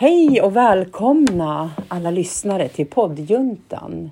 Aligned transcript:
Hej 0.00 0.42
och 0.42 0.56
välkomna 0.56 1.70
alla 1.88 2.10
lyssnare 2.10 2.68
till 2.68 2.86
poddjuntan 2.86 4.10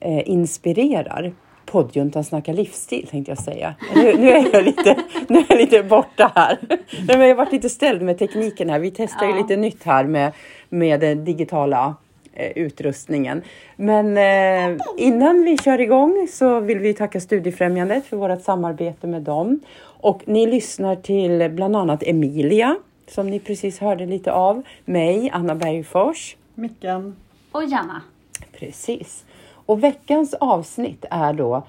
eh, 0.00 0.28
inspirerar. 0.28 1.32
Poddjuntan 1.66 2.24
snackar 2.24 2.52
livsstil 2.54 3.06
tänkte 3.10 3.30
jag 3.30 3.38
säga. 3.38 3.74
Nu, 3.94 4.16
nu, 4.18 4.30
är, 4.30 4.48
jag 4.52 4.64
lite, 4.64 4.96
nu 5.28 5.38
är 5.38 5.44
jag 5.48 5.58
lite 5.58 5.82
borta 5.82 6.32
här. 6.34 6.58
jag 7.08 7.18
har 7.18 7.34
varit 7.34 7.52
lite 7.52 7.68
ställd 7.68 8.02
med 8.02 8.18
tekniken 8.18 8.70
här. 8.70 8.78
Vi 8.78 8.90
testar 8.90 9.26
ju 9.26 9.32
Ja. 9.32 9.36
lite 9.36 9.56
nytt 9.56 9.84
här 9.84 10.04
med, 10.04 10.32
med 10.68 11.00
den 11.00 11.24
digitala 11.24 11.94
eh, 12.32 12.50
utrustningen. 12.58 13.42
Men 13.76 14.16
eh, 14.16 14.84
innan 14.96 15.42
vi 15.42 15.58
kör 15.58 15.80
igång 15.80 16.26
så 16.30 16.60
vill 16.60 16.78
vi 16.78 16.94
tacka 16.94 17.20
Studiefrämjandet 17.20 18.06
för 18.06 18.16
vårt 18.16 18.42
samarbete 18.42 19.06
med 19.06 19.22
dem. 19.22 19.60
Och 19.82 20.22
ni 20.26 20.46
lyssnar 20.46 20.96
till 20.96 21.50
bland 21.50 21.76
annat 21.76 22.02
Emilia 22.02 22.76
som 23.10 23.26
ni 23.30 23.40
precis 23.40 23.78
hörde 23.78 24.06
lite 24.06 24.32
av. 24.32 24.62
Mig, 24.84 25.30
Anna 25.32 25.54
Bergfors. 25.54 26.36
Mickan. 26.54 27.16
Och 27.52 27.64
Janna. 27.64 28.02
Precis. 28.52 29.24
Och 29.66 29.84
veckans 29.84 30.34
avsnitt 30.34 31.04
är 31.10 31.32
då 31.32 31.62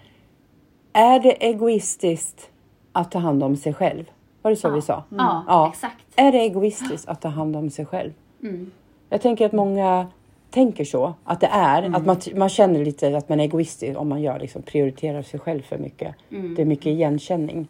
Är 0.93 1.19
det 1.19 1.45
egoistiskt 1.47 2.49
att 2.91 3.11
ta 3.11 3.19
hand 3.19 3.43
om 3.43 3.55
sig 3.57 3.73
själv? 3.73 4.03
Var 4.41 4.51
det 4.51 4.57
så 4.57 4.69
vi 4.69 4.81
sa? 4.81 5.03
Ja, 5.09 5.43
Ja. 5.47 5.69
exakt. 5.73 6.05
Är 6.15 6.31
det 6.31 6.37
egoistiskt 6.39 7.07
att 7.07 7.21
ta 7.21 7.27
hand 7.27 7.55
om 7.55 7.69
sig 7.69 7.85
själv? 7.85 8.11
Mm. 8.43 8.71
Jag 9.09 9.21
tänker 9.21 9.45
att 9.45 9.51
många 9.51 10.07
tänker 10.49 10.85
så, 10.85 11.13
att 11.23 11.39
det 11.39 11.47
är. 11.51 11.95
Att 11.95 12.05
man, 12.05 12.17
man 12.35 12.49
känner 12.49 12.85
lite 12.85 13.17
att 13.17 13.29
man 13.29 13.39
är 13.39 13.43
egoistisk 13.43 13.99
om 13.99 14.09
man 14.09 14.21
gör, 14.21 14.39
liksom, 14.39 14.61
prioriterar 14.61 15.21
sig 15.21 15.39
själv 15.39 15.61
för 15.61 15.77
mycket. 15.77 16.15
Mm. 16.31 16.55
Det 16.55 16.61
är 16.61 16.65
mycket 16.65 16.85
igenkänning. 16.85 17.67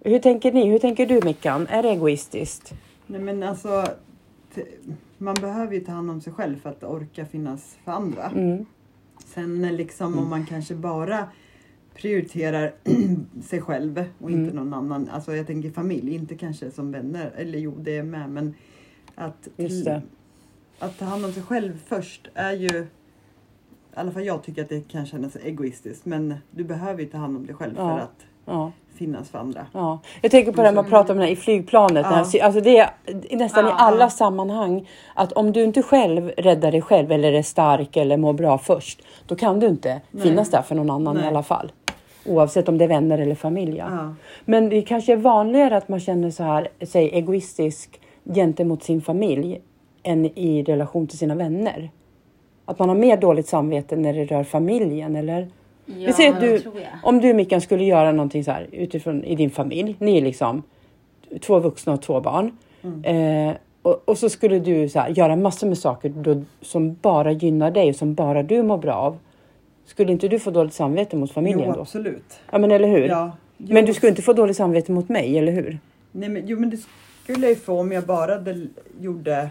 Hur 0.00 0.18
tänker 0.18 0.52
ni? 0.52 0.66
Hur 0.66 0.78
tänker 0.78 1.06
du 1.06 1.20
Mickan? 1.24 1.66
Är 1.70 1.82
det 1.82 1.88
egoistiskt? 1.90 2.74
Nej 3.10 3.20
men 3.20 3.42
alltså, 3.42 3.84
man 5.18 5.34
behöver 5.34 5.74
ju 5.74 5.80
ta 5.80 5.92
hand 5.92 6.10
om 6.10 6.20
sig 6.20 6.32
själv 6.32 6.56
för 6.60 6.70
att 6.70 6.84
orka 6.84 7.26
finnas 7.26 7.78
för 7.84 7.92
andra. 7.92 8.24
Mm. 8.30 8.66
Sen 9.26 9.76
liksom 9.76 10.18
om 10.18 10.28
man 10.30 10.46
kanske 10.46 10.74
bara 10.74 11.28
prioriterar 11.94 12.74
sig 13.42 13.60
själv 13.60 14.04
och 14.18 14.30
inte 14.30 14.50
Mm. 14.50 14.56
någon 14.56 14.74
annan. 14.74 15.08
Alltså 15.08 15.34
jag 15.36 15.46
tänker 15.46 15.70
familj, 15.70 16.14
inte 16.14 16.34
kanske 16.34 16.70
som 16.70 16.92
vänner. 16.92 17.32
Eller 17.36 17.58
jo, 17.58 17.74
det 17.80 17.96
är 17.96 18.02
med. 18.02 18.30
Men 18.30 18.54
att, 19.14 19.48
att 20.78 20.98
ta 20.98 21.04
hand 21.04 21.24
om 21.24 21.32
sig 21.32 21.42
själv 21.42 21.78
först 21.86 22.28
är 22.34 22.52
ju 22.52 22.68
i 22.68 24.00
alla 24.00 24.12
fall 24.12 24.24
jag 24.24 24.42
tycker 24.42 24.62
att 24.62 24.68
det 24.68 24.88
kan 24.88 25.06
kännas 25.06 25.36
egoistiskt. 25.36 26.06
Men 26.06 26.34
du 26.50 26.64
behöver 26.64 27.02
ju 27.02 27.08
ta 27.08 27.18
hand 27.18 27.36
om 27.36 27.46
dig 27.46 27.54
själv 27.54 27.74
Ja. 27.76 27.96
för 27.98 28.04
att 28.04 28.26
Ja. 28.48 28.72
finnas 28.98 29.30
för 29.30 29.38
andra. 29.38 29.66
Ja, 29.72 29.98
jag 30.22 30.30
tänker 30.30 30.52
på 30.52 30.60
det 30.62 30.68
här 30.68 30.74
man 30.74 30.88
pratar 30.90 31.14
om 31.14 31.18
det 31.20 31.24
här 31.26 31.32
i 31.32 31.36
flygplanet. 31.36 32.06
Ja. 32.10 32.44
Alltså 32.44 32.60
det 32.60 32.78
är 32.78 32.90
nästan 33.36 33.66
i 33.66 33.68
Ja. 33.68 33.74
alla 33.78 34.10
sammanhang 34.10 34.88
att 35.14 35.32
om 35.32 35.52
du 35.52 35.64
inte 35.64 35.82
själv 35.82 36.32
räddar 36.36 36.72
dig 36.72 36.82
själv 36.82 37.12
eller 37.12 37.32
är 37.32 37.42
stark 37.42 37.96
eller 37.96 38.16
mår 38.16 38.32
bra 38.32 38.58
först, 38.58 39.02
då 39.26 39.36
kan 39.36 39.60
du 39.60 39.66
inte 39.66 40.00
Nej. 40.10 40.22
finnas 40.22 40.50
där 40.50 40.62
för 40.62 40.74
någon 40.74 40.90
annan 40.90 41.16
i 41.16 41.20
Nej. 41.20 41.28
alla 41.28 41.42
fall. 41.42 41.72
Oavsett 42.26 42.68
om 42.68 42.78
det 42.78 42.84
är 42.84 42.88
vänner 42.88 43.18
eller 43.18 43.34
familj. 43.34 43.76
ja. 43.76 43.86
Ja. 43.90 44.14
Men 44.44 44.68
det 44.68 44.82
kanske 44.82 45.12
är 45.12 45.16
vanligare 45.16 45.76
att 45.76 45.88
man 45.88 46.00
känner 46.00 46.30
så 46.30 46.42
här, 46.42 46.68
säg 46.80 47.08
egoistisk 47.08 48.00
gentemot 48.24 48.82
sin 48.82 49.00
familj 49.00 49.60
än 50.02 50.26
i 50.38 50.62
relation 50.62 51.06
till 51.06 51.18
sina 51.18 51.34
vänner. 51.34 51.90
Att 52.64 52.78
man 52.78 52.88
har 52.88 52.96
mer 52.96 53.16
dåligt 53.16 53.48
samvete 53.48 53.96
när 53.96 54.12
det 54.12 54.24
rör 54.24 54.44
familjen 54.44 55.16
eller 55.16 55.48
Ja, 55.96 56.06
vi 56.06 56.12
säger 56.12 56.32
att 56.32 56.40
du, 56.40 56.62
om 57.02 57.20
du 57.20 57.34
Mickan 57.34 57.60
skulle 57.60 57.84
göra 57.84 58.12
någonting 58.12 58.44
så 58.44 58.50
här 58.50 58.66
utifrån 58.72 59.24
i 59.24 59.34
din 59.34 59.50
familj. 59.50 59.96
Ni 59.98 60.16
är 60.16 60.22
liksom 60.22 60.62
två 61.40 61.58
vuxna 61.58 61.92
och 61.92 62.02
två 62.02 62.20
barn. 62.20 62.56
Eh, 63.02 63.56
och, 63.82 64.02
och 64.04 64.18
så 64.18 64.28
skulle 64.28 64.58
du 64.58 64.88
så 64.88 64.98
här, 64.98 65.08
göra 65.08 65.36
massor 65.36 65.66
med 65.66 65.78
saker 65.78 66.08
då, 66.08 66.42
som 66.60 66.94
bara 66.94 67.32
gynnar 67.32 67.70
dig 67.70 67.88
och 67.88 67.96
som 67.96 68.14
bara 68.14 68.42
du 68.42 68.62
mår 68.62 68.78
bra 68.78 68.94
av. 68.94 69.18
Skulle 69.86 70.12
inte 70.12 70.28
du 70.28 70.38
få 70.38 70.50
dåligt 70.50 70.74
samvete 70.74 71.16
mot 71.16 71.32
familjen 71.32 71.64
Jo, 71.68 71.72
då? 71.74 71.80
absolut. 71.80 72.40
Ja 72.50 72.58
men 72.58 72.70
eller 72.70 72.88
hur? 72.88 73.08
Ja. 73.08 73.32
Jo, 73.56 73.74
Men 73.74 73.84
du 73.84 73.94
skulle 73.94 74.10
inte 74.10 74.22
få 74.22 74.32
dåligt 74.32 74.56
samvete 74.56 74.92
mot 74.92 75.08
mig, 75.08 75.38
eller 75.38 75.52
hur? 75.52 75.78
Nej, 76.12 76.28
men, 76.28 76.46
jo 76.46 76.60
men 76.60 76.70
det 76.70 76.78
skulle 77.22 77.40
jag 77.46 77.50
ju 77.50 77.56
få 77.56 77.80
om 77.80 77.92
jag 77.92 78.04
bara 78.04 78.32
hade, 78.32 78.66
gjorde 79.00 79.50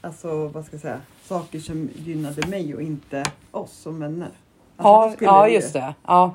alltså, 0.00 0.46
vad 0.48 0.64
ska 0.64 0.74
jag 0.74 0.80
säga, 0.80 1.00
saker 1.24 1.58
som 1.58 1.88
gynnade 1.96 2.46
mig 2.48 2.74
och 2.74 2.82
inte 2.82 3.24
oss 3.50 3.72
som 3.72 4.00
vänner. 4.00 4.28
Alltså, 4.76 5.08
ja, 5.08 5.10
skulle 5.12 5.30
ja 5.30 5.48
ju 5.48 5.54
just 5.54 5.72
det. 5.72 5.94
Ja, 6.06 6.34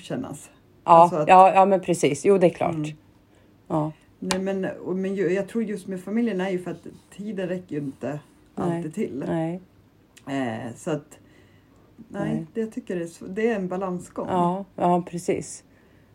Kännas. 0.00 0.50
ja, 0.84 0.90
Alltså 0.92 1.16
att- 1.16 1.28
ja, 1.28 1.54
ja 1.54 1.64
men 1.66 1.80
precis. 1.80 2.24
Jo 2.24 2.38
det 2.38 2.46
är 2.46 2.50
klart. 2.50 2.74
Mm. 2.74 2.96
Ja, 3.68 3.92
Nej, 4.18 4.38
men, 4.38 4.64
och, 4.64 4.96
men 4.96 5.14
jag 5.16 5.48
tror 5.48 5.64
just 5.64 5.86
med 5.86 6.00
familjen 6.00 6.40
är 6.40 6.50
ju 6.50 6.58
för 6.58 6.70
att 6.70 6.86
tiden 7.16 7.48
räcker 7.48 7.74
ju 7.76 7.80
inte 7.80 8.20
Nej. 8.54 8.76
alltid 8.76 8.94
till. 8.94 9.24
nej. 9.26 9.60
Eh, 10.26 10.74
så 10.76 10.90
att 10.90 11.18
nej, 11.96 12.34
Nej. 12.34 12.46
Det, 12.54 12.60
jag 12.60 12.72
tycker 12.72 12.96
det 12.96 13.02
är, 13.02 13.28
det 13.28 13.48
är 13.50 13.56
en 13.56 13.68
balansgång. 13.68 14.26
Ja, 14.28 14.64
ja 14.76 15.02
precis. 15.10 15.64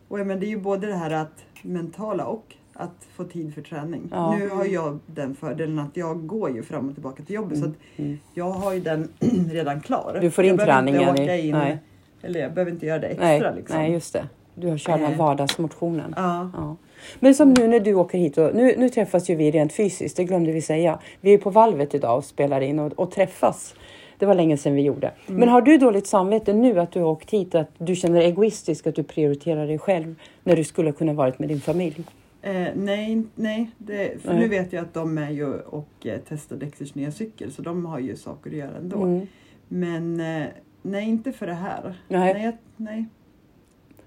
Och 0.08 0.18
men, 0.26 0.40
det 0.40 0.46
är 0.46 0.48
ju 0.48 0.60
både 0.60 0.86
det 0.86 0.94
här 0.96 1.10
att 1.10 1.44
mentala 1.62 2.26
och 2.26 2.54
att 2.74 3.06
få 3.16 3.24
tid 3.24 3.54
för 3.54 3.62
träning. 3.62 4.08
Ja. 4.10 4.36
Nu 4.38 4.48
har 4.48 4.64
jag 4.64 4.98
den 5.06 5.34
fördelen 5.34 5.78
att 5.78 5.96
jag 5.96 6.26
går 6.26 6.50
ju 6.50 6.62
fram 6.62 6.88
och 6.88 6.94
tillbaka 6.94 7.22
till 7.22 7.34
jobbet 7.34 7.58
så 7.58 7.64
att 7.64 7.72
Mm. 7.96 8.18
jag 8.34 8.50
har 8.50 8.72
ju 8.72 8.80
den 8.80 9.08
redan 9.52 9.80
klar. 9.80 10.18
Du 10.20 10.30
får 10.30 10.44
jag 10.44 10.48
in 10.48 10.54
inte 10.54 10.64
träningen 10.64 11.08
åka 11.08 11.36
i- 11.36 11.46
in, 11.48 11.52
nej. 11.54 11.78
Eller 12.22 12.40
jag 12.40 12.52
behöver 12.54 12.72
inte 12.72 12.86
göra 12.86 12.98
det 12.98 13.06
extra 13.06 13.26
Nej, 13.26 13.52
liksom. 13.56 13.76
nej, 13.78 13.92
just 13.92 14.12
det. 14.12 14.28
Du 14.54 14.68
har 14.68 14.78
kört 14.78 14.96
den 14.98 15.06
här 15.06 15.12
Eh. 15.12 15.18
vardagsmotionen. 15.18 16.14
Ja. 16.16 16.50
Ja. 16.56 16.76
Men 17.20 17.34
som 17.34 17.52
nu 17.54 17.68
när 17.68 17.80
du 17.80 17.94
åker 17.94 18.18
hit, 18.18 18.38
och 18.38 18.54
nu, 18.54 18.74
nu 18.78 18.88
träffas 18.88 19.30
ju 19.30 19.34
vi 19.34 19.50
rent 19.50 19.72
fysiskt, 19.72 20.16
det 20.16 20.24
glömde 20.24 20.52
vi 20.52 20.60
säga. 20.62 20.98
Vi 21.20 21.34
är 21.34 21.38
på 21.38 21.50
valvet 21.50 21.94
idag 21.94 22.16
och 22.16 22.24
spelar 22.24 22.60
in 22.60 22.78
och, 22.78 22.92
och 22.92 23.10
träffas. 23.10 23.74
Det 24.18 24.26
var 24.26 24.34
länge 24.34 24.56
sedan 24.56 24.74
vi 24.74 24.82
gjorde. 24.82 25.10
Mm. 25.26 25.40
Men 25.40 25.48
har 25.48 25.62
du 25.62 25.78
dåligt 25.78 26.06
samvete 26.06 26.52
nu 26.52 26.80
att 26.80 26.92
du 26.92 27.00
har 27.00 27.08
åkt 27.08 27.30
hit, 27.30 27.54
att 27.54 27.70
du 27.78 27.94
känner 27.96 28.20
egoistisk, 28.20 28.86
att 28.86 28.94
du 28.94 29.02
prioriterar 29.02 29.66
dig 29.66 29.78
själv 29.78 30.14
när 30.42 30.56
du 30.56 30.64
skulle 30.64 30.92
kunna 30.92 31.12
varit 31.12 31.38
med 31.38 31.48
din 31.48 31.60
familj? 31.60 32.04
Eh, 32.42 32.68
nej, 32.74 33.22
nej. 33.34 33.70
Det, 33.78 34.22
för 34.22 34.28
Nej. 34.32 34.38
nu 34.42 34.48
vet 34.48 34.72
jag 34.72 34.82
att 34.82 34.94
de 34.94 35.18
är 35.18 35.30
ju 35.30 35.54
och 35.54 36.06
eh, 36.06 36.20
testar 36.28 36.56
Dexters 36.56 36.94
nya 36.94 37.12
cykel 37.12 37.52
så 37.52 37.62
de 37.62 37.86
har 37.86 37.98
ju 37.98 38.16
saker 38.16 38.50
att 38.50 38.56
göra 38.56 38.76
ändå. 38.76 39.02
Mm. 39.02 39.26
Men 39.68 40.20
eh, 40.20 40.48
nej, 40.82 41.08
inte 41.08 41.32
för 41.32 41.46
det 41.46 41.54
här. 41.54 41.94
Nej. 42.08 42.34
Nej. 42.34 42.56
nej. 42.76 43.06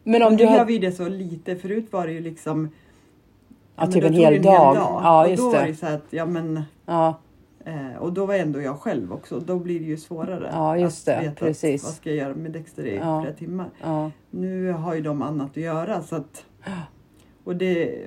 Men 0.04 0.22
Och 0.22 0.28
om 0.28 0.34
nu 0.36 0.44
du 0.44 0.46
har... 0.50 0.66
vi 0.66 0.78
det 0.80 0.92
så 0.92 1.10
lite. 1.10 1.56
Förut 1.56 1.86
var 1.92 2.08
det 2.08 2.14
ju 2.14 2.22
liksom 2.22 2.70
Ja, 3.76 3.84
men 3.84 3.92
typ 3.92 4.04
en 4.04 4.14
tog 4.14 4.22
det 4.22 4.26
hel 4.32 4.42
dag. 4.42 4.76
Ja, 4.76 5.24
och 5.24 5.30
just 5.32 5.44
då 5.44 5.50
var 5.52 5.62
det. 5.62 5.68
det 5.68 5.76
så 5.76 5.86
att, 5.86 6.06
ja 6.10 6.26
men 6.26 6.62
Ja, 6.86 7.16
Eh, 7.66 7.96
och 8.00 8.14
då 8.14 8.26
var 8.26 8.36
ändå 8.36 8.62
jag 8.62 8.80
själv 8.80 9.14
också. 9.14 9.40
Då 9.40 9.60
blir 9.60 9.80
det 9.80 9.86
ju 9.86 9.98
svårare. 9.98 10.50
Ja, 10.52 10.78
just 10.78 11.08
att 11.08 11.16
det. 11.16 11.22
veta 11.30 11.46
Precis. 11.46 11.84
Att, 11.84 11.88
vad 11.88 11.96
ska 11.96 12.10
jag 12.10 12.18
göra 12.18 12.36
med 12.36 12.52
Dexter 12.52 12.86
i 12.86 12.96
Ja. 12.96 13.22
flera 13.22 13.36
timmar. 13.36 13.70
ja, 13.84 14.12
Nu 14.30 14.72
har 14.72 14.96
ju 14.96 15.02
de 15.02 15.22
annat 15.22 15.50
att 15.52 15.58
göra. 15.58 16.02
Så 16.02 16.16
att, 16.16 16.46
och 17.44 17.56
det, 17.56 18.00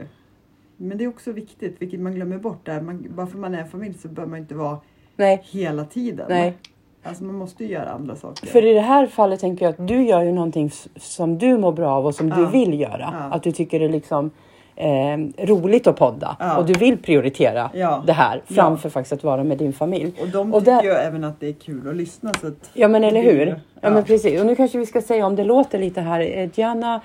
men 0.81 0.99
det 0.99 1.05
är 1.05 1.09
också 1.09 1.33
viktigt, 1.33 1.77
vilket 1.79 2.01
man 2.01 2.15
glömmer 2.15 2.39
bort. 2.39 2.67
Där. 2.67 2.81
Man, 2.81 3.07
bara 3.11 3.27
för 3.27 3.39
man 3.39 3.55
är 3.55 3.59
en 3.59 3.69
familj 3.69 3.95
så 3.99 4.09
bör 4.09 4.27
man 4.27 4.39
inte 4.39 4.55
vara 4.55 4.79
nej. 5.17 5.43
hela 5.51 5.85
tiden. 5.85 6.27
Nej. 6.29 6.55
Alltså 7.03 7.25
man 7.25 7.35
måste 7.35 7.65
ju 7.65 7.71
göra 7.71 7.91
andra 7.91 8.17
saker. 8.17 8.47
För 8.47 8.65
i 8.65 8.75
det 8.75 8.81
här 8.81 9.07
fallet 9.07 9.41
tänker 9.41 9.65
jag 9.65 9.71
att 9.73 9.89
du 9.89 10.03
gör 10.07 10.23
ju 10.23 10.33
någonting 10.33 10.71
som 10.97 11.39
du 11.39 11.59
mår 11.59 11.73
bra 11.73 11.91
av 11.91 12.07
och 12.07 12.15
som 12.15 12.31
du 12.31 12.41
Ja. 12.43 12.49
vill 12.49 12.81
göra. 12.81 13.15
Ja. 13.21 13.37
Att 13.37 13.43
du 13.43 13.53
tycker 13.53 13.79
det 13.79 13.85
är 13.85 13.89
liksom 13.89 14.31
eh, 14.77 15.47
roligt 15.47 15.87
att 15.87 15.97
podda 15.97 16.37
Ja. 16.41 16.59
och 16.59 16.67
du 16.67 16.73
vill 16.73 16.99
prioritera 16.99 17.71
det 18.07 18.13
här 18.13 18.43
framför 18.47 18.89
faktiskt 18.91 19.13
att 19.13 19.25
vara 19.25 19.45
med 19.45 19.59
din 19.59 19.73
familj. 19.73 20.13
Och 20.21 20.29
de 20.29 20.55
Och 20.55 20.61
tycker 20.61 20.73
där- 20.75 20.83
ju 20.83 20.91
även 20.91 21.25
att 21.25 21.41
det 21.41 21.49
är 21.49 21.53
kul 21.53 21.89
att 21.89 21.97
lyssna. 21.97 22.33
Så 22.41 22.47
att 22.47 22.71
Ja 22.75 22.89
men 22.89 23.05
eller 23.05 23.23
hur? 23.23 23.61
Ja. 23.81 23.91
men 23.91 24.05
precis. 24.05 24.41
Och 24.41 24.47
nu 24.47 24.55
kanske 24.55 24.79
vi 24.79 24.87
ska 24.87 25.01
säga 25.03 25.27
om 25.27 25.37
det 25.37 25.45
låter 25.45 25.79
lite 25.79 26.01
här. 26.01 26.21
eh, 26.39 26.49
Gianna 26.55 26.95
eh, 26.95 27.01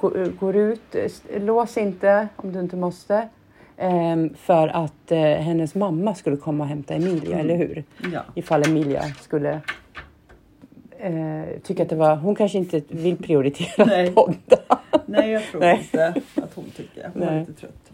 går, 0.00 0.18
eh, 0.22 0.28
går 0.40 0.56
ut. 0.56 0.94
eh, 0.94 1.42
Lås 1.42 1.76
inte 1.78 2.28
om 2.36 2.52
du 2.52 2.60
inte 2.60 2.76
måste. 2.76 3.28
Ehm, 3.76 4.34
för 4.34 4.68
att 4.68 5.12
eh, 5.12 5.18
hennes 5.20 5.74
mamma 5.74 6.14
skulle 6.14 6.36
komma 6.36 6.64
och 6.64 6.68
hämta 6.68 6.94
Emilia, 6.94 7.26
Mm. 7.34 7.40
eller 7.40 7.56
hur? 7.56 7.84
Ja. 8.12 8.20
Ifall 8.34 8.62
Emilia 8.68 9.02
skulle 9.02 9.60
eh, 10.98 11.60
tycka 11.62 11.82
att 11.82 11.88
det 11.88 11.96
var... 11.96 12.16
Hon 12.16 12.34
kanske 12.34 12.58
inte 12.58 12.82
vill 12.88 13.16
prioritera 13.16 13.84
Nej. 13.84 14.12
podda. 14.14 14.78
Nej, 15.06 15.30
jag 15.30 15.42
tror 15.42 15.60
Nej. 15.60 15.78
inte 15.78 16.06
att 16.34 16.54
hon 16.54 16.64
tycker. 16.76 17.10
Hon 17.14 17.22
är 17.22 17.30
Nej. 17.30 17.40
lite 17.40 17.52
trött. 17.60 17.92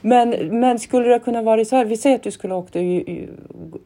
Men, 0.00 0.30
men 0.60 0.78
skulle 0.78 1.08
det 1.08 1.18
kunna 1.18 1.42
vara 1.42 1.64
så 1.64 1.76
här? 1.76 1.84
Vi 1.84 1.96
säger 1.96 2.16
att 2.16 2.22
du 2.22 2.30
skulle 2.30 2.54
ha 2.54 2.60
åkt 2.60 2.76
och 2.76 2.82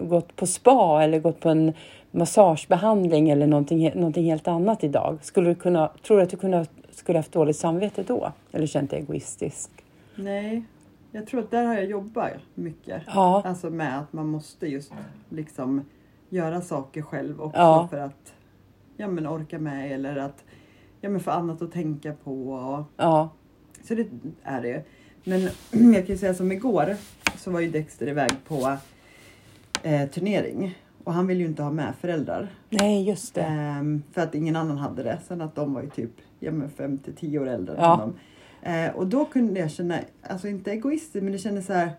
gått 0.09 0.37
på 0.37 0.47
spa 0.47 1.03
eller 1.03 1.19
gått 1.19 1.41
på 1.41 1.49
en 1.49 1.73
massagebehandling 2.19 3.31
eller 3.31 3.47
någonting, 3.47 3.91
någonting 3.95 4.25
helt 4.25 4.49
annat 4.49 4.85
idag. 4.85 5.19
Skulle 5.23 5.49
du 5.49 5.55
kunna, 5.55 5.91
tror 6.07 6.17
du 6.17 6.23
att 6.23 6.31
du 6.31 6.37
kunde, 6.37 6.67
skulle 6.91 7.19
haft 7.19 7.33
dåligt 7.33 7.57
samvete 7.57 8.03
då? 8.07 8.33
Eller 8.53 8.67
känt 8.67 8.91
dig 8.91 8.99
egoistisk? 9.01 9.71
Nej, 10.15 10.63
jag 11.13 11.27
tror 11.27 11.41
att 11.41 11.51
där 11.51 11.65
har 11.65 11.75
jag 11.75 11.85
jobbat 11.85 12.31
mycket. 12.55 13.03
Ja, 13.07 13.43
Alltså 13.47 13.71
med 13.71 13.99
att 13.99 14.13
man 14.13 14.27
måste 14.27 14.67
just 14.67 14.93
liksom 15.29 15.85
göra 16.29 16.61
saker 16.61 17.03
själv 17.03 17.41
också 17.43 17.59
Ja. 17.61 17.89
för 17.91 17.99
att 17.99 18.35
ja, 18.97 19.09
men 19.09 19.27
orka 19.27 19.59
med 19.59 19.93
eller 19.93 20.17
att 20.17 20.45
ja, 21.01 21.09
men 21.11 21.21
få 21.21 21.31
annat 21.31 21.63
att 21.63 21.73
tänka 21.73 22.13
på. 22.25 22.49
Och, 22.53 22.85
ja, 22.97 23.29
så 23.85 23.95
det 23.95 24.07
är 24.43 24.63
det 24.63 24.69
ju. 24.69 24.81
Men 25.25 25.41
jag 25.95 26.07
kan 26.07 26.15
ju 26.15 26.19
säga 26.19 26.35
som 26.35 26.53
igår 26.53 26.97
så 27.37 27.51
var 27.51 27.61
ju 27.61 27.71
Dexter 27.71 28.09
iväg 28.09 28.31
på 28.49 28.77
eh, 29.83 30.09
turnering. 30.09 30.79
Och 31.09 31.15
han 31.15 31.27
ville 31.27 31.41
ju 31.41 31.47
inte 31.47 31.63
ha 31.63 31.71
med 31.71 31.95
föräldrar. 32.01 32.49
Nej, 32.69 33.09
just 33.09 33.35
det. 33.35 33.41
Ehm, 33.41 34.03
för 34.13 34.21
att 34.23 34.35
ingen 34.35 34.57
annan 34.57 34.79
hade 34.79 35.03
det. 35.03 35.19
Sen 35.29 35.41
att 35.41 35.55
de 35.55 35.75
var 35.75 35.83
ju 35.83 35.91
typ 35.91 36.11
ja, 36.41 36.51
men 36.53 36.71
fem 36.71 36.99
till 36.99 37.15
tio 37.17 37.39
år 37.39 37.49
äldre 37.49 37.75
än 37.77 37.83
Ja. 37.83 37.89
honom. 37.95 38.15
Eh, 38.63 38.97
och 38.97 39.07
då 39.07 39.25
kunde 39.25 39.61
jag 39.61 39.71
känna, 39.71 39.99
alltså 40.29 40.49
inte 40.49 40.71
egoistiskt 40.73 41.23
men 41.25 41.33
det 41.33 41.39
kändes 41.39 41.67
så 41.67 41.73
här. 41.73 41.91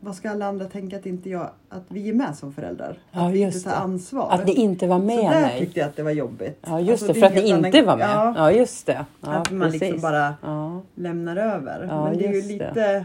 Vad 0.00 0.14
ska 0.14 0.30
alla 0.30 0.46
andra 0.46 0.64
tänka 0.66 0.96
att 0.96 1.06
inte 1.06 1.30
jag, 1.30 1.50
att 1.68 1.82
vi 1.88 2.08
är 2.08 2.12
med 2.12 2.36
som 2.36 2.52
föräldrar? 2.52 2.98
Ja, 3.12 3.26
att 3.26 3.32
vi 3.32 3.38
inte 3.40 3.60
tar 3.60 3.70
det. 3.70 3.76
ansvar. 3.76 4.28
Att 4.30 4.46
ni 4.46 4.52
inte 4.54 4.86
var 4.86 4.98
så 4.98 5.04
med 5.04 5.18
där 5.32 5.40
mig. 5.42 5.58
tyckte 5.60 5.80
jag 5.80 5.88
att 5.88 5.96
det 5.96 6.02
var 6.02 6.10
jobbigt. 6.10 6.58
Ja, 6.66 6.80
just 6.80 7.02
Alltså, 7.02 7.06
det. 7.14 7.20
För 7.20 7.26
att 7.26 7.32
är 7.32 7.42
ni 7.42 7.66
inte 7.68 7.82
var 7.82 7.96
med. 7.96 8.06
Ja, 8.10 8.34
Ja, 8.36 8.52
just 8.52 8.86
det. 8.86 9.04
Ja, 9.20 9.28
att 9.28 9.50
man 9.50 9.70
liksom 9.70 9.88
precis. 9.88 10.02
bara 10.02 10.34
Ja, 10.42 10.82
lämnar 10.94 11.36
över. 11.36 11.86
Men 11.86 12.18
det 12.18 12.26
är 12.26 12.32
ju 12.32 12.40
det. 12.40 12.46
lite 12.48 13.04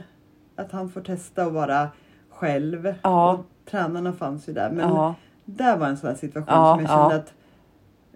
att 0.55 0.71
han 0.71 0.89
får 0.89 1.01
testa 1.01 1.43
att 1.43 1.53
vara 1.53 1.87
själv. 2.29 2.93
Ja. 3.01 3.33
Och 3.33 3.45
tränarna 3.71 4.13
fanns 4.13 4.49
ju 4.49 4.53
där. 4.53 4.69
Men 4.69 4.89
ja, 4.89 5.15
där 5.45 5.77
var 5.77 5.87
en 5.87 5.97
sån 5.97 6.15
situation 6.15 6.53
Ja, 6.55 6.73
som 6.75 6.81
jag 6.81 6.89
kände 6.89 7.15
ja. 7.15 7.19
att 7.19 7.33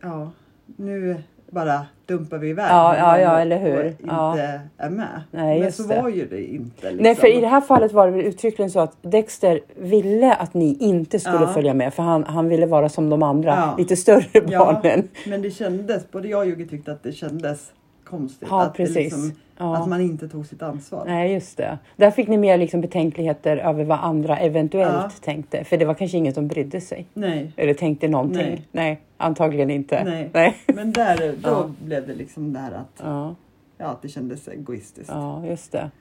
ja, 0.01 0.31
nu 0.77 1.23
bara 1.51 1.85
dumpar 2.05 2.37
vi 2.37 2.49
iväg 2.49 2.65
Ja, 2.69 2.97
ja, 2.97 3.19
ja, 3.19 3.39
eller 3.39 3.57
hur. 3.59 3.85
inte 3.85 4.61
är 4.77 4.89
med. 4.89 5.21
Nej, 5.31 5.59
Men 5.59 5.71
så 5.71 5.83
det. 5.83 6.01
var 6.01 6.09
ju 6.09 6.27
det 6.27 6.53
inte. 6.53 6.81
Liksom. 6.89 7.03
Nej, 7.03 7.15
för 7.15 7.37
i 7.37 7.41
det 7.41 7.47
här 7.47 7.61
fallet 7.61 7.91
var 7.93 8.05
det 8.05 8.11
väl 8.11 8.25
uttryckligen 8.25 8.71
så 8.71 8.79
att 8.79 8.97
Dexter 9.01 9.59
ville 9.75 10.33
att 10.33 10.53
ni 10.53 10.77
inte 10.79 11.19
skulle 11.19 11.35
Ja. 11.41 11.47
följa 11.47 11.73
med 11.73 11.93
för 11.93 12.03
han, 12.03 12.23
han 12.23 12.47
ville 12.49 12.65
vara 12.65 12.89
som 12.89 13.09
de 13.09 13.23
andra, 13.23 13.75
lite 13.77 13.95
större 13.95 14.41
barnen. 14.41 15.07
Men 15.27 15.41
det 15.41 15.51
kändes, 15.51 16.11
både 16.11 16.27
jag 16.27 16.39
och 16.39 16.45
Jugge 16.45 16.65
tyckte 16.65 16.91
att 16.91 17.03
det 17.03 17.11
kändes 17.11 17.71
konstigt. 18.09 18.47
Ja, 18.51 18.61
att, 18.61 18.73
det 18.73 18.77
precis. 18.77 18.95
liksom, 18.95 19.31
Ja. 19.57 19.77
att 19.77 19.89
man 19.89 20.01
inte 20.01 20.27
tog 20.29 20.45
sitt 20.45 20.61
ansvar. 20.61 21.03
Nej, 21.07 21.33
just 21.33 21.57
det. 21.57 21.77
Där 21.95 22.11
fick 22.11 22.27
ni 22.27 22.37
mer 22.37 22.57
liksom 22.57 22.81
betänkligheter 22.81 23.57
över 23.57 23.83
vad 23.83 23.99
andra 23.99 24.37
eventuellt 24.37 24.93
Ja. 24.93 25.09
tänkte. 25.21 25.63
För 25.63 25.77
det 25.77 25.85
var 25.85 25.93
kanske 25.93 26.17
ingen 26.17 26.33
som 26.33 26.47
brydde 26.47 26.81
sig. 26.81 27.05
Nej. 27.13 27.51
Eller 27.55 27.73
tänkte 27.73 28.07
någonting. 28.07 28.67
Nej. 28.71 28.99
antagligen 29.17 29.69
inte. 29.69 30.03
Nej. 30.03 30.29
Nej. 30.33 30.55
Men 30.67 30.91
där, 30.91 31.35
då 31.43 31.71
blev 31.85 32.07
det 32.07 32.13
liksom 32.13 32.53
det 32.53 32.59
här 32.59 32.71
att, 32.71 33.01
Ja, 33.03 33.35
ja, 33.77 33.85
att 33.85 34.01
det 34.01 34.09
kändes 34.09 34.47
egoistiskt. 34.47 35.09
ja, 35.13 35.45
just 35.45 35.71
det. 35.71 35.91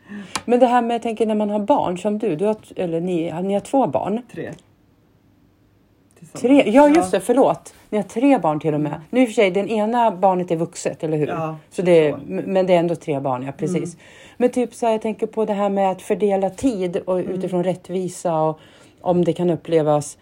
Men 0.44 0.60
det 0.60 0.66
här 0.66 0.82
med, 0.82 0.94
jag 0.94 1.02
tänker 1.02 1.26
när 1.26 1.34
man 1.34 1.50
har 1.50 1.58
barn 1.60 1.99
som 1.99 2.19
du, 2.19 2.37
du 2.37 2.44
har, 2.46 2.56
eller 2.76 3.00
ni, 3.00 3.32
ni 3.43 3.52
har 3.55 3.60
två 3.60 3.87
barn. 3.87 4.22
Tre. 4.32 4.50
Tre, 6.33 6.71
ja 6.71 6.89
just 6.89 7.11
det, 7.11 7.21
förlåt. 7.21 7.75
Ni 7.91 7.99
har 7.99 8.03
tre 8.03 8.39
barn 8.39 8.61
till 8.61 8.75
och 8.75 8.81
med. 8.81 9.01
Nu 9.11 9.21
i 9.21 9.25
och 9.25 9.29
för 9.29 9.35
sig, 9.35 9.51
den 9.51 9.69
ena 9.69 10.11
barnet 10.11 10.51
är 10.51 10.57
vuxet, 10.57 11.05
eller 11.05 11.17
hur? 11.17 11.27
Ja, 11.27 11.57
så 11.71 11.83
det, 11.83 12.13
så. 12.13 12.19
Men 12.27 12.67
det 12.67 12.75
är 12.75 12.79
ändå 12.79 12.95
tre 12.95 13.21
barn, 13.21 13.43
ja 13.43 13.53
precis. 13.53 13.97
Men 14.37 14.51
typ 14.51 14.75
så 14.75 14.87
här, 14.87 14.93
jag 14.93 15.03
tänker 15.03 15.27
på 15.27 15.45
det 15.45 15.53
här 15.53 15.71
med 15.71 15.91
att 15.91 16.03
fördela 16.03 16.51
tid 16.51 16.97
och 16.97 17.17
utifrån 17.17 17.65
rättvisa 17.65 18.41
och 18.43 18.61
om 19.01 19.25
det 19.25 19.33
kan 19.33 19.51
upplevas 19.51 20.19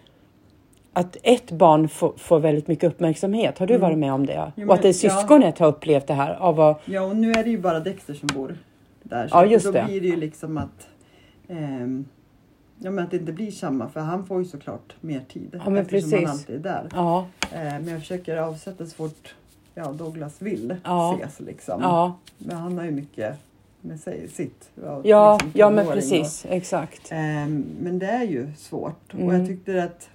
att 0.93 1.17
ett 1.23 1.51
barn 1.51 1.89
får, 1.89 2.13
får 2.17 2.39
väldigt 2.39 2.67
mycket 2.67 2.83
uppmärksamhet. 2.89 3.57
Har 3.59 3.67
du 3.67 3.77
varit 3.77 3.97
med 3.97 4.13
om 4.13 4.25
det? 4.25 4.51
Jo, 4.55 4.67
och 4.67 4.73
att 4.73 4.81
det 4.81 4.87
men- 4.87 4.93
syskonet 4.93 5.59
har 5.59 5.67
upplevt 5.67 6.07
det 6.07 6.13
här 6.13 6.33
av 6.39 6.59
att 6.59 6.81
Ja, 6.85 7.01
och 7.01 7.15
nu 7.15 7.31
är 7.31 7.43
det 7.43 7.49
ju 7.49 7.57
bara 7.57 7.79
Dexter 7.79 8.13
som 8.13 8.27
bor 8.33 8.57
där. 9.03 9.27
Så 9.27 9.35
Ja, 9.37 9.45
just 9.45 9.65
då 9.65 9.71
det. 9.71 9.83
blir 9.87 10.01
det 10.01 10.07
ju 10.07 10.15
liksom 10.15 10.57
att, 10.57 10.87
ehm, 11.49 12.05
ja, 12.79 12.91
men 12.91 13.03
att 13.05 13.11
det 13.11 13.17
inte 13.17 13.31
blir 13.33 13.51
samma. 13.51 13.89
För 13.89 13.99
han 13.99 14.25
får 14.25 14.39
ju 14.39 14.45
såklart 14.45 14.95
mer 15.01 15.21
tid. 15.33 15.49
Ja, 15.63 15.69
men 15.69 15.77
eftersom 15.77 16.09
precis. 16.11 16.27
han 16.27 16.33
alltid 16.37 16.55
är 16.55 16.59
där. 16.59 16.89
Ja, 16.93 17.27
Eh, 17.51 17.59
men 17.63 17.87
jag 17.87 17.99
försöker 17.99 18.37
avsätta 18.37 18.85
så 18.85 18.95
fort 18.95 19.35
ja, 19.75 19.91
Douglas 19.91 20.41
vill 20.41 20.75
Ja. 20.83 21.17
ses. 21.21 21.39
Liksom. 21.39 21.81
ja, 21.81 22.17
Men 22.37 22.57
han 22.57 22.77
har 22.77 22.85
ju 22.85 22.91
mycket 22.91 23.35
med 23.81 23.99
sig, 23.99 24.27
sitt. 24.27 24.69
Ja, 24.83 25.01
ja, 25.03 25.33
liksom 25.33 25.51
ja 25.53 25.69
men 25.69 25.87
precis, 25.87 26.45
exakt. 26.49 27.05
Och, 27.05 27.11
ehm, 27.11 27.65
men 27.81 27.99
det 27.99 28.05
är 28.07 28.23
ju 28.23 28.47
svårt. 28.57 29.13
Och 29.13 29.19
Mm. 29.19 29.35
jag 29.39 29.47
tyckte 29.47 29.83
att, 29.83 30.09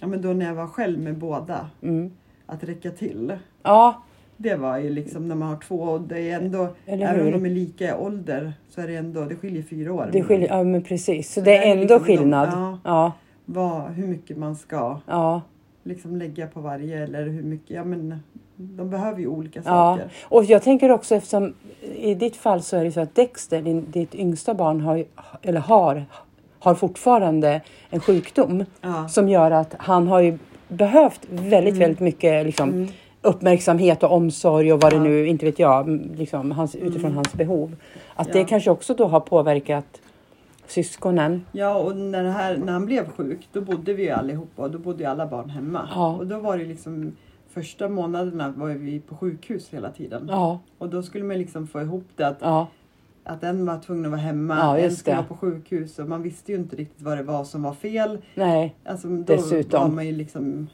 ja, 0.00 0.06
men 0.06 0.22
då 0.22 0.32
när 0.32 0.46
jag 0.46 0.54
var 0.54 0.66
själv 0.66 0.98
med 0.98 1.18
båda, 1.18 1.70
Mm. 1.82 2.12
att 2.46 2.64
räcka 2.64 2.90
till. 2.90 3.38
Ja, 3.62 4.02
Det 4.42 4.54
var 4.56 4.78
ju 4.78 4.90
liksom 4.90 5.28
när 5.28 5.34
man 5.34 5.48
har 5.48 5.56
två 5.56 5.76
och 5.82 6.00
det 6.00 6.30
är 6.30 6.36
ändå, 6.36 6.68
även 6.86 7.20
om 7.26 7.32
de 7.32 7.46
är 7.46 7.50
lika 7.50 7.88
i 7.88 7.92
ålder 7.92 8.52
så 8.68 8.80
är 8.80 8.86
det 8.88 8.96
ändå, 8.96 9.24
det 9.24 9.36
skiljer 9.36 9.62
fyra 9.62 9.92
år. 9.92 10.08
det 10.12 10.22
skiljer, 10.22 10.48
ja 10.48 10.62
men 10.62 10.82
precis. 10.82 11.28
Så 11.28 11.40
Så 11.40 11.44
det 11.44 11.56
är 11.56 11.70
ändå 11.72 11.80
liksom 11.82 11.98
de- 11.98 12.04
skillnad. 12.04 12.48
ja. 12.52 12.78
Ja, 12.84 13.12
Vad, 13.44 13.82
hur 13.90 14.06
mycket 14.06 14.36
man 14.36 14.56
ska 14.56 15.00
ja. 15.06 15.42
liksom 15.84 16.16
lägga 16.16 16.46
på 16.46 16.60
varje 16.60 17.04
eller 17.04 17.26
hur 17.28 17.42
mycket, 17.42 17.70
ja 17.70 17.84
men 17.84 18.22
de 18.56 18.90
behöver 18.90 19.20
ju 19.20 19.26
olika 19.26 19.60
Ja, 19.64 19.64
saker. 19.96 20.10
och 20.22 20.44
jag 20.44 20.62
tänker 20.62 20.90
också 20.90 21.14
eftersom 21.14 21.54
i 21.96 22.14
ditt 22.14 22.36
fall 22.36 22.62
så 22.62 22.76
är 22.76 22.84
det 22.84 22.92
så 22.92 23.00
att 23.00 23.14
Dexter, 23.14 23.62
din, 23.62 23.86
ditt 23.90 24.14
yngsta 24.14 24.54
barn, 24.54 24.80
har, 24.80 25.04
eller 25.42 25.60
har, 25.60 26.04
har 26.58 26.74
fortfarande 26.74 27.60
en 27.90 28.00
sjukdom 28.00 28.64
Ja. 28.80 29.08
som 29.08 29.28
gör 29.28 29.50
att 29.50 29.74
han 29.78 30.08
har 30.08 30.20
ju 30.20 30.38
behövt 30.68 31.20
väldigt, 31.30 31.76
väldigt 31.76 32.00
mycket 32.00 32.46
liksom, 32.46 32.68
Mm. 32.68 32.88
Uppmärksamhet 33.22 34.02
och 34.02 34.12
omsorg 34.12 34.72
och 34.72 34.80
vad 34.80 34.92
Ja. 34.92 34.96
det 34.98 35.02
nu, 35.04 35.26
inte 35.26 35.46
vet 35.46 35.58
jag, 35.58 36.00
liksom, 36.16 36.50
hans, 36.50 36.74
utifrån 36.74 37.12
hans 37.12 37.34
behov. 37.34 37.76
Att 38.14 38.32
det 38.32 38.38
Ja. 38.38 38.46
kanske 38.46 38.70
också 38.70 38.94
då 38.94 39.06
har 39.06 39.20
påverkat 39.20 40.00
syskonen. 40.66 41.44
Ja, 41.52 41.74
och 41.74 41.96
när, 41.96 42.22
det 42.24 42.30
här, 42.30 42.56
när 42.56 42.72
han 42.72 42.86
blev 42.86 43.08
sjuk 43.10 43.48
då 43.52 43.60
bodde 43.60 43.94
vi 43.94 44.02
ju 44.02 44.10
allihopa 44.10 44.62
och 44.62 44.70
då 44.70 44.78
bodde 44.78 44.98
ju 45.04 45.10
alla 45.10 45.26
barn 45.26 45.50
hemma. 45.50 45.88
Ja. 45.94 46.16
Och 46.16 46.26
då 46.26 46.38
var 46.38 46.58
det 46.58 46.64
liksom 46.64 47.12
första 47.50 47.88
månaderna 47.88 48.54
var 48.56 48.68
vi 48.68 49.00
på 49.00 49.16
sjukhus 49.16 49.68
hela 49.70 49.90
tiden. 49.90 50.26
Ja, 50.30 50.58
Och 50.78 50.88
då 50.88 51.02
skulle 51.02 51.24
man 51.24 51.38
liksom 51.38 51.66
få 51.66 51.80
ihop 51.80 52.04
det 52.16 52.24
att, 52.26 52.38
ja, 52.40 52.66
att 53.24 53.42
en 53.44 53.66
var 53.66 53.78
tvungen 53.78 54.04
att 54.04 54.10
vara 54.10 54.20
hemma, 54.20 54.56
Ja, 54.58 54.78
en 54.78 54.90
skulle 54.96 55.12
det. 55.16 55.16
vara 55.16 55.26
på 55.26 55.36
sjukhus 55.36 55.98
och 55.98 56.08
man 56.08 56.22
visste 56.22 56.52
ju 56.52 56.58
inte 56.58 56.76
riktigt 56.76 57.02
vad 57.02 57.16
det 57.18 57.22
var 57.22 57.44
som 57.44 57.62
var 57.62 57.72
fel. 57.74 58.18
nej. 58.34 58.74
Alltså, 58.84 59.08
då 59.08 59.22
Dessutom. 59.36 59.80
var 59.80 59.88
man 59.96 60.06
ju 60.06 60.12
liksom 60.12 60.66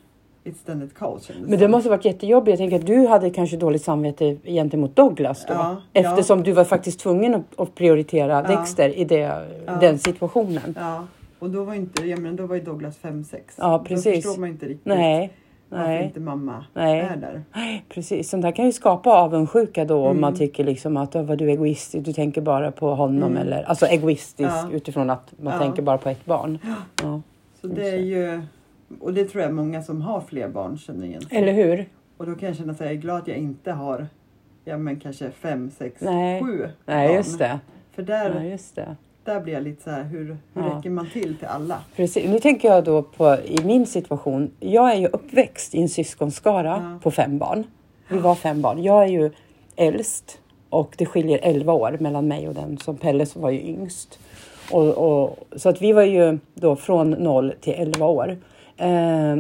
ett 0.47 0.57
ständigt 0.57 0.95
kaos 0.95 1.31
Men 1.47 1.59
det 1.59 1.69
måste 1.69 1.91
varit 1.91 2.05
jättejobbigt. 2.05 2.51
Jag 2.51 2.59
tänker 2.59 2.77
att 2.77 2.87
du 2.87 3.07
hade 3.07 3.31
kanske 3.31 3.57
dåligt 3.57 3.83
samvete 3.83 4.37
gentemot 4.45 4.97
Douglas 4.97 5.45
då. 5.49 5.55
Ja, 5.55 5.77
eftersom 5.93 6.43
du 6.43 6.53
var 6.53 6.65
faktiskt 6.65 7.01
tvungen 7.01 7.45
att, 7.57 7.75
prioritera 7.75 8.33
Ja. 8.33 8.57
Dexter 8.57 8.89
i 8.99 9.05
det, 9.05 9.19
Ja. 9.67 9.73
den 9.81 9.99
situationen. 9.99 10.77
Ja, 10.81 11.05
och 11.39 11.51
då 11.51 11.65
var, 11.65 11.75
inte, 11.75 12.07
ja, 12.07 12.17
men 12.17 12.37
då 12.37 12.47
var 12.47 12.55
ju 12.57 12.63
Douglas 12.63 12.99
5-6. 13.03 13.41
Ja, 13.57 13.79
Då 13.79 13.85
precis. 13.85 14.25
förstår 14.25 14.41
man 14.41 14.49
inte 14.49 14.67
riktigt 14.67 14.87
Nej, 14.87 15.33
varför 15.69 15.85
nej, 15.89 16.05
inte 16.05 16.21
mamma 16.21 16.65
Nej. 16.75 17.01
är 17.01 17.17
där. 17.17 17.43
nej, 17.55 17.85
precis. 17.89 18.29
Sånt 18.31 18.43
där 18.43 18.51
kan 18.53 18.65
ju 18.65 18.73
skapa 18.73 19.11
avundsjuka 19.11 19.85
då 19.85 19.97
om 20.01 20.07
Mm. 20.11 20.21
man 20.21 20.35
tycker 20.35 20.65
liksom 20.65 20.97
att 20.97 21.17
"Åh, 21.17 21.23
vad 21.23 21.39
du 21.39 21.45
är 21.45 21.49
egoistisk, 21.53 22.05
du 22.05 22.13
tänker 22.13 22.41
bara 22.41 22.73
på 22.73 22.95
honom 22.95 23.31
Mm. 23.31 23.37
eller 23.37 23.63
alltså 23.63 23.87
egoistisk 23.87 24.51
Ja. 24.51 24.69
utifrån 24.73 25.11
att 25.11 25.33
man 25.43 25.53
Ja. 25.53 25.59
tänker 25.61 25.83
bara 25.83 25.99
på 25.99 26.09
ett 26.09 26.25
barn. 26.27 26.59
Ja. 27.03 27.21
Så 27.61 27.67
det 27.67 27.89
är 27.89 27.97
ju, 27.99 28.41
och 29.01 29.15
det 29.15 29.25
tror 29.25 29.43
jag 29.43 29.55
många 29.55 29.83
som 29.83 30.03
har 30.03 30.21
fler 30.21 30.49
barn 30.49 30.79
känner 30.79 31.07
igen 31.07 31.21
sig. 31.23 31.39
Eller 31.39 31.53
hur? 31.53 31.89
Och 32.17 32.27
då 32.27 32.35
kan 32.35 32.49
jag 32.49 32.57
känna 32.57 32.73
att 32.73 32.81
jag 32.81 32.91
är 32.91 32.95
glad 32.95 33.17
att 33.23 33.29
jag 33.29 33.37
inte 33.37 33.73
har 33.73 34.07
ja, 34.65 34.79
men 34.79 35.01
kanske 35.01 35.31
fem, 35.31 35.71
sex, 35.79 36.01
Nej. 36.01 36.43
sju 36.43 36.69
Nej, 36.87 37.09
barn. 37.09 37.17
just 37.17 37.39
det. 37.39 37.59
För 37.93 38.03
där, 38.03 38.35
Nej, 38.35 38.51
just 38.51 38.75
det. 38.77 38.97
där 39.25 39.41
blir 39.41 39.55
jag 39.55 39.63
lite 39.63 39.83
så 39.83 39.91
här, 39.91 40.03
hur, 40.05 40.25
hur 40.25 40.63
Ja. 40.63 40.77
räcker 40.79 40.91
man 40.91 41.11
till 41.13 41.37
till 41.37 41.47
alla? 41.47 41.79
Precis. 41.97 42.29
Nu 42.29 42.39
tänker 42.39 42.69
jag 42.69 42.85
då 42.85 43.03
på 43.03 43.37
i 43.45 43.59
min 43.65 43.87
situation. 43.87 44.51
Jag 44.61 44.93
är 44.93 44.97
ju 44.97 45.07
uppväxt 45.07 45.75
i 45.75 45.83
en 45.83 45.89
syskonskara 45.89 46.91
Ja. 46.93 46.99
på 47.03 47.11
fem 47.11 47.39
barn. 47.39 47.65
Vi 48.09 48.19
var 48.19 48.35
fem 48.35 48.63
barn. 48.63 48.83
Jag 48.83 49.03
är 49.03 49.09
ju 49.09 49.31
äldst 49.77 50.39
och 50.71 50.95
det 50.99 51.07
skiljer 51.07 51.39
11 51.43 51.73
år 51.73 51.97
mellan 52.01 52.29
mig 52.29 52.49
och 52.49 52.55
den 52.55 52.79
som 52.79 52.97
Pelle 52.97 53.27
som 53.27 53.43
var 53.43 53.51
ju 53.51 53.61
yngst. 53.61 54.19
Och, 54.73 54.89
och, 54.89 55.39
så 55.57 55.69
att 55.69 55.83
vi 55.83 55.93
var 55.93 56.03
ju 56.03 56.39
då 56.55 56.77
från 56.77 57.11
0 57.11 57.55
till 57.61 57.73
11 57.77 58.07
år. 58.07 58.37
Eh, 58.77 59.37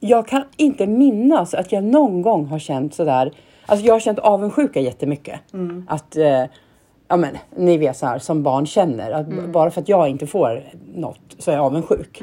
jag 0.00 0.26
kan 0.28 0.42
inte 0.56 0.86
minnas 0.86 1.54
att 1.54 1.72
jag 1.72 1.84
någon 1.84 2.22
gång 2.22 2.46
har 2.46 2.58
känt 2.58 2.94
sådär. 2.94 3.32
Alltså 3.66 3.86
jag 3.86 3.94
har 3.94 4.00
känt 4.00 4.18
avundsjuka 4.18 4.80
jättemycket. 4.80 5.40
Mm. 5.52 5.84
Att, 5.88 6.16
eh, 6.16 6.44
ja 7.08 7.16
men 7.16 7.36
ni 7.56 7.78
vet 7.78 7.96
så 7.96 8.06
här 8.06 8.18
som 8.18 8.42
barn 8.42 8.66
känner. 8.66 9.10
Att 9.10 9.26
b- 9.26 9.36
Bara 9.52 9.70
för 9.70 9.80
att 9.80 9.88
jag 9.88 10.08
inte 10.08 10.26
får 10.26 10.62
något 10.94 11.20
så 11.38 11.50
är 11.50 11.54
jag 11.54 11.64
avundsjuk. 11.64 12.22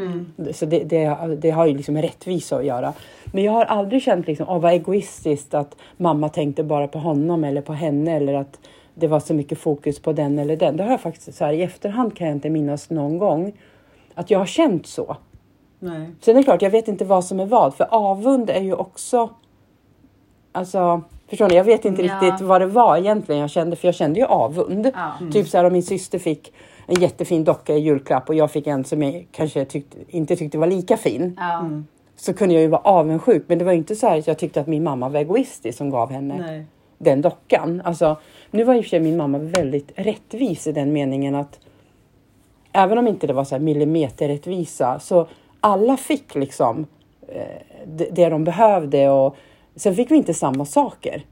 Så 0.53 0.65
det, 0.65 0.83
det, 0.83 1.35
det 1.41 1.49
har 1.51 1.65
ju 1.65 1.77
liksom 1.77 1.93
med 1.93 2.03
rättvisa 2.03 2.55
att 2.57 2.65
göra. 2.65 2.93
Men 3.25 3.43
jag 3.43 3.51
har 3.51 3.65
aldrig 3.65 4.01
känt 4.01 4.27
liksom, 4.27 4.45
åh 4.49 4.59
vad 4.59 4.73
egoistiskt 4.73 5.53
att 5.53 5.75
mamma 5.97 6.29
tänkte 6.29 6.63
bara 6.63 6.87
på 6.87 6.99
honom 6.99 7.43
eller 7.43 7.61
på 7.61 7.73
henne. 7.73 8.11
Eller 8.15 8.33
att 8.33 8.59
det 8.93 9.07
var 9.07 9.19
så 9.19 9.33
mycket 9.33 9.57
fokus 9.57 9.99
på 9.99 10.13
den 10.13 10.39
eller 10.39 10.55
den. 10.57 10.77
Det 10.77 10.83
har 10.83 10.91
jag 10.91 11.01
faktiskt 11.01 11.37
så 11.37 11.45
här 11.45 11.53
i 11.53 11.61
efterhand 11.63 12.15
kan 12.15 12.27
jag 12.27 12.35
inte 12.35 12.49
minnas 12.49 12.89
någon 12.89 13.17
gång. 13.17 13.53
Att 14.13 14.31
jag 14.31 14.39
har 14.39 14.45
känt 14.45 14.87
så. 14.87 15.17
Nej. 15.85 16.09
Sen 16.21 16.35
är 16.35 16.39
det 16.39 16.43
klart, 16.43 16.61
jag 16.61 16.69
vet 16.69 16.87
inte 16.87 17.05
vad 17.05 17.25
som 17.25 17.39
är 17.39 17.45
vad. 17.45 17.75
För 17.75 17.87
avund 17.91 18.49
är 18.49 18.61
ju 18.61 18.73
också... 18.73 19.29
Alltså, 20.51 21.01
förstår 21.27 21.49
ni? 21.49 21.55
Jag 21.55 21.63
vet 21.63 21.85
inte 21.85 22.01
Ja. 22.01 22.13
riktigt 22.13 22.47
vad 22.47 22.61
det 22.61 22.67
var 22.67 22.97
egentligen 22.97 23.41
jag 23.41 23.49
kände. 23.49 23.75
För 23.75 23.87
jag 23.87 23.95
kände 23.95 24.19
ju 24.19 24.25
avund. 24.25 24.91
Ja. 24.95 25.11
Typ 25.33 25.47
så 25.47 25.57
här 25.57 25.65
om 25.65 25.73
min 25.73 25.83
syster 25.83 26.19
fick 26.19 26.53
en 26.87 27.01
jättefin 27.01 27.43
docka 27.43 27.73
i 27.73 27.79
julklapp 27.79 28.29
och 28.29 28.35
jag 28.35 28.51
fick 28.51 28.67
en 28.67 28.83
som 28.83 29.03
jag 29.03 29.27
kanske 29.31 29.65
tyckte, 29.65 29.97
inte 30.07 30.35
tyckte 30.35 30.57
var 30.57 30.67
lika 30.67 30.97
fin. 30.97 31.35
Ja. 31.39 31.59
Mm. 31.59 31.85
Så 32.15 32.33
kunde 32.33 32.53
jag 32.53 32.61
ju 32.61 32.67
vara 32.67 32.81
avundsjuk. 32.81 33.43
Men 33.47 33.57
det 33.57 33.65
var 33.65 33.71
ju 33.71 33.77
inte 33.77 33.95
så 33.95 34.07
här 34.07 34.19
att 34.19 34.27
jag 34.27 34.37
tyckte 34.37 34.61
att 34.61 34.67
min 34.67 34.83
mamma 34.83 35.09
var 35.09 35.19
egoistisk 35.19 35.77
som 35.77 35.89
gav 35.89 36.11
henne 36.11 36.37
Nej. 36.39 36.65
den 36.97 37.21
dockan. 37.21 37.81
Alltså, 37.85 38.17
nu 38.51 38.63
var 38.63 38.73
i 38.73 38.79
och 38.79 38.83
för 38.83 38.89
sig 38.89 38.99
min 38.99 39.17
mamma 39.17 39.37
väldigt 39.37 39.91
rättvis 39.95 40.67
i 40.67 40.71
den 40.71 40.93
meningen 40.93 41.35
att 41.35 41.59
även 42.71 42.97
om 42.97 43.07
inte 43.07 43.27
det 43.27 43.33
var 43.33 43.43
så 43.43 43.55
här 43.55 43.59
millimeterrättvisa, 43.59 44.99
så 44.99 45.27
alla 45.65 45.97
fick 45.97 46.35
liksom 46.35 46.85
eh, 47.27 47.61
det, 48.11 48.29
de 48.29 48.43
behövde 48.43 49.09
och 49.09 49.35
sen 49.75 49.95
fick 49.95 50.11
vi 50.11 50.15
inte 50.15 50.33
samma 50.33 50.65
saker. 50.65 51.25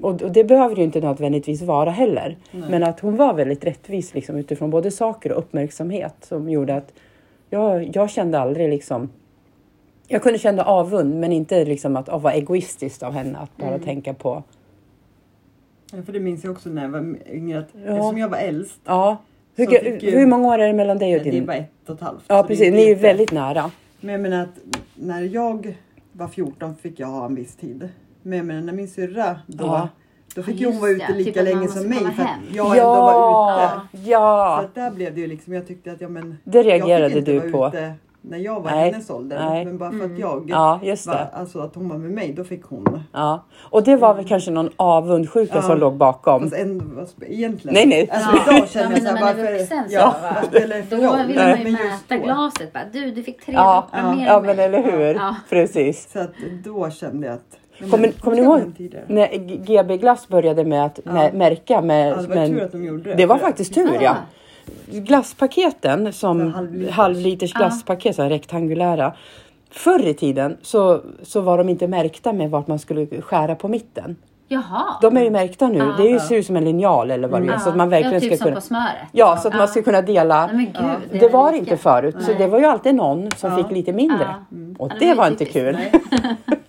Och, 0.00 0.22
och 0.22 0.32
det 0.32 0.44
behöver 0.44 0.76
ju 0.76 0.82
inte 0.82 1.00
nödvändigtvis 1.00 1.62
vara 1.62 1.90
heller. 1.90 2.38
Men 2.50 2.82
att 2.82 3.00
hon 3.00 3.16
var 3.16 3.34
väldigt 3.34 3.64
rättvis 3.64 4.14
liksom, 4.14 4.36
utifrån 4.36 4.70
både 4.70 4.90
saker 4.90 5.32
och 5.32 5.38
uppmärksamhet 5.38 6.14
som 6.20 6.50
gjorde 6.50 6.76
att 6.76 6.92
jag, 7.50 7.96
jag 7.96 8.10
kände 8.10 8.38
aldrig 8.38 8.70
liksom 8.70 9.08
jag 10.12 10.22
kunde 10.22 10.38
känna 10.38 10.64
avund 10.64 11.20
men 11.20 11.32
inte 11.32 11.64
liksom 11.64 11.96
att 11.96 12.08
oh, 12.08 12.20
vara 12.20 12.34
egoistiskt 12.34 13.02
av 13.02 13.12
henne 13.12 13.38
att 13.38 13.56
bara 13.56 13.78
tänka 13.78 14.14
på 14.14 14.42
Ja, 15.92 16.02
för 16.02 16.12
det 16.12 16.20
minns 16.20 16.44
jag 16.44 16.52
också 16.52 16.68
när 16.68 16.82
jag 16.82 16.88
var 16.88 17.16
yngre. 17.30 17.58
Att 17.58 17.68
Ja. 17.72 17.80
Eftersom 17.80 18.18
jag 18.18 18.28
var 18.28 18.38
äldst. 18.38 18.80
Ja. 18.84 19.16
Hur, 19.60 19.78
Så 19.78 19.84
fick 19.84 20.02
ju- 20.02 20.10
hur 20.10 20.26
många 20.26 20.48
år 20.48 20.58
är 20.58 20.66
det 20.66 20.72
mellan 20.72 20.98
dig 20.98 21.16
och 21.16 21.22
Det 21.22 21.28
är 21.28 21.32
din? 21.32 21.46
bara 21.46 21.56
ett 21.56 21.70
och 21.88 21.94
ett 21.94 22.00
halvt. 22.00 22.24
Ja 22.28 22.42
precis, 22.42 22.72
ni 22.72 22.82
är 22.82 22.88
ju 22.88 22.94
väldigt 22.94 23.32
nära. 23.32 23.70
Men 24.00 24.12
jag 24.12 24.20
menar 24.20 24.42
att 24.42 24.58
när 24.94 25.22
jag 25.22 25.74
var 26.12 26.28
14 26.28 26.74
fick 26.82 27.00
jag 27.00 27.06
ha 27.08 27.26
en 27.26 27.34
viss 27.34 27.56
tid. 27.56 27.88
Men 28.22 28.38
jag 28.38 28.46
menar 28.46 28.60
när 28.62 28.72
min 28.72 28.88
syrra 28.88 29.40
då, 29.46 29.64
Ja. 29.66 29.88
då 30.34 30.42
fick 30.42 30.54
Ja, 30.54 30.60
ju 30.60 30.66
hon 30.72 30.80
vara 30.80 30.90
ute 30.90 31.06
det. 31.08 31.14
lika 31.18 31.32
Typ 31.44 31.54
länge 31.54 31.68
som 31.68 31.86
mig 31.88 31.98
för 31.98 32.22
att 32.22 32.28
jag 32.54 32.76
ändå 32.78 32.90
var 32.90 33.10
ute. 33.10 33.30
ja, 33.30 33.80
Så 33.92 33.98
ja. 34.10 34.64
där 34.74 34.90
blev 34.90 35.14
det 35.14 35.20
ju 35.20 35.26
liksom, 35.26 35.52
jag 35.52 35.66
tyckte 35.66 35.92
att 35.92 36.00
ja 36.00 36.08
men. 36.08 36.36
Det 36.44 36.62
reagerade 36.62 37.02
jag 37.02 37.10
fick 37.10 37.18
inte 37.18 37.32
du 37.32 37.50
vara 37.50 37.70
på. 37.70 37.76
Ute 37.76 37.92
när 38.22 38.38
jag 38.38 38.60
var 38.60 38.70
Nej. 38.70 38.90
hennes 38.92 39.10
ålder. 39.10 39.38
Nej. 39.50 39.64
Men 39.64 39.78
bara 39.78 39.90
för 39.90 39.96
Mm. 39.98 40.12
att 40.12 40.18
jag 40.18 40.44
Ja, 40.48 40.80
just 40.82 41.06
var, 41.06 41.14
det. 41.14 41.28
alltså 41.32 41.58
att 41.60 41.74
hon 41.74 41.88
var 41.88 41.98
med 41.98 42.10
mig, 42.10 42.32
då 42.32 42.44
fick 42.44 42.64
hon. 42.64 43.02
Ja. 43.12 43.44
Och 43.70 43.82
det 43.84 43.96
var 43.96 44.14
väl 44.14 44.24
kanske 44.28 44.50
någon 44.50 44.70
avundsjuka 44.76 45.52
Ja. 45.56 45.62
som 45.62 45.78
låg 45.78 45.96
bakom. 45.96 46.42
Fast 46.42 46.54
en, 46.54 46.96
vad 46.96 47.08
egentligen. 47.28 47.74
Nej, 47.74 47.86
nej. 47.86 48.10
Alltså 48.12 48.30
Ja. 48.46 48.56
idag 48.56 48.68
känner 48.68 48.84
Ja, 48.86 48.90
jag 48.90 48.90
men 48.92 49.00
såhär, 49.02 49.14
när 49.14 49.20
man 49.20 49.28
är 49.30 49.34
varför, 49.44 49.58
vuxen 49.58 49.88
så 49.88 49.94
ja, 49.94 50.14
va? 50.22 50.28
vad 50.34 50.44
spelar 50.44 50.76
det 50.76 50.82
för 50.82 50.96
Då 50.96 51.02
roll? 51.02 51.26
vill 51.26 51.36
man 51.36 51.48
ju 51.58 51.64
Men 51.64 51.72
just 51.72 51.82
mäta 52.10 52.16
då- 52.16 52.22
glaset. 52.24 52.72
Bara, 52.72 52.84
du, 52.92 53.10
du 53.10 53.22
fick 53.22 53.44
tre 53.46 53.54
Ja, 53.54 53.86
droppar 53.92 54.08
ja. 54.08 54.14
mer 54.16 54.26
Ja 54.26 54.38
än 54.38 54.46
men 54.46 54.56
mig. 54.56 54.64
eller 54.64 54.82
hur, 54.82 55.14
Ja. 55.14 55.36
precis. 55.50 56.10
Så 56.12 56.18
att 56.20 56.30
då 56.64 56.90
kände 56.90 57.26
jag 57.26 57.34
att... 57.34 57.56
men 57.80 57.90
Kommer- 57.90 58.08
kommer 58.08 58.36
ni 58.36 58.42
ska 58.42 58.58
ihåg? 58.58 58.76
tidigare. 58.76 59.04
När 59.08 59.28
GB 59.66 59.96
Glass 59.96 60.28
började 60.28 60.64
med 60.64 60.84
att 60.86 61.00
Ja. 61.04 61.10
mä- 61.10 61.34
märka 61.36 61.80
med... 61.80 62.10
Ja, 62.12 62.16
det 62.16 62.28
var 62.28 62.34
men- 62.34 62.50
tur 62.50 62.62
att 62.64 62.72
de 62.72 62.84
gjorde 62.84 63.02
det. 63.10 63.14
det 63.14 63.26
var 63.26 63.36
För- 63.38 63.46
faktiskt 63.46 63.74
tur 63.74 63.88
Ah. 63.98 64.02
ja. 64.02 64.16
Glasspaketen 64.86 66.06
Så 66.06 66.12
som 66.18 66.52
halvliters. 66.54 66.94
halvliters 66.94 67.52
glasspaket, 67.52 68.16
så 68.16 68.22
här 68.22 68.28
rektangulära. 68.30 69.12
Förr 69.70 70.06
i 70.06 70.14
tiden 70.14 70.56
så, 70.62 71.00
så 71.22 71.40
var 71.40 71.58
de 71.58 71.68
inte 71.68 71.86
märkta 71.88 72.32
med 72.32 72.50
vart 72.50 72.66
man 72.66 72.78
skulle 72.78 73.06
skära 73.22 73.54
på 73.54 73.68
mitten. 73.68 74.16
Jaha. 74.48 74.82
De 75.02 75.16
är 75.16 75.22
ju 75.22 75.30
märkta 75.30 75.68
nu. 75.68 75.78
Ja. 75.78 75.94
det 75.96 76.02
är 76.02 76.12
ju, 76.12 76.18
ser 76.20 76.36
ut 76.36 76.46
som 76.46 76.56
en 76.56 76.64
linjal 76.64 77.10
eller 77.10 77.28
vad 77.28 77.42
det 77.42 77.48
är. 77.48 77.52
Ja. 77.52 77.58
Så 77.58 77.68
att 77.68 77.76
man 77.76 77.88
verkligen 77.88 78.14
ja, 78.14 78.20
typ 78.20 78.28
ska 78.32 78.36
som 78.36 78.44
kunna... 78.44 78.54
på 78.56 78.60
smöret. 78.60 79.08
Ja, 79.12 79.36
så 79.36 79.48
att 79.48 79.54
man 79.54 79.60
Ja. 79.60 79.66
ska 79.66 79.82
kunna 79.82 80.02
dela. 80.02 80.46
Nej, 80.46 80.56
men 80.56 80.64
gud. 81.10 81.20
Det 81.20 81.26
är 81.26 81.30
var 81.30 81.52
inte 81.52 81.76
förut, 81.76 82.16
så 82.20 82.26
Nej. 82.30 82.34
det 82.38 82.46
var 82.46 82.58
ju 82.58 82.64
alltid 82.64 82.94
någon 82.94 83.30
som 83.36 83.56
fick 83.56 83.70
lite 83.70 83.92
mindre. 83.92 84.26
Ja. 84.50 84.56
Och 84.78 84.90
det 85.00 85.14
var 85.14 85.26
inte 85.26 85.44
kul. 85.44 85.74
Nej. 85.74 85.92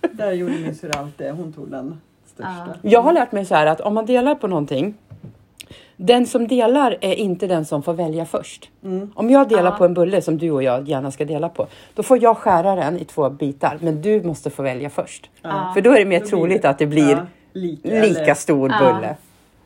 Där 0.12 0.32
gjorde 0.32 0.52
min 0.52 0.74
syrra 0.74 1.00
alltid. 1.00 1.30
Hon 1.30 1.52
tog 1.52 1.70
den 1.70 2.00
största. 2.26 2.66
Jag 2.82 3.02
har 3.02 3.12
lärt 3.12 3.32
mig 3.32 3.44
så 3.44 3.54
här 3.54 3.66
att 3.66 3.80
om 3.80 3.94
man 3.94 4.06
delar 4.06 4.34
på 4.34 4.46
någonting. 4.46 4.94
Den 6.04 6.26
som 6.26 6.46
delar 6.48 6.96
är 7.00 7.14
inte 7.14 7.46
den 7.46 7.64
som 7.64 7.82
får 7.82 7.94
välja 7.94 8.24
först. 8.24 8.70
Mm. 8.84 9.10
Om 9.14 9.30
jag 9.30 9.48
delar 9.48 9.70
Ja. 9.70 9.76
på 9.78 9.84
en 9.84 9.94
bulle 9.94 10.22
som 10.22 10.38
du 10.38 10.50
och 10.50 10.62
jag 10.62 10.88
gärna 10.88 11.10
ska 11.10 11.24
dela 11.24 11.48
på. 11.48 11.66
Då 11.94 12.02
får 12.02 12.22
jag 12.22 12.36
skära 12.36 12.74
den 12.74 12.98
i 12.98 13.04
två 13.04 13.30
bitar. 13.30 13.78
Men 13.80 14.02
du 14.02 14.22
måste 14.22 14.50
få 14.50 14.62
välja 14.62 14.90
först. 14.90 15.30
Ja. 15.42 15.70
För 15.74 15.80
då 15.80 15.90
är 15.92 15.98
det 15.98 16.04
mer 16.04 16.20
Då 16.20 16.26
troligt 16.26 16.62
det- 16.62 16.68
att 16.68 16.78
det 16.78 16.86
blir 16.86 17.10
ja, 17.10 17.26
lika, 17.52 17.88
lika 17.88 18.34
stor 18.34 18.70
Ja. 18.70 18.78
bulle. 18.94 19.16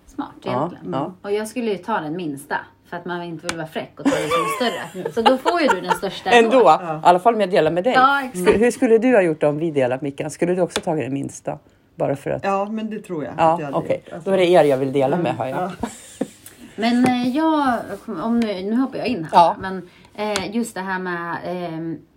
Smart 0.07 0.29
Ja, 0.43 0.51
egentligen. 0.51 0.93
ja. 0.93 1.13
Och 1.23 1.33
jag 1.33 1.49
skulle 1.49 1.71
ju 1.71 1.77
ta 1.79 2.01
den 2.01 2.17
minsta. 2.17 2.57
För 2.91 2.97
att 2.97 3.05
man 3.05 3.23
inte 3.23 3.47
vill 3.47 3.57
vara 3.57 3.67
fräck 3.67 3.93
och 3.99 4.05
ta 4.05 4.11
den 4.11 4.29
större. 4.59 5.13
Så 5.15 5.23
då 5.23 5.37
får 5.39 5.61
ju 5.61 5.69
du 5.69 5.81
den 5.81 5.93
största 5.95 6.31
Ändå, 6.31 6.61
Ja. 6.65 6.97
i 6.97 7.01
alla 7.03 7.19
fall 7.19 7.35
om 7.35 7.41
jag 7.41 7.51
delar 7.51 7.71
med 7.71 7.85
dig. 7.85 7.93
Ja, 7.93 8.21
exakt. 8.25 8.37
Sk- 8.49 8.59
Hur 8.59 8.71
skulle 8.71 8.99
du 8.99 9.15
ha 9.15 9.23
gjort 9.23 9.43
om 9.43 9.59
vi 9.59 9.71
delat 9.71 10.03
Mickan? 10.03 10.31
Skulle 10.31 10.55
du 10.55 10.63
också 10.63 10.81
tagit 10.81 11.05
den 11.05 11.15
minsta? 11.15 11.59
Bara 11.95 12.17
för 12.17 12.31
att... 12.31 12.45
Ja, 12.45 12.51
Ja, 12.51 12.65
men 12.73 12.91
det 12.91 12.99
tror 13.01 13.25
jag. 13.25 13.33
hade 13.33 13.69
okej. 13.73 14.03
gjort. 14.05 14.13
Alltså, 14.15 14.31
Då 14.31 14.35
är 14.35 14.39
det 14.39 14.47
er 14.47 14.65
jag 14.65 14.77
vill 14.77 14.93
dela 14.93 15.17
med 15.17 15.35
hör 15.35 15.47
jag. 15.47 15.71
Men 16.77 17.05
eh, 17.05 17.37
jag, 17.37 17.79
om 18.23 18.41
nu, 18.41 18.63
nu 18.63 18.77
hoppar 18.77 18.99
jag 18.99 19.07
in 19.07 19.25
här. 19.25 19.31
Ja. 19.33 19.57
Men 19.61 19.89
eh, 20.15 20.57
just 20.57 20.75
det 20.75 20.81
här 20.81 20.99
med 20.99 21.37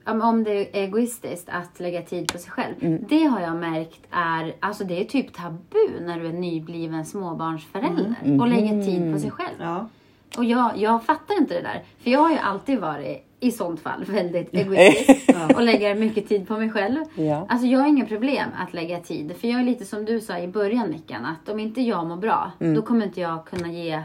eh, 0.08 0.22
om- 0.22 0.44
det 0.44 0.52
är 0.52 0.84
egoistiskt 0.84 1.50
att 1.50 1.80
lägga 1.80 2.02
tid 2.02 2.32
på 2.32 2.38
sig 2.38 2.52
själv. 2.52 2.74
Mm. 2.82 3.06
Det 3.10 3.24
har 3.24 3.40
jag 3.42 3.56
märkt 3.56 4.00
är, 4.12 4.54
alltså 4.60 4.84
det 4.84 5.02
är 5.02 5.06
typ 5.06 5.34
tabu 5.34 6.00
när 6.02 6.20
du 6.20 6.28
är 6.28 6.34
nybliven 6.34 7.06
småbarnsförälder. 7.06 8.14
Mm. 8.24 8.42
Och 8.42 8.48
lägga 8.48 8.70
tid 8.86 9.14
på 9.14 9.20
sig 9.20 9.32
själv. 9.32 9.56
Ja. 9.60 9.88
Och 10.38 10.46
jag, 10.46 10.78
jag 10.78 11.04
fattar 11.04 11.38
inte 11.38 11.54
det 11.54 11.62
där. 11.62 11.84
För 12.04 12.12
jag 12.12 12.20
har 12.20 12.32
ju 12.32 12.38
alltid 12.38 12.80
varit 12.80 13.26
i 13.40 13.52
sånt 13.52 13.80
fall 13.80 14.04
väldigt 14.08 14.54
egoistisk. 14.54 15.30
och 15.56 15.62
lägger 15.62 15.96
mycket 15.96 16.30
tid 16.30 16.48
på 16.48 16.58
mig 16.58 16.70
själv. 16.70 16.98
Ja. 17.16 17.46
Alltså 17.50 17.68
jag 17.68 17.80
har 17.80 17.88
inga 17.88 18.06
problem 18.06 18.50
att 18.58 18.74
lägga 18.74 19.00
tid. 19.00 19.36
För 19.42 19.48
jag 19.48 19.60
är 19.60 19.64
lite 19.64 19.86
som 19.86 20.06
du 20.06 20.22
sa 20.22 20.38
i 20.40 20.48
början 20.48 20.90
Mickan. 20.90 21.26
Att 21.26 21.50
om 21.50 21.60
inte 21.60 21.82
jag 21.82 22.08
mår 22.08 22.16
bra. 22.18 22.52
Mm. 22.60 22.74
Då 22.76 22.82
kommer 22.82 23.06
inte 23.06 23.22
jag 23.22 23.46
kunna 23.46 23.72
ge 23.72 24.02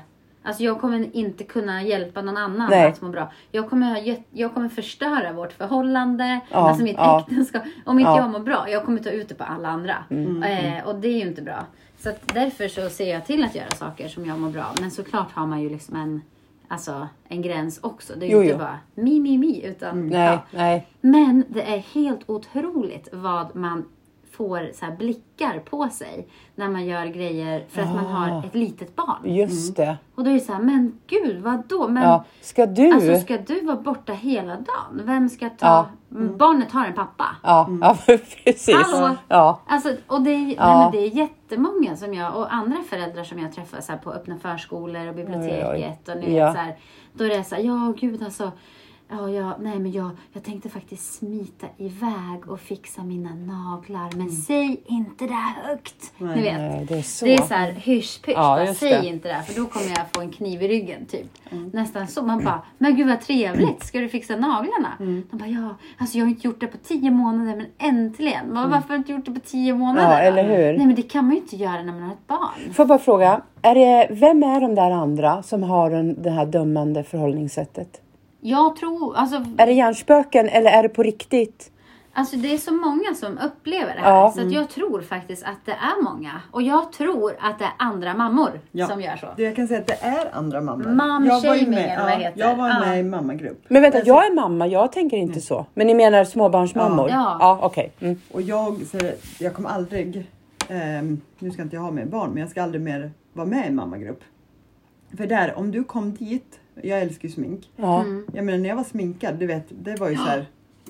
Alltså 0.46 0.62
jag 0.62 0.80
kommer 0.80 1.16
inte 1.16 1.44
kunna 1.44 1.82
hjälpa 1.82 2.22
någon 2.22 2.36
annan 2.36 2.70
Nej. 2.70 2.86
att 2.88 3.00
må 3.00 3.08
bra. 3.08 3.32
Jag 3.50 3.70
kommer, 3.70 4.16
jag 4.30 4.54
kommer 4.54 4.68
förstöra 4.68 5.32
vårt 5.32 5.52
förhållande, 5.52 6.40
Ja, 6.50 6.56
alltså 6.68 6.82
mitt 6.84 6.96
ja. 6.96 7.20
äktenskap. 7.20 7.62
Om 7.84 7.98
inte 7.98 8.10
Ja. 8.10 8.18
jag 8.18 8.30
mår 8.30 8.40
bra, 8.40 8.70
jag 8.70 8.84
kommer 8.84 8.98
ta 8.98 9.10
ut 9.10 9.28
det 9.28 9.34
på 9.34 9.44
alla 9.44 9.68
andra. 9.68 9.94
Mm. 10.10 10.42
Eh, 10.42 10.86
och 10.86 10.94
det 10.94 11.08
är 11.08 11.12
ju 11.12 11.28
inte 11.28 11.42
bra. 11.42 11.66
Så 11.98 12.10
därför 12.34 12.68
så 12.68 12.88
ser 12.88 13.10
jag 13.12 13.26
till 13.26 13.44
att 13.44 13.54
göra 13.54 13.70
saker 13.70 14.08
som 14.08 14.26
jag 14.26 14.38
mår 14.38 14.50
bra. 14.50 14.66
Men 14.80 14.90
såklart 14.90 15.32
har 15.32 15.46
man 15.46 15.62
ju 15.62 15.70
liksom 15.70 15.96
en, 15.96 16.22
alltså, 16.68 17.08
en 17.28 17.42
gräns 17.42 17.78
också. 17.82 18.12
Det 18.16 18.26
är 18.26 18.28
ju 18.28 18.34
Jo, 18.34 18.40
inte 18.42 18.52
jo. 18.52 18.58
bara 18.58 18.78
mi, 18.94 19.20
mi, 19.20 19.38
mi. 19.38 19.64
Utan, 19.66 20.06
Nej, 20.08 20.20
ja. 20.32 20.38
nej. 20.50 20.86
Men 21.00 21.44
det 21.48 21.62
är 21.74 21.78
helt 21.78 22.30
otroligt 22.30 23.08
vad 23.12 23.56
man 23.56 23.84
får 24.36 24.70
så 24.74 24.84
här 24.84 24.96
blickar 24.96 25.58
på 25.58 25.88
sig 25.88 26.28
när 26.54 26.68
man 26.68 26.84
gör 26.86 27.06
grejer 27.06 27.64
för 27.68 27.82
att 27.82 27.94
man 27.94 28.06
Ah. 28.06 28.08
har 28.10 28.44
ett 28.46 28.54
litet 28.54 28.96
barn. 28.96 29.34
Just 29.34 29.76
det. 29.76 29.96
Och 30.14 30.24
då 30.24 30.30
är 30.30 30.34
det 30.34 30.40
så 30.40 30.52
här, 30.52 30.60
men 30.62 30.98
gud 31.06 31.42
vad 31.42 31.62
då? 31.68 31.88
Men 31.88 32.02
Ja. 32.02 32.24
Ska 32.40 32.66
du? 32.66 32.90
alltså 32.92 33.16
ska 33.18 33.36
du 33.38 33.60
vara 33.60 33.76
borta 33.76 34.12
hela 34.12 34.54
dagen? 34.56 35.00
Vem 35.04 35.28
ska 35.28 35.48
ta? 35.50 35.56
Ja. 35.66 35.86
Mm. 36.10 36.36
Barnet 36.36 36.72
har 36.72 36.86
en 36.86 36.92
pappa. 36.94 37.26
Ja, 37.42 37.68
ja 37.80 37.96
precis. 38.06 38.70
Hallå? 38.76 39.16
Ja. 39.28 39.60
Alltså, 39.66 39.96
och 40.06 40.22
det, 40.22 40.30
är, 40.30 40.38
nej, 40.44 40.54
Ja. 40.58 40.78
men 40.78 40.90
det 40.92 40.98
är 41.06 41.16
jättemånga 41.16 41.96
som 41.96 42.14
jag 42.14 42.36
och 42.36 42.54
andra 42.54 42.82
föräldrar 42.90 43.24
som 43.24 43.38
jag 43.38 43.52
träffar 43.52 43.80
så 43.80 43.92
här, 43.92 43.98
på 43.98 44.12
öppna 44.12 44.38
förskolor 44.38 45.08
och 45.08 45.14
biblioteket. 45.14 46.08
Och 46.08 46.16
ni 46.16 46.36
Ja. 46.36 46.52
så 46.52 46.58
här, 46.58 46.76
då 47.12 47.24
är 47.24 47.28
det 47.28 47.44
så 47.44 47.54
här, 47.54 47.62
ja 47.62 47.94
gud 48.00 48.22
alltså. 48.22 48.52
Ja, 49.08 49.30
ja, 49.30 49.56
nej 49.61 49.78
men 49.78 49.92
jag, 49.92 50.11
jag 50.32 50.44
tänkte 50.44 50.68
faktiskt 50.68 51.14
smita 51.14 51.66
iväg 51.76 52.49
och 52.49 52.61
fixa 52.61 53.02
mina 53.02 53.34
naglar. 53.34 54.16
Men 54.16 54.30
säg 54.30 54.80
inte 54.87 55.26
det 55.26 55.52
högt. 55.64 56.12
Ni 56.18 56.42
vet. 56.42 56.58
Nej, 56.58 56.87
det 56.88 56.99
är 56.99 57.02
så. 57.02 57.25
Det 57.25 57.34
är 57.34 57.42
så 57.42 57.54
här 57.54 57.73
hysch-pysch. 57.73 58.34
Ja, 58.37 58.56
bara, 58.56 58.75
säg 58.75 58.90
det. 58.90 59.06
inte 59.06 59.28
det 59.28 59.42
för 59.42 59.61
då 59.61 59.66
kommer 59.66 59.87
jag 59.87 60.06
få 60.14 60.20
en 60.20 60.30
kniv 60.30 60.62
i 60.62 60.68
ryggen 60.68 61.06
typ. 61.06 61.26
Mm. 61.50 61.70
Nästan 61.75 62.08
så. 62.08 62.23
Man 62.23 62.44
bara, 62.44 62.62
men 62.78 62.96
gud 62.96 63.06
vad 63.08 63.20
trevligt. 63.20 63.84
Ska 63.84 64.00
du 64.00 64.08
fixa 64.08 64.37
naglarna? 64.37 64.92
Mm. 65.00 65.23
De 65.30 65.37
bara, 65.37 65.49
ja. 65.49 65.75
Alltså 65.99 66.18
jag 66.18 66.25
har 66.25 66.30
inte 66.30 66.46
gjort 66.46 66.61
det 66.61 66.66
på 66.66 66.78
tio 66.78 67.11
månader 67.11 67.56
men 67.56 67.66
äntligen. 67.78 68.52
Man, 68.54 68.70
Varför 68.70 68.88
har 68.88 68.94
du 68.94 68.99
inte 68.99 69.12
gjort 69.12 69.25
det 69.25 69.32
på 69.32 69.40
tio 69.40 69.75
månader? 69.75 70.23
Mm. 70.23 70.34
Ja, 70.34 70.40
eller 70.40 70.56
hur? 70.56 70.78
Nej 70.78 70.87
men 70.87 70.94
det 70.94 71.02
kan 71.02 71.25
man 71.25 71.34
ju 71.34 71.40
inte 71.40 71.56
göra 71.56 71.82
när 71.82 71.92
man 71.92 72.02
har 72.02 72.12
ett 72.12 72.26
barn. 72.26 72.73
Får 72.73 72.82
jag 72.82 72.88
bara 72.88 72.99
fråga, 72.99 73.40
är 73.62 73.75
det, 73.75 74.08
vem 74.11 74.42
är 74.42 74.61
de 74.61 74.75
där 74.75 74.90
andra 74.90 75.42
som 75.42 75.62
har 75.62 75.90
den, 75.90 76.23
det 76.23 76.30
här 76.30 76.46
dömande 76.46 77.04
förhållningssättet? 77.04 78.00
Jag 78.46 78.76
tror, 78.76 79.16
alltså, 79.16 79.36
Är 79.58 79.66
det 79.66 79.72
hjärnspöken 79.72 80.48
eller 80.48 80.70
är 80.70 80.82
det 80.82 80.88
på 80.88 81.02
riktigt? 81.02 81.70
alltså 82.16 82.36
det 82.36 82.54
är 82.54 82.58
så 82.58 82.72
många 82.72 83.14
som 83.14 83.38
upplever 83.38 83.94
det 83.94 84.00
här. 84.00 84.10
Ja. 84.10 84.32
Så 84.36 84.40
att 84.46 84.52
jag 84.52 84.68
tror 84.70 85.02
faktiskt 85.02 85.44
att 85.44 85.58
det 85.64 85.72
är 85.72 86.02
många. 86.02 86.30
Och 86.50 86.62
jag 86.62 86.92
tror 86.92 87.36
att 87.40 87.58
det 87.58 87.64
är 87.64 87.72
andra 87.78 88.14
mammor 88.14 88.60
Ja. 88.72 88.86
som 88.86 89.00
gör 89.00 89.16
så. 89.16 89.26
Det 89.36 89.42
jag 89.42 89.56
kan 89.56 89.68
säga 89.68 89.80
att 89.80 89.86
det 89.86 89.98
är 90.02 90.28
andra 90.34 90.60
mammor. 90.60 90.84
Mom 90.84 91.26
Jag 91.26 91.40
var 91.40 91.54
ju 91.54 91.60
shaming, 91.60 91.70
med- 91.70 91.84
eller 91.92 92.02
vad 92.02 92.12
ja, 92.12 92.16
det 92.18 92.24
heter. 92.24 92.40
Jag 92.40 92.56
var 92.56 92.68
Ja. 92.68 92.80
med 92.80 93.00
i 93.00 93.02
mammagrupp. 93.02 93.64
Men 93.68 93.82
vänta, 93.82 93.98
jag 94.04 94.26
är 94.26 94.34
mamma, 94.34 94.66
jag 94.66 94.92
tänker 94.92 95.16
inte 95.16 95.40
så. 95.40 95.66
Men 95.74 95.86
ni 95.86 95.94
menar 95.94 96.24
småbarnsmammor? 96.24 97.10
Ja. 97.10 97.36
ja 97.40 97.58
okej. 97.62 97.92
Mm. 98.00 98.20
Och 98.32 98.42
jag, 98.42 98.76
jag 99.38 99.54
kommer 99.54 99.70
aldrig, 99.70 100.26
ehm, 100.68 101.20
nu 101.38 101.50
ska 101.50 101.62
inte 101.62 101.76
jag 101.76 101.82
ha 101.82 101.90
mer 101.90 102.04
barn, 102.06 102.30
men 102.30 102.40
jag 102.40 102.50
ska 102.50 102.62
aldrig 102.62 102.82
mer 102.82 103.10
vara 103.32 103.46
med 103.46 103.66
i 103.68 103.70
mammagrupp. 103.70 104.20
För 105.16 105.26
där, 105.26 105.54
om 105.58 105.70
du 105.70 105.84
kom 105.84 106.14
dit, 106.14 106.60
jag 106.82 107.00
älskar 107.02 107.28
ju 107.28 107.34
smink. 107.34 107.70
Ja. 107.76 108.00
Mm. 108.00 108.26
Jag 108.32 108.44
menar 108.44 108.58
när 108.58 108.68
jag 108.68 108.76
var 108.76 108.84
sminkad, 108.84 109.34
du 109.34 109.46
vet, 109.46 109.66
det 109.70 109.96
var 110.00 110.08
ju 110.08 110.16
så 110.16 110.22
här. 110.22 110.46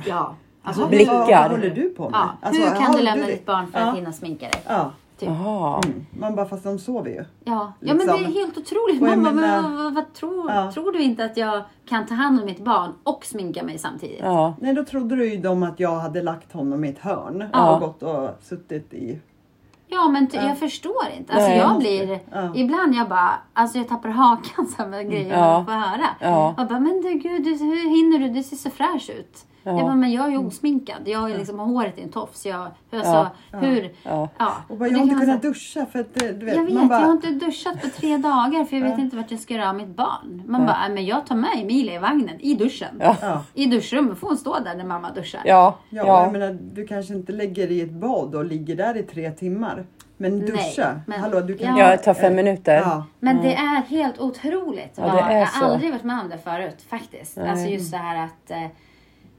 Ja. 0.07 0.35
Alltså, 0.63 0.83
"Jaha, 0.83 0.89
blickar. 0.91 1.15
Vad, 1.15 1.29
vad 1.29 1.51
håller 1.51 1.71
du 1.71 1.89
på 1.89 2.11
med? 2.11 2.21
Ja. 2.21 2.31
Alltså, 2.43 2.63
Hur 2.63 2.71
kan 2.71 2.83
"Jaha, 2.83 2.97
du 2.97 3.03
lämna 3.03 3.27
det- 3.27 3.33
ditt 3.33 3.47
barn 3.47 3.67
för 3.73 3.81
ja. 3.81 3.87
att 3.91 3.97
hinna 3.97 4.13
sminka 4.13 4.47
dig? 4.49 4.63
Ja. 4.67 4.91
Typ. 5.19 5.29
Mm. 5.29 6.07
Man 6.19 6.35
bara, 6.35 6.47
fast 6.47 6.65
de 6.65 6.79
sover 6.79 7.11
ju. 7.11 7.17
Ja, 7.45 7.73
ja 7.81 7.95
men 7.95 7.99
det 7.99 8.13
Liksom. 8.13 8.25
är 8.25 8.29
helt 8.35 8.59
otroligt. 8.59 9.03
Och 9.03 9.09
menar- 9.09 9.33
men 9.33 9.63
vad, 9.63 9.73
vad, 9.85 9.95
vad 9.95 10.13
tror, 10.15 10.51
Ja. 10.51 10.73
tror 10.73 10.93
du 10.93 11.03
inte 11.03 11.25
att 11.25 11.37
jag 11.37 11.63
kan 11.89 12.07
ta 12.07 12.15
hand 12.15 12.41
om 12.41 12.47
mitt 12.47 12.65
barn 12.65 12.93
och 13.03 13.25
sminka 13.25 13.63
mig 13.63 13.79
samtidigt? 13.79 14.21
Ja. 14.23 14.55
Nej, 14.61 14.75
då 14.75 14.85
trodde 14.85 15.17
du 15.17 15.31
ju 15.31 15.37
de 15.37 15.63
att 15.63 15.81
jag 15.81 15.97
hade 15.97 16.23
lagt 16.23 16.53
honom 16.53 16.85
i 16.85 16.89
ett 16.89 16.99
hörn 16.99 17.45
Ja. 17.53 17.75
och 17.75 17.81
gått 17.81 18.03
och 18.03 18.31
suttit 18.43 18.95
i 18.95 19.21
Ja 19.89 20.09
men 20.09 20.27
ty- 20.29 20.37
jag 20.37 20.59
förstår 20.59 21.05
inte. 21.19 21.33
Alltså 21.33 21.49
Nej. 21.49 21.59
jag 21.59 21.79
blir, 21.79 22.21
Ja. 22.33 22.53
ibland 22.55 22.95
jag 22.95 23.09
bara, 23.09 23.31
alltså 23.53 23.79
jag 23.79 23.89
tappar 23.89 24.09
hakan 24.09 24.67
så 24.67 24.83
här 24.83 24.89
med 24.89 25.11
grejer 25.11 25.39
Ja. 25.39 25.53
jag 25.55 25.65
får 25.65 25.73
höra. 25.73 26.09
Ja. 26.21 26.55
Jag 26.57 26.69
bara, 26.69 26.81
men 26.81 27.03
du 27.03 27.13
gud, 27.15 27.45
du, 27.45 27.51
hur 27.65 27.89
hinner 27.91 28.19
du? 28.19 28.29
Du 28.35 28.43
ser 28.43 28.57
så 28.57 28.71
fräsch 28.71 29.11
ut. 29.11 29.45
Jag 29.65 29.77
bara, 29.77 29.95
men 29.95 30.13
jag 30.13 30.27
är 30.27 30.31
ju 30.31 30.39
osminkad. 30.39 30.97
Jag 31.05 31.31
är 31.31 31.39
liksom, 31.39 31.59
har 31.59 31.67
håret 31.67 31.99
i 31.99 32.03
en 32.03 32.09
tofs. 32.13 32.47
Jag, 32.47 32.67
alltså, 32.93 33.31
hur? 33.53 33.93
Ja. 34.03 34.29
Ja. 34.39 34.53
Och 34.69 34.77
bara, 34.79 34.89
jag 34.89 34.95
det 34.95 34.99
har 34.99 35.05
inte 35.07 35.21
kunnat 35.27 35.43
duscha 35.43 35.87
för 35.87 35.99
att 35.99 36.23
eh, 36.23 36.29
du 36.29 36.47
vet, 36.47 36.57
jag 36.57 36.65
vet, 36.65 36.75
man 36.75 36.89
bara, 36.89 37.01
jag 37.01 37.07
har 37.07 37.13
inte 37.13 37.31
duschat 37.31 37.83
på 37.83 37.89
tre 37.89 38.17
dagar 38.17 38.65
för 38.65 38.77
jag 38.77 38.85
vet 38.85 38.99
inte 38.99 39.17
vart 39.17 39.31
jag 39.31 39.41
ska 39.41 39.55
göra 39.55 39.69
av 39.69 39.77
mitt 39.77 39.89
barn. 39.97 40.43
Man 40.47 40.67
bara, 40.67 40.79
"Nej, 40.81 40.91
men 40.95 41.07
jag 41.07 41.27
tar 41.27 41.37
med 41.37 41.51
Emilia 41.57 41.95
i 41.95 41.99
vagnen, 41.99 42.41
i 42.41 42.55
duschen. 42.55 43.01
Ja. 43.01 43.43
I 43.55 43.67
duschrummet 43.67 44.19
får 44.19 44.29
hon 44.29 44.37
stå 44.37 44.59
där 44.59 44.75
när 44.75 44.85
mamma 44.85 45.11
duschar. 45.11 45.41
Ja, 45.45 45.79
Ja, 45.91 46.07
ja. 46.07 46.23
jag 46.23 46.33
menar, 46.33 46.59
du 46.75 46.87
kanske 46.87 47.15
inte 47.15 47.33
lägger 47.33 47.71
i 47.71 47.81
ett 47.81 47.93
bad 47.93 48.35
och 48.35 48.45
ligger 48.45 48.77
där 48.77 48.97
i 48.97 49.03
tre 49.03 49.31
timmar. 49.31 49.85
Men 50.17 50.39
Nej, 50.39 50.47
duscha, 50.51 51.01
men- 51.07 51.21
hallå 51.21 51.41
du 51.41 51.57
kan... 51.59 51.77
Ja. 51.79 51.91
Ja, 51.91 51.97
ta 51.97 52.15
fem 52.15 52.35
minuter. 52.35 52.75
Ja, 52.77 53.05
Men 53.21 53.43
det 53.43 53.55
är 53.55 53.83
helt 53.83 54.21
otroligt. 54.21 54.93
Ja, 54.97 55.03
det 55.03 55.09
är 55.21 55.39
jag 55.39 55.47
har 55.47 55.69
aldrig 55.73 55.91
varit 55.93 56.05
med 56.05 56.21
om 56.21 56.29
det 56.29 56.39
förut 56.39 56.83
faktiskt. 56.89 57.37
Nej. 57.37 57.49
Alltså 57.51 57.67
just 57.67 57.91
så 57.91 57.97
här 57.97 58.25
att, 58.25 58.51
eh, 58.51 58.57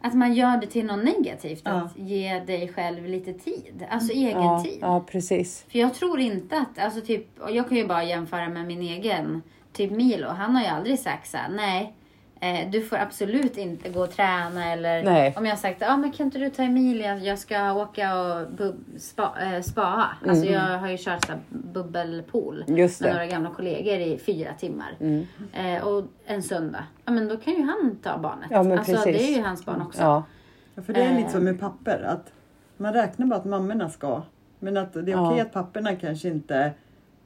att 0.05 0.13
man 0.13 0.33
gör 0.33 0.57
det 0.57 0.67
till 0.67 0.85
något 0.85 1.03
negativt. 1.05 1.61
Ja. 1.65 1.71
Att 1.71 1.97
ge 1.97 2.39
dig 2.39 2.67
själv 2.75 3.05
lite 3.05 3.33
tid. 3.33 3.85
Alltså 3.89 4.13
egen 4.13 4.41
Ja, 4.43 4.63
tid. 4.63 4.77
ja, 4.81 5.05
precis. 5.11 5.65
För 5.69 5.79
jag 5.79 5.93
tror 5.93 6.19
inte 6.19 6.57
att, 6.57 6.79
alltså 6.79 7.01
typ, 7.01 7.39
och 7.39 7.51
jag 7.51 7.69
kan 7.69 7.77
ju 7.77 7.87
bara 7.87 8.03
jämföra 8.03 8.49
med 8.49 8.65
min 8.65 8.81
egen, 8.81 9.41
typ 9.73 9.91
Milo. 9.91 10.27
Han 10.27 10.55
har 10.55 10.63
ju 10.63 10.67
aldrig 10.69 10.99
sagt 10.99 11.27
så 11.29 11.37
här, 11.37 11.49
nej. 11.49 11.93
Eh, 12.39 12.69
du 12.71 12.81
får 12.81 12.97
absolut 12.97 13.57
inte 13.57 13.89
gå 13.89 14.01
och 14.03 14.11
träna 14.11 14.71
eller 14.73 15.03
Nej. 15.03 15.33
om 15.37 15.45
jag 15.45 15.51
har 15.51 15.57
sagt 15.57 15.81
ah, 15.85 15.97
men 15.97 16.11
kan 16.11 16.25
inte 16.25 16.37
du 16.39 16.49
ta 16.49 16.63
Emilia, 16.63 17.17
jag 17.17 17.39
ska 17.39 17.73
åka 17.73 18.19
och 18.21 18.47
bub- 18.51 18.99
spa, 18.99 19.33
eh, 19.41 19.61
spaa. 19.61 20.05
Alltså 20.27 20.45
jag 20.45 20.61
har 20.77 20.87
ju 20.87 20.97
kört 20.97 21.25
så 21.25 21.33
bubbelpool 21.49 22.63
Mm. 22.67 22.79
Just 22.79 23.01
med 23.01 23.11
några 23.11 23.25
gamla 23.25 23.49
kollegor 23.49 23.99
i 23.99 24.17
fyra 24.25 24.53
timmar. 24.53 24.93
Mm. 24.99 25.25
Eh, 25.53 25.87
och 25.87 26.03
en 26.25 26.43
söndag, 26.43 26.83
ja 27.05 27.11
men 27.11 27.27
då 27.27 27.37
kan 27.37 27.53
ju 27.53 27.61
han 27.63 27.97
ta 28.03 28.17
barnet. 28.17 28.47
Ja, 28.49 28.63
men 28.63 28.77
alltså 28.79 28.93
precis. 28.93 29.17
det 29.17 29.23
är 29.33 29.37
ju 29.37 29.43
hans 29.43 29.65
barn 29.65 29.81
också. 29.81 30.01
Ja, 30.01 30.23
Ja, 30.75 30.81
för 30.83 30.93
det 30.93 31.01
är 31.03 31.09
lite 31.15 31.25
Eh. 31.27 31.31
som 31.31 31.43
med 31.43 31.59
papper. 31.59 32.03
Att 32.07 32.31
man 32.77 32.93
räknar 32.93 33.25
bara 33.25 33.39
att 33.39 33.45
mammorna 33.45 33.89
ska. 33.89 34.21
Men 34.59 34.77
att 34.77 34.93
det 34.93 34.99
är 34.99 35.07
Ja. 35.07 35.29
okej 35.31 35.41
att 35.41 35.53
papperna 35.53 35.95
kanske 35.95 36.27
inte... 36.27 36.71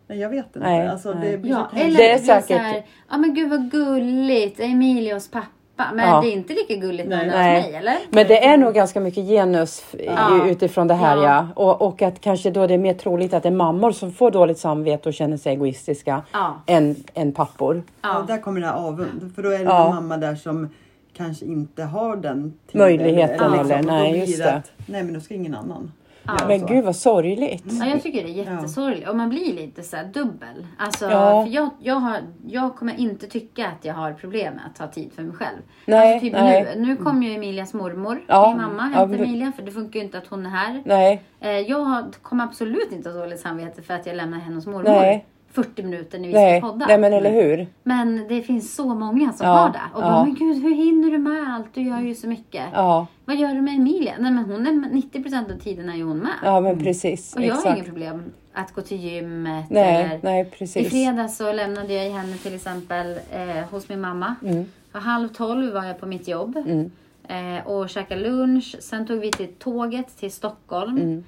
Nej, 0.10 0.20
jag 0.20 0.30
vet 0.30 0.46
inte. 0.46 0.60
Nej, 0.60 0.88
alltså, 0.88 1.14
nej. 1.14 1.32
Det 1.32 1.38
blir 1.38 1.52
Ja, 1.52 1.68
eller 1.76 1.98
Det 1.98 2.12
är 2.12 2.18
det, 2.18 2.24
säkert- 2.24 2.48
så 2.48 2.54
här, 2.54 2.84
ja 3.10 3.18
men 3.18 3.34
gud 3.34 3.50
vad 3.50 3.72
gulligt, 3.72 4.60
Emilios 4.60 5.32
pappa. 5.32 5.48
Men 5.94 6.10
Ja. 6.10 6.22
det 6.22 6.28
är 6.28 6.32
inte 6.34 6.54
lika 6.54 6.76
gulligt 6.76 7.10
Nej. 7.10 7.26
hos 7.26 7.34
mig, 7.34 7.76
eller? 7.76 7.98
Men 8.10 8.28
det 8.28 8.46
är 8.46 8.58
nog 8.58 8.74
ganska 8.74 9.00
mycket 9.00 9.24
genus 9.28 9.84
Ja. 10.06 10.46
utifrån 10.48 10.88
det 10.88 10.94
här 10.94 11.16
ja. 11.18 11.24
Ja. 11.24 11.48
Och, 11.56 11.82
och 11.82 12.02
att 12.02 12.22
kanske 12.22 12.52
då 12.52 12.68
det 12.68 12.74
är 12.74 12.78
mer 12.78 12.94
troligt 12.94 13.34
att 13.34 13.44
det 13.44 13.50
är 13.50 13.54
mammor 13.54 13.92
som 13.92 14.12
får 14.12 14.32
dåligt 14.32 14.58
samvete 14.60 15.10
och 15.10 15.14
känner 15.16 15.38
sig 15.38 15.54
egoistiska 15.54 16.22
Ja. 16.34 16.56
än, 16.66 16.96
än 17.14 17.32
pappor. 17.32 17.84
Ja, 18.02 18.10
Ja. 18.10 18.24
där 18.28 18.38
kommer 18.42 18.62
det 18.62 18.68
här 18.68 18.74
avund. 18.74 19.32
För 19.36 19.44
då 19.44 19.50
är 19.50 19.58
det 19.58 19.64
Ja. 19.64 19.90
en 19.90 19.96
mamma 19.96 20.18
där 20.18 20.36
som 20.36 20.70
kanske 21.14 21.46
inte 21.46 21.84
har 21.84 22.16
den 22.16 22.54
Möjligheten 22.74 23.54
eller- 23.54 23.78
och 23.78 23.84
då 23.86 23.92
nej, 23.92 24.20
just 24.20 24.38
det. 24.38 24.54
Att, 24.54 24.72
nej 24.86 25.04
men 25.04 25.14
då 25.14 25.20
ska 25.20 25.34
ingen 25.34 25.56
annan 25.56 25.92
Ja. 26.40 26.48
Men 26.48 26.60
så. 26.60 26.66
gud 26.66 26.84
vad 26.86 26.96
sorgligt. 26.96 27.64
Ja, 27.66 27.86
jag 27.86 28.04
tycker 28.04 28.24
det 28.24 28.30
är 28.30 28.34
jättesorgligt. 28.34 29.10
Och 29.10 29.16
man 29.16 29.30
blir 29.30 29.54
lite 29.54 29.84
så 29.84 29.96
här 29.96 30.04
dubbel. 30.04 30.66
Alltså, 30.78 31.06
Ja. 31.06 31.46
för 31.46 31.52
jag, 31.54 31.70
jag, 31.80 31.96
har, 31.96 32.18
jag 32.48 32.76
kommer 32.76 33.00
inte 33.00 33.28
tycka 33.28 33.68
att 33.68 33.86
jag 33.86 33.94
har 33.94 34.14
problem 34.14 34.54
med 34.54 34.64
att 34.66 34.76
ta 34.76 34.88
tid 34.88 35.12
för 35.16 35.24
mig 35.24 35.36
själv. 35.36 35.58
Nej, 35.86 36.14
alltså, 36.14 36.26
typ 36.26 36.34
nej. 36.34 36.74
Nu, 36.76 36.82
nu 36.86 36.96
kom 36.96 37.24
ju 37.24 37.34
Emilias 37.36 37.74
mormor, 37.74 38.22
Ja. 38.28 38.48
min 38.50 38.58
mamma, 38.62 38.92
Ja, 38.94 39.00
hämta 39.00 39.06
men- 39.18 39.20
Emilia. 39.20 39.52
För 39.56 39.64
det 39.64 39.72
funkar 39.72 40.00
ju 40.00 40.06
inte 40.06 40.18
att 40.18 40.28
hon 40.28 40.46
är 40.46 40.50
här. 40.50 40.84
Nej, 40.86 41.24
Eh, 41.42 41.50
jag 41.52 42.04
kommer 42.22 42.44
absolut 42.44 42.92
inte 42.92 43.10
ha 43.10 43.18
dåligt 43.20 43.40
samvete 43.40 43.82
för 43.82 43.94
att 43.94 44.06
jag 44.06 44.16
lämnar 44.16 44.40
henne 44.40 44.56
hos 44.56 44.66
mormor. 44.66 44.84
Nej. 44.84 45.26
40 45.52 45.84
minuter 45.84 46.20
när 46.20 46.28
vi 46.28 46.34
nej, 46.34 46.60
ska 46.62 46.72
podda. 46.72 46.86
nej 46.88 46.98
men 46.98 47.14
eller 47.14 47.32
hur. 47.32 47.68
Men 47.84 48.28
det 48.30 48.42
finns 48.42 48.76
så 48.76 48.86
många 48.96 49.34
som 49.34 49.48
Ja, 49.48 49.54
har 49.54 49.70
det. 49.70 49.82
Och 49.94 50.02
ja. 50.04 50.10
bara, 50.10 50.24
men 50.26 50.36
gud 50.36 50.64
hur 50.64 50.76
hinner 50.76 51.12
du 51.12 51.18
med 51.18 51.56
allt? 51.56 51.68
Du 51.74 51.82
gör 51.82 52.00
ju 52.00 52.16
så 52.16 52.28
mycket. 52.28 52.66
Ja, 52.74 53.08
Vad 53.26 53.36
gör 53.36 53.54
du 53.54 53.62
med 53.62 53.76
Emilia? 53.76 54.14
Nej 54.20 54.32
men 54.32 54.46
hon 54.46 54.68
är 54.68 54.72
90% 54.72 55.54
av 55.54 55.60
tiden 55.60 55.90
är 55.90 55.96
ju 55.96 56.04
hon 56.04 56.18
med. 56.18 56.32
ja 56.44 56.60
men 56.60 56.80
precis. 56.80 57.36
Och 57.36 57.42
jag 57.42 57.50
har 57.54 57.58
Exakt. 57.60 57.78
inga 57.78 57.86
problem 57.86 58.24
att 58.54 58.74
gå 58.74 58.82
till 58.82 58.98
gymmet. 58.98 59.66
Nej, 59.70 60.04
eller... 60.04 60.20
nej 60.24 60.42
I 60.42 60.46
precis. 60.46 60.90
fredags 60.90 61.38
så 61.38 61.52
lämnade 61.54 61.94
jag 61.94 62.12
henne 62.12 62.38
till 62.38 62.56
exempel 62.56 63.20
eh, 63.32 63.64
hos 63.72 63.90
min 63.90 64.02
mamma. 64.02 64.36
Mm. 64.44 64.66
Och 64.94 65.02
halv 65.02 65.28
tolv 65.28 65.74
var 65.74 65.84
jag 65.84 66.00
på 66.00 66.06
mitt 66.06 66.28
jobb. 66.28 66.58
Mm. 66.58 66.92
Eh, 67.28 67.68
och 67.68 67.90
käkade 67.90 68.22
lunch. 68.22 68.76
Sen 68.80 69.08
tog 69.08 69.20
vi 69.20 69.32
till 69.32 69.54
tåget 69.60 70.18
till 70.18 70.32
Stockholm. 70.32 70.98
Mm. 70.98 71.24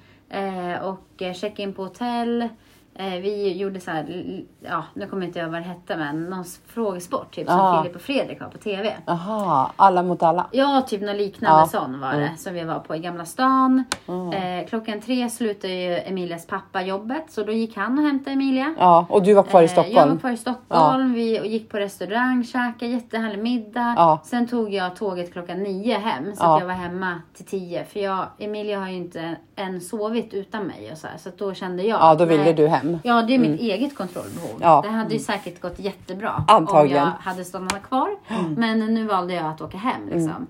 Eh, 0.74 0.82
och 0.82 1.22
eh, 1.22 1.32
checkade 1.34 1.62
in 1.62 1.72
på 1.72 1.82
hotell. 1.82 2.48
Eh, 2.94 3.06
vi 3.20 3.52
gjorde 3.56 3.80
så 3.80 3.90
här, 3.90 4.26
ja 4.60 4.84
nu 4.94 5.06
kommer 5.06 5.26
inte 5.26 5.38
jag 5.38 5.48
vad 5.48 5.60
det 5.60 5.64
hette 5.64 5.96
men 5.96 6.24
någon 6.30 6.44
frågesport 6.66 7.34
typ 7.34 7.48
som 7.48 7.60
Ah. 7.60 7.82
Filip 7.82 7.96
och 7.96 8.02
Fredrik 8.02 8.40
har 8.40 8.48
på 8.48 8.58
TV. 8.58 8.92
Aha, 9.06 9.72
alla 9.76 10.02
mot 10.02 10.22
alla. 10.22 10.46
Ja, 10.52 10.82
typ 10.88 11.00
något 11.02 11.16
liknande 11.16 11.60
Ja. 11.60 11.66
sån 11.66 12.00
var 12.00 12.12
det. 12.12 12.16
Mm. 12.26 12.36
Som 12.36 12.54
vi 12.54 12.64
var 12.64 12.78
på 12.78 12.96
i 12.96 12.98
Gamla 12.98 13.24
stan. 13.24 13.84
Mm. 14.08 14.32
Eh, 14.60 14.68
klockan 14.68 15.00
tre 15.00 15.30
slutade 15.30 15.72
ju 15.74 15.98
Emilias 15.98 16.46
pappa 16.46 16.82
jobbet. 16.82 17.24
Så 17.30 17.42
då 17.44 17.52
gick 17.52 17.76
han 17.76 17.98
och 17.98 18.04
hämtade 18.04 18.30
Emilia. 18.30 18.74
Ja, 18.78 19.06
och 19.08 19.22
du 19.22 19.34
var 19.34 19.42
kvar 19.42 19.62
i 19.62 19.64
Eh, 19.64 19.70
Jag 19.70 19.76
var 19.76 19.84
Stockholm. 19.84 20.18
kvar 20.18 20.30
i 20.30 20.36
Stockholm. 20.36 21.12
Vi 21.14 21.48
gick 21.48 21.68
på 21.70 21.78
restaurang, 21.78 22.44
käkade 22.44 22.90
jättehärlig 22.92 23.38
middag. 23.42 24.18
Sen 24.24 24.48
tog 24.48 24.72
jag 24.74 24.96
tåget 24.96 25.32
klockan 25.32 25.58
nio 25.62 25.98
hem. 25.98 26.34
Så 26.36 26.44
att 26.44 26.60
jag 26.60 26.66
var 26.66 26.74
hemma 26.74 27.20
till 27.36 27.44
tio. 27.46 27.84
För 27.84 28.00
jag, 28.00 28.26
Emilia 28.38 28.78
har 28.80 28.88
ju 28.88 28.96
inte 28.96 29.36
än 29.56 29.80
sovit 29.80 30.34
utan 30.34 30.62
mig. 30.66 30.88
Och 30.92 30.98
så 30.98 31.06
här, 31.06 31.16
så 31.18 31.30
då 31.36 31.54
kände 31.54 31.82
jag. 31.82 32.00
Ja, 32.00 32.14
då 32.14 32.24
ville 32.24 32.44
nej. 32.44 32.54
du 32.54 32.68
hem. 32.68 32.91
Ja, 33.02 33.22
det 33.22 33.34
är 33.34 33.38
mitt 33.38 33.60
eget 33.60 33.96
kontrollbehov. 33.96 34.58
Ja. 34.60 34.80
Det 34.84 34.88
hade 34.88 35.14
ju 35.14 35.20
säkert 35.20 35.60
gått 35.60 35.78
jättebra 35.78 36.44
Antagligen. 36.48 37.02
om 37.02 37.08
jag 37.08 37.30
hade 37.30 37.44
stannat 37.44 37.82
kvar. 37.82 38.08
Men 38.56 38.78
nu 38.94 39.04
valde 39.06 39.34
jag 39.34 39.46
att 39.46 39.60
åka 39.60 39.78
hem 39.78 40.08
liksom. 40.08 40.46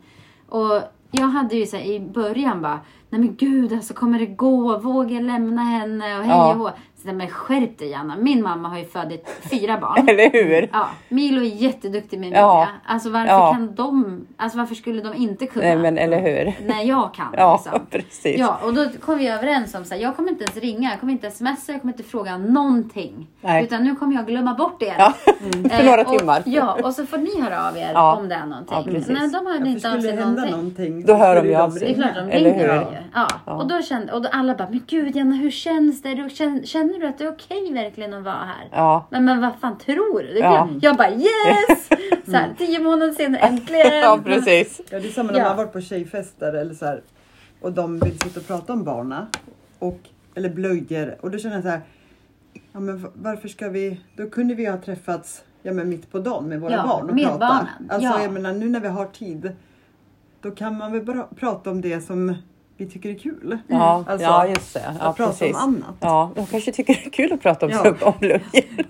Och 0.48 0.80
jag 1.10 1.26
hade 1.26 1.56
ju 1.56 1.66
så 1.66 1.76
här, 1.76 1.84
i 1.84 2.00
början 2.00 2.62
bara, 2.62 2.80
nej 3.10 3.20
men 3.20 3.36
gud 3.36 3.72
alltså 3.72 3.94
kommer 3.94 4.18
det 4.18 4.26
gå? 4.26 4.78
Vågar 4.78 5.10
jag 5.14 5.22
lämna 5.24 5.62
henne? 5.62 6.18
Och 6.18 6.24
hej 6.24 6.30
Ja. 6.36 6.54
och 6.54 6.58
hå. 6.58 6.70
Så 7.02 7.08
nej, 7.08 7.16
men 7.16 7.28
skärp 7.28 7.78
dig 7.78 7.94
Anna. 7.94 8.16
Min 8.16 8.42
mamma 8.42 8.68
har 8.68 8.78
ju 8.78 8.84
fött 8.84 9.12
fyra 9.50 9.78
barn. 9.78 10.08
Eller 10.08 10.30
hur? 10.32 10.68
Ja, 10.72 10.88
Milo 11.08 11.40
är 11.40 11.44
jätteduktig 11.46 12.18
med 12.18 12.26
Emilia. 12.26 12.40
Ja. 12.40 12.68
Alltså 12.86 13.10
varför 13.10 13.32
Ja. 13.32 13.52
kan 13.52 13.74
de, 13.74 14.26
alltså 14.36 14.58
varför 14.58 14.74
skulle 14.74 15.02
de 15.02 15.14
inte 15.14 15.46
kunna? 15.46 15.64
Nej 15.66 15.76
men 15.76 15.98
eller 15.98 16.20
hur. 16.20 16.66
När 16.66 16.82
jag 16.82 17.14
kan 17.14 17.26
Ja, 17.36 17.52
liksom. 17.64 17.86
precis. 17.90 18.38
Ja, 18.38 18.58
och 18.64 18.74
då 18.74 18.86
kom 19.00 19.18
vi 19.18 19.28
överens 19.28 19.74
om 19.74 19.84
så 19.84 19.94
här, 19.94 20.02
jag 20.02 20.16
kommer 20.16 20.30
inte 20.30 20.44
ens 20.44 20.56
ringa, 20.56 20.90
jag 20.90 21.00
kommer 21.00 21.12
inte 21.12 21.30
smsa, 21.30 21.72
jag 21.72 21.80
kommer 21.80 21.92
inte 21.94 22.02
fråga 22.04 22.36
någonting. 22.38 23.26
Nej. 23.40 23.64
Utan 23.64 23.84
nu 23.84 23.96
kommer 23.96 24.14
jag 24.16 24.26
glömma 24.26 24.54
bort 24.54 24.82
er. 24.82 24.94
Ja, 24.98 25.12
Eh, 25.64 25.70
för 25.78 25.84
några 25.84 26.02
och, 26.02 26.18
timmar. 26.18 26.42
Ja, 26.46 26.78
och 26.84 26.92
så 26.94 27.06
får 27.06 27.18
ni 27.18 27.40
höra 27.42 27.68
av 27.68 27.76
er 27.76 27.90
Ja. 27.94 28.16
om 28.16 28.28
det 28.28 28.34
är 28.34 28.46
någonting. 28.46 28.76
Ja, 28.76 28.82
precis. 28.84 29.08
Nej, 29.08 29.28
de 29.30 29.46
hörde 29.46 29.58
Ja, 29.64 29.66
inte 29.66 29.92
av 29.92 30.00
sig 30.00 30.12
det 30.12 30.20
någonting. 30.24 30.50
någonting 30.50 31.04
Då 31.06 31.14
hör 31.14 31.42
de 31.42 31.48
ju 31.48 31.54
av 31.54 31.70
sig. 31.70 31.80
Det 31.80 31.90
är 31.90 31.94
klart 31.94 32.14
de 32.14 32.30
Eller 32.30 32.50
ringer 32.50 32.68
hur? 32.74 32.80
ju. 32.80 32.96
Ja. 33.14 33.26
Och 33.44 33.66
då 33.68 33.82
kände, 33.82 34.12
och 34.12 34.22
då 34.22 34.28
alla 34.32 34.54
bara, 34.54 34.68
men 34.70 34.82
gud 34.86 35.16
Janna 35.16 35.36
hur 35.36 35.50
känns 35.50 36.02
det? 36.02 36.14
Du, 36.14 36.28
känner, 36.30 36.91
känner 36.92 36.98
du 37.06 37.06
att 37.12 37.18
det 37.18 37.24
är 37.24 37.32
okej 37.32 37.72
verkligen 37.72 38.14
att 38.14 38.24
vara 38.24 38.34
här? 38.44 38.68
Ja. 38.72 39.06
Men, 39.10 39.24
men 39.24 39.40
vad 39.40 39.52
fan 39.60 39.78
tror 39.78 40.18
du? 40.22 40.38
Ja. 40.38 40.68
Jag 40.82 40.96
bara 40.96 41.10
yes! 41.10 41.88
Så 42.24 42.32
här, 42.32 42.54
tio 42.58 42.78
månader 42.80 43.12
senare, 43.12 43.40
äntligen! 43.40 43.86
ja, 44.02 44.20
precis. 44.24 44.80
Ja, 44.90 45.00
det 45.00 45.06
är 45.08 45.12
samma 45.12 45.32
när 45.32 45.38
Ja. 45.38 45.44
man 45.44 45.50
har 45.56 45.64
varit 45.64 45.72
på 45.72 45.80
tjejfester 45.80 46.52
eller 46.52 46.74
så 46.74 46.84
här, 46.86 47.02
och 47.60 47.72
de 47.72 47.98
vill 47.98 48.18
sitta 48.20 48.40
och 48.40 48.46
prata 48.46 48.72
om 48.72 48.84
barna 48.84 49.26
och 49.78 49.98
eller 50.34 50.48
blöjor 50.50 51.16
och 51.20 51.30
då 51.30 51.38
känner 51.38 51.54
jag 51.54 51.62
så 51.64 51.68
här. 51.70 51.80
Ja, 52.72 52.80
men 52.80 53.06
varför 53.14 53.48
ska 53.48 53.68
vi? 53.68 54.00
Då 54.16 54.30
kunde 54.30 54.54
vi 54.54 54.66
ha 54.66 54.76
träffats 54.76 55.44
ja, 55.62 55.72
men 55.72 55.88
mitt 55.88 56.12
på 56.12 56.18
dagen 56.18 56.48
med 56.48 56.60
våra 56.60 56.72
Ja, 56.72 56.82
barn 56.86 57.08
och 57.10 57.14
med 57.14 57.24
prata. 57.24 57.38
barnen. 57.38 57.90
Alltså, 57.90 58.08
Ja. 58.08 58.22
jag 58.22 58.32
menar, 58.32 58.52
nu 58.52 58.68
när 58.68 58.80
vi 58.80 58.88
har 58.88 59.06
tid. 59.06 59.52
Då 60.40 60.50
kan 60.50 60.76
man 60.76 60.92
väl 60.92 61.02
bara 61.04 61.22
prata 61.36 61.70
om 61.70 61.80
det 61.80 62.00
som 62.00 62.34
vi 62.84 62.90
tycker 62.90 63.08
är 63.10 63.14
kul. 63.18 63.58
Ja, 63.66 64.04
Alltså, 64.06 64.26
ja 64.26 64.46
just 64.46 64.74
det. 64.74 64.80
Ja, 65.00 65.06
att 65.08 65.16
prata 65.16 65.30
precis. 65.32 65.56
om 65.56 65.62
annat. 65.62 65.96
Ja, 66.00 66.30
de 66.34 66.46
kanske 66.46 66.72
tycker 66.72 66.94
det 66.94 67.06
är 67.06 67.10
kul 67.10 67.32
att 67.32 67.42
prata 67.42 67.66
om, 67.66 67.72
Ja. 67.72 67.94
om. 68.06 68.14
Jag, 68.20 68.40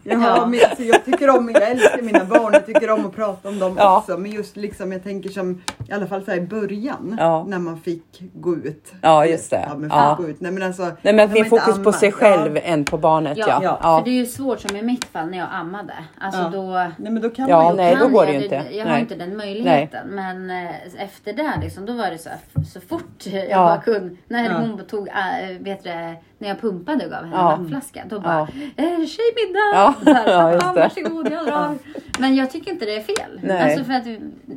Ja. 0.05 0.17
har, 0.19 0.47
men, 0.47 0.61
alltså, 0.71 0.83
jag 0.83 1.05
tycker 1.05 1.31
om, 1.37 1.51
jag 1.55 1.71
älskar 1.71 2.03
mina 2.03 2.25
barn, 2.25 2.53
jag 2.53 2.67
tycker 2.67 2.91
om 2.91 3.07
att 3.07 3.17
prata 3.17 3.49
om 3.49 3.59
dem 3.59 3.75
Ja. 3.79 3.99
också. 3.99 4.19
Men 4.19 4.31
just 4.31 4.57
liksom, 4.57 4.93
jag 4.93 5.03
tänker 5.05 5.31
som, 5.31 5.63
i 5.89 5.93
alla 5.93 6.07
fall 6.07 6.25
så 6.25 6.31
här 6.31 6.39
i 6.39 6.41
början, 6.41 7.17
Ja. 7.21 7.45
när 7.49 7.59
man 7.59 7.81
fick 7.81 8.23
gå 8.35 8.55
ut. 8.57 8.93
Ja, 9.03 9.27
just 9.27 9.51
det. 9.51 9.65
Ja, 9.69 9.77
men 9.77 9.91
Ja. 9.91 10.15
gå 10.19 10.29
ut. 10.29 10.41
Nej, 10.41 10.53
men 10.53 10.63
alltså, 10.63 10.83
Nej 11.03 11.15
men 11.15 11.21
att 11.21 11.33
mer 11.33 11.45
fokus 11.45 11.75
på 11.75 11.81
ammar. 11.81 11.93
sig 11.93 12.13
själv 12.13 12.59
än 12.63 12.85
på 12.85 12.99
barnet. 12.99 13.39
Ja, 13.39 13.47
Ja, 13.49 13.61
ja. 13.63 13.79
ja. 13.83 13.99
För 13.99 14.05
det 14.05 14.11
är 14.11 14.19
ju 14.21 14.27
svårt 14.27 14.61
som 14.61 14.77
i 14.77 14.83
mitt 14.83 15.05
fall 15.05 15.31
när 15.31 15.39
jag 15.39 15.49
ammade. 15.53 15.95
Alltså 16.21 16.41
Ja. 16.41 16.49
då... 16.49 16.63
Nej 16.97 17.13
men 17.13 17.21
då 17.23 17.31
kan 17.31 17.49
Ja, 17.49 17.63
man 17.63 17.71
ju 17.71 17.77
nej, 17.77 17.97
då 18.01 18.09
går 18.09 18.27
det 18.27 18.33
jag, 18.33 18.39
ju 18.39 18.45
inte. 18.45 18.63
Jag 18.77 18.85
har 18.85 18.93
Nej. 18.93 19.01
inte 19.01 19.15
den 19.15 19.37
möjligheten. 19.37 20.09
Men 20.09 20.51
eh, 20.51 21.05
efter 21.05 21.33
det 21.33 21.53
liksom, 21.63 21.87
då 21.87 21.93
var 21.93 22.11
det 22.11 22.19
så 22.19 22.29
här, 22.29 22.39
så 22.65 22.81
fort 22.81 23.27
jag 23.27 23.49
Ja. 23.51 23.57
bara 23.57 23.82
kunde. 23.83 24.17
När 24.29 24.45
Ja. 24.45 24.59
hon 24.59 24.85
tog, 24.87 25.09
äh, 25.09 25.59
vet 25.61 25.83
du, 25.85 25.91
när 26.39 26.49
jag 26.49 26.61
pumpade 26.61 27.05
och 27.05 27.11
gav 27.11 27.25
henne 27.25 27.37
Ja. 27.37 27.57
vattflaska. 27.57 28.05
Då 28.09 28.21
bara, 28.21 28.35
Ja. 28.55 28.63
eh, 28.85 28.85
tjejmiddag! 29.07 29.73
Ja, 29.75 29.95
Så 30.05 30.13
här, 30.13 30.29
ja, 30.33 30.53
just 30.53 30.65
"Ja, 30.67 30.73
det. 30.73 30.81
Varsågod, 30.81 31.33
jag 31.33 31.47
drar. 31.47 31.75
Men 32.19 32.35
jag 32.37 32.51
tycker 32.51 32.71
inte 32.73 32.85
det 32.85 32.97
är 32.97 33.01
fel. 33.03 33.41
Nej. 33.43 33.63
Alltså 33.63 33.85
för 33.85 33.93
att 33.93 34.07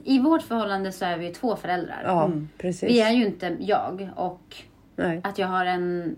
i 0.04 0.20
vårt 0.20 0.42
förhållande 0.42 0.92
så 0.92 1.06
är 1.06 1.18
vi 1.18 1.26
ju 1.28 1.32
två 1.34 1.56
föräldrar. 1.56 2.02
ja 2.06 2.26
Mm. 2.26 2.50
precis. 2.58 2.90
Vi 2.90 3.02
är 3.02 3.12
ju 3.12 3.26
inte 3.26 3.56
jag 3.60 4.10
och 4.16 4.56
Nej. 4.96 5.22
att 5.24 5.38
jag 5.38 5.48
har 5.48 5.66
en 5.66 6.16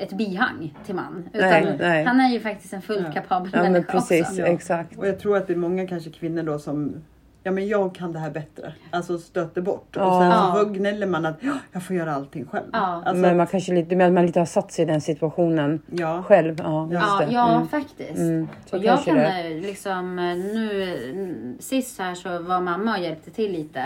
ett 0.00 0.12
bihang 0.12 0.74
till 0.86 0.94
man. 0.94 1.28
Utan 1.32 1.48
Nej, 1.50 1.76
nej. 1.78 2.04
han 2.04 2.20
är 2.20 2.28
ju 2.28 2.40
faktiskt 2.40 2.72
en 2.72 2.82
fullt 2.82 3.14
kapabel 3.14 3.50
Ja 3.54 3.62
men 3.62 3.72
människa 3.72 3.92
precis, 3.92 4.28
också. 4.28 4.40
Ja. 4.40 4.46
exakt. 4.46 4.98
Och 4.98 5.08
jag 5.08 5.18
tror 5.20 5.36
att 5.36 5.46
det 5.46 5.52
är 5.52 5.56
många 5.56 5.86
kanske 5.86 6.10
kvinnor 6.10 6.42
då 6.42 6.58
som 6.58 6.94
Ja 7.42 7.50
men 7.50 7.68
jag 7.68 7.94
kan 7.94 8.12
det 8.12 8.18
här 8.18 8.30
bättre. 8.30 8.72
Alltså 8.90 9.18
stöter 9.18 9.60
bort. 9.62 9.96
Och 9.96 10.02
Ja. 10.02 10.20
sen 10.20 10.30
Ja. 10.30 10.54
så 10.56 10.64
gnäller 10.64 11.06
man 11.06 11.26
att 11.26 11.36
"Ja, 11.40 11.52
jag 11.72 11.82
får 11.82 11.96
göra 11.96 12.14
allting 12.14 12.46
själv. 12.46 12.66
Ja. 12.72 12.78
Alltså, 12.78 13.14
men 13.14 13.36
man 13.36 13.46
kanske 13.46 13.72
lite, 13.74 13.96
men 13.96 14.14
man 14.14 14.26
lite 14.26 14.38
har 14.38 14.46
satt 14.46 14.72
sig 14.72 14.82
i 14.82 14.86
den 14.86 15.00
situationen 15.00 15.82
ja. 15.90 16.22
själv. 16.22 16.56
Ja, 16.62 16.88
just 16.90 17.02
Ja, 17.20 17.26
det. 17.26 17.32
ja 17.34 17.54
Mm. 17.56 17.68
faktiskt. 17.68 18.18
Mm, 18.18 18.48
så 18.66 18.76
och 18.76 18.84
jag 18.84 18.94
kanske 18.94 19.10
kan 19.10 19.18
det. 19.18 19.48
eh, 19.54 19.60
liksom 19.60 20.18
eh, 20.18 20.36
nu 20.36 20.94
mm, 21.12 21.56
sist 21.60 21.98
här 21.98 22.14
så 22.14 22.38
var 22.42 22.60
mamma 22.60 22.96
och 22.96 23.02
hjälpte 23.02 23.30
till 23.30 23.52
lite 23.52 23.80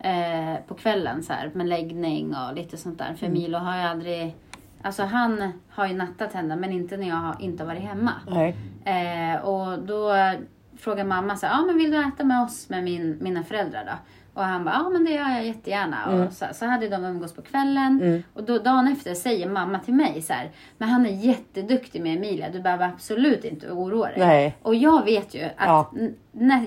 eh, 0.00 0.54
på 0.68 0.74
kvällen 0.74 1.22
så 1.22 1.32
här 1.32 1.50
med 1.54 1.66
läggning 1.68 2.34
och 2.36 2.56
lite 2.56 2.76
sånt 2.76 2.98
där. 2.98 3.14
För 3.18 3.26
Mm. 3.26 3.38
Milo 3.38 3.58
har 3.58 3.76
ju 3.76 3.82
aldrig, 3.82 4.36
alltså 4.82 5.02
han 5.02 5.52
har 5.68 5.86
ju 5.86 5.94
nattat 5.96 6.32
henne 6.32 6.56
men 6.56 6.72
inte 6.72 6.96
när 6.96 7.08
jag 7.08 7.16
har 7.16 7.36
inte 7.40 7.62
har 7.62 7.68
varit 7.68 7.82
hemma. 7.88 8.12
Nej. 8.30 8.56
Eh, 8.84 9.40
och 9.44 9.78
då 9.78 10.12
frågar 10.78 11.04
mamma 11.04 11.36
så 11.36 11.46
här, 11.46 11.60
ah, 11.60 11.66
men 11.66 11.78
vill 11.78 11.90
du 11.90 11.96
äta 12.04 12.24
med 12.24 12.42
oss 12.42 12.68
med 12.68 12.84
min, 12.84 13.18
mina 13.20 13.42
föräldrar 13.44 13.84
då? 13.84 13.92
Och 14.40 14.44
han 14.44 14.64
bara, 14.64 14.74
ja 14.74 14.88
men 14.88 15.04
det 15.04 15.10
gör 15.10 15.28
jag 15.28 15.46
jättegärna. 15.46 16.04
Mm. 16.12 16.26
Och 16.26 16.32
så, 16.32 16.44
så 16.52 16.66
hade 16.66 16.88
de 16.88 17.04
umgås 17.04 17.32
på 17.34 17.42
kvällen. 17.42 18.22
Och 18.34 18.42
då, 18.44 18.58
dagen 18.58 18.88
efter 18.88 19.14
säger 19.14 19.48
mamma 19.48 19.78
till 19.78 19.94
mig 19.94 20.22
så 20.22 20.32
här, 20.32 20.50
men 20.78 20.88
han 20.88 21.06
är 21.06 21.10
jätteduktig 21.10 22.02
med 22.02 22.16
Emilia, 22.16 22.50
du 22.50 22.60
behöver 22.60 22.84
absolut 22.88 23.44
inte 23.44 23.70
oroa 23.70 24.06
dig. 24.08 24.18
Nej. 24.18 24.56
Och 24.62 24.74
jag 24.74 25.04
vet 25.04 25.34
ju 25.34 25.44
att, 25.44 25.52
Ja. 25.58 25.90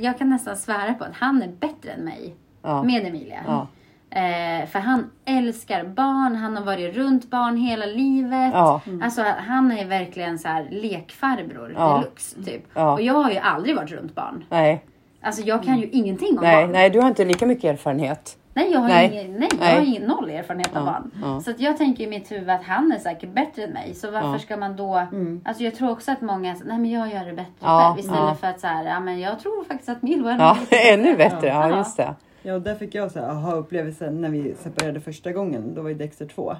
jag 0.02 0.18
kan 0.18 0.30
nästan 0.30 0.58
svära 0.58 0.94
på 0.94 1.04
att 1.04 1.16
han 1.16 1.42
är 1.42 1.48
bättre 1.48 1.92
än 1.92 2.02
mig 2.06 2.36
Ja. 2.62 2.84
med 2.84 3.08
Emilia. 3.08 3.40
Ja. 3.48 3.68
Eh, 4.16 4.68
för 4.68 4.80
han 4.80 5.12
älskar 5.26 5.84
barn, 5.84 6.36
han 6.36 6.58
har 6.58 6.64
varit 6.64 6.96
runt 6.96 7.30
barn 7.30 7.58
hela 7.58 7.86
livet. 7.86 8.52
Ja. 8.54 8.82
Alltså 9.04 9.24
han 9.48 9.72
är 9.72 9.86
verkligen 9.86 10.40
så 10.40 10.48
här 10.48 10.68
lekfarbror 10.72 11.74
Ja. 11.78 11.98
deluxe 11.98 12.44
typ. 12.44 12.64
Ja. 12.74 12.92
Och 12.94 13.02
jag 13.02 13.14
har 13.14 13.32
ju 13.32 13.38
aldrig 13.38 13.76
varit 13.76 13.92
runt 13.92 14.16
barn. 14.16 14.44
Nej. 14.50 14.86
Alltså 15.22 15.42
jag 15.42 15.64
kan 15.64 15.78
ju 15.80 15.88
ingenting 15.90 16.38
om 16.38 16.44
Nej, 16.44 16.64
barn. 16.64 16.72
nej, 16.72 16.90
du 16.90 17.00
har 17.00 17.08
inte 17.08 17.26
lika 17.26 17.46
mycket 17.46 17.64
erfarenhet. 17.64 18.38
Nej, 18.54 18.72
jag 18.72 18.80
har, 18.80 18.88
Nej. 18.88 19.12
Ingen, 19.26 19.40
nej, 19.40 19.50
jag 19.52 19.60
Nej. 19.60 19.76
har 19.76 19.82
ingen 19.86 20.04
noll 20.04 20.30
erfarenhet 20.30 20.76
av 20.76 20.86
barn. 20.86 21.42
Så 21.42 21.52
att 21.52 21.60
jag 21.60 21.78
tänker 21.78 22.04
i 22.04 22.08
mitt 22.08 22.32
huvud 22.32 22.50
att 22.50 22.64
han 22.64 22.92
är 22.92 23.00
säkert 23.00 23.30
bättre 23.34 23.64
än 23.64 23.70
mig. 23.70 23.94
Så 23.96 24.12
varför 24.12 24.38
ska 24.38 24.58
man 24.58 24.76
då... 24.76 25.08
Alltså 25.46 25.64
jag 25.64 25.76
tror 25.76 25.92
också 25.92 26.12
att 26.12 26.22
många 26.22 26.56
säger, 26.56 26.68
nej 26.70 26.78
men 26.80 26.92
jag 26.92 27.14
gör 27.14 27.26
det 27.26 27.34
bättre 27.34 27.52
Ja, 27.60 27.94
själv. 27.96 28.00
Istället 28.06 28.40
för 28.40 28.48
att 28.48 28.60
så 28.60 28.68
här, 28.68 28.84
ja 28.86 29.00
men 29.00 29.20
jag 29.20 29.40
tror 29.40 29.64
faktiskt 29.64 29.90
att 29.90 30.02
Milo 30.02 30.28
är 30.28 30.38
Ja, 30.40 30.58
ännu 30.94 31.16
bättre. 31.18 31.48
Ja. 31.48 31.78
just 31.78 31.98
det. 31.98 32.16
Ja, 32.44 32.54
och 32.54 32.62
där 32.62 32.76
fick 32.76 32.96
jag 32.96 33.12
så 33.12 33.20
här, 33.20 33.30
aha-upplevelsen 33.30 34.22
när 34.22 34.30
vi 34.30 34.54
separerade 34.60 35.00
första 35.02 35.32
gången. 35.32 35.74
Då 35.76 35.82
var 35.82 35.90
ju 35.90 35.96
Dexter 35.96 36.26
två. 36.26 36.56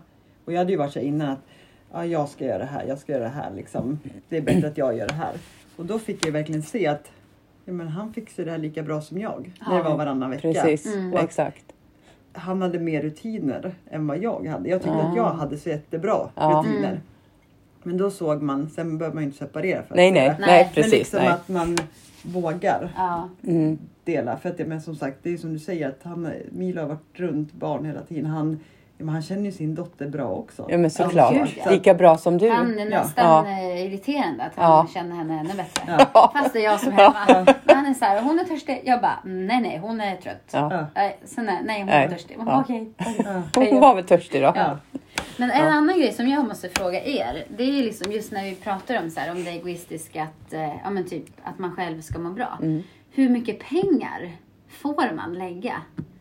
Och 0.46 0.54
jag 0.54 0.58
hade 0.58 0.72
ju 0.72 0.78
varit 0.78 0.94
så 0.94 1.00
här 1.00 1.06
innan 1.06 1.30
att 1.30 1.40
ja, 1.94 2.06
jag 2.06 2.30
ska 2.30 2.46
göra 2.46 2.58
det 2.58 2.66
här, 2.66 2.86
jag 2.88 3.00
ska 3.00 3.12
göra 3.12 3.24
det 3.24 3.30
här. 3.30 3.52
Liksom. 3.56 4.00
Det 4.30 4.38
är 4.38 4.42
bättre 4.42 4.68
att 4.68 4.78
jag 4.78 4.98
gör 4.98 5.08
det 5.08 5.14
här. 5.14 5.34
Och 5.76 5.86
då 5.86 6.00
fick 6.00 6.26
jag 6.26 6.32
verkligen 6.32 6.64
se 6.64 6.88
att 6.88 7.12
ja, 7.66 7.74
men 7.74 7.88
han 7.88 8.14
fixar 8.14 8.46
det 8.46 8.52
här 8.52 8.58
lika 8.58 8.84
bra 8.84 9.02
som 9.02 9.18
jag. 9.18 9.52
När 9.70 9.78
det 9.78 9.84
var 9.84 9.98
varannan 9.98 10.30
vecka. 10.30 10.42
Precis, 10.54 10.96
Mm. 10.96 11.14
Exakt. 11.14 11.64
han 12.34 12.62
hade 12.62 12.80
mer 12.80 13.02
rutiner 13.02 13.76
än 13.90 14.08
vad 14.08 14.18
jag 14.18 14.48
hade. 14.48 14.70
Jag 14.70 14.82
tyckte 14.82 14.98
Ja. 14.98 15.10
att 15.10 15.16
jag 15.16 15.30
hade 15.34 15.58
så 15.58 15.70
jättebra 15.70 16.30
Ja. 16.36 16.64
rutiner. 16.66 16.90
Mm. 16.90 17.02
Men 17.84 17.98
då 17.98 18.12
såg 18.12 18.42
man, 18.42 18.70
sen 18.70 18.98
behöver 18.98 19.16
man 19.16 19.24
ju 19.24 19.28
inte 19.28 19.38
separera 19.40 19.84
för 19.84 19.90
att 19.94 19.96
Nej, 19.96 20.12
nej, 20.12 20.36
Nej. 20.40 20.72
precis. 20.74 20.92
Men 20.92 21.00
liksom 21.00 21.20
nej. 21.20 21.28
att 21.28 21.48
man 21.50 21.78
vågar 22.24 22.92
Ja. 22.96 23.30
Mm. 23.44 23.78
dela. 24.04 24.38
För 24.38 24.50
att 24.50 24.58
det, 24.58 24.66
men 24.66 24.82
som 24.82 24.96
sagt, 24.96 25.18
det 25.24 25.34
är 25.34 25.38
som 25.38 25.54
du 25.54 25.60
säger 25.60 25.90
att 25.90 26.04
han, 26.04 26.30
Milo 26.52 26.82
har 26.82 26.88
varit 26.88 27.20
runt 27.20 27.54
barn 27.54 27.86
hela 27.86 28.02
tiden. 28.02 28.26
Han, 28.26 28.60
men 29.02 29.10
han 29.14 29.22
känner 29.22 29.44
ju 29.44 29.52
sin 29.52 29.76
dotter 29.76 30.08
bra 30.08 30.30
också. 30.30 30.66
Ja, 30.70 30.78
men 30.78 30.92
såklart. 30.92 31.34
gud, 31.34 31.50
ja. 31.66 31.72
Lika 31.72 31.94
bra 31.94 32.18
som 32.18 32.38
du. 32.38 32.50
Han 32.50 32.80
är 32.80 32.86
nästan 32.90 33.46
Ja. 33.46 33.52
eh, 33.52 33.86
irriterande 33.86 34.44
att 34.44 34.56
han 34.56 34.70
Ja. 34.72 34.88
känner 34.94 35.16
henne 35.16 35.40
ännu 35.40 35.54
bättre. 35.54 36.08
Ja. 36.14 36.32
Fast 36.36 36.54
det 36.54 36.60
är 36.60 36.64
jag 36.64 36.80
som 36.80 36.94
är 36.94 36.98
hemma. 36.98 37.46
Men 37.64 37.76
han 37.76 37.86
är 37.86 37.94
så 37.94 38.06
här, 38.06 38.22
hon 38.22 38.40
är 38.40 38.44
törstig. 38.44 38.82
Jag 38.86 39.02
bara, 39.02 39.20
mm, 39.26 39.48
nej 39.48 39.62
nej 39.62 39.78
hon 39.78 40.02
är 40.02 40.16
trött. 40.16 40.50
Ja. 40.52 40.86
Nej, 40.96 41.20
sen 41.26 41.50
är, 41.50 41.60
nej 41.64 41.78
hon 41.80 41.88
Nej. 41.88 42.06
är 42.06 42.10
törstig. 42.10 42.38
Ja. 42.46 42.62
Okej. 42.62 42.92
Hon 43.72 43.80
var 43.82 43.96
väl 43.96 44.04
törstig 44.04 44.42
då? 44.42 44.52
Ja. 44.56 44.78
Men 45.38 45.52
en 45.52 45.68
annan 45.68 46.00
grej 46.00 46.12
som 46.14 46.28
jag 46.28 46.48
måste 46.48 46.70
fråga 46.70 47.04
er. 47.06 47.44
Det 47.58 47.64
är 47.64 47.84
liksom 47.84 48.12
just 48.12 48.32
när 48.32 48.44
vi 48.44 48.56
pratar 48.56 49.02
om, 49.04 49.10
så 49.10 49.20
här, 49.20 49.32
om 49.32 49.44
det 49.44 49.50
egoistiska 49.52 50.24
att, 50.24 50.54
eh, 50.54 50.62
ja, 50.84 50.90
men 50.90 51.06
typ, 51.10 51.26
att 51.44 51.60
man 51.60 51.72
själv 51.76 52.02
ska 52.02 52.20
må 52.20 52.30
bra. 52.30 52.58
Mm. 52.62 52.84
Hur 53.12 53.30
mycket 53.30 53.60
pengar 53.60 54.32
får 54.70 55.16
man 55.16 55.34
lägga 55.34 55.74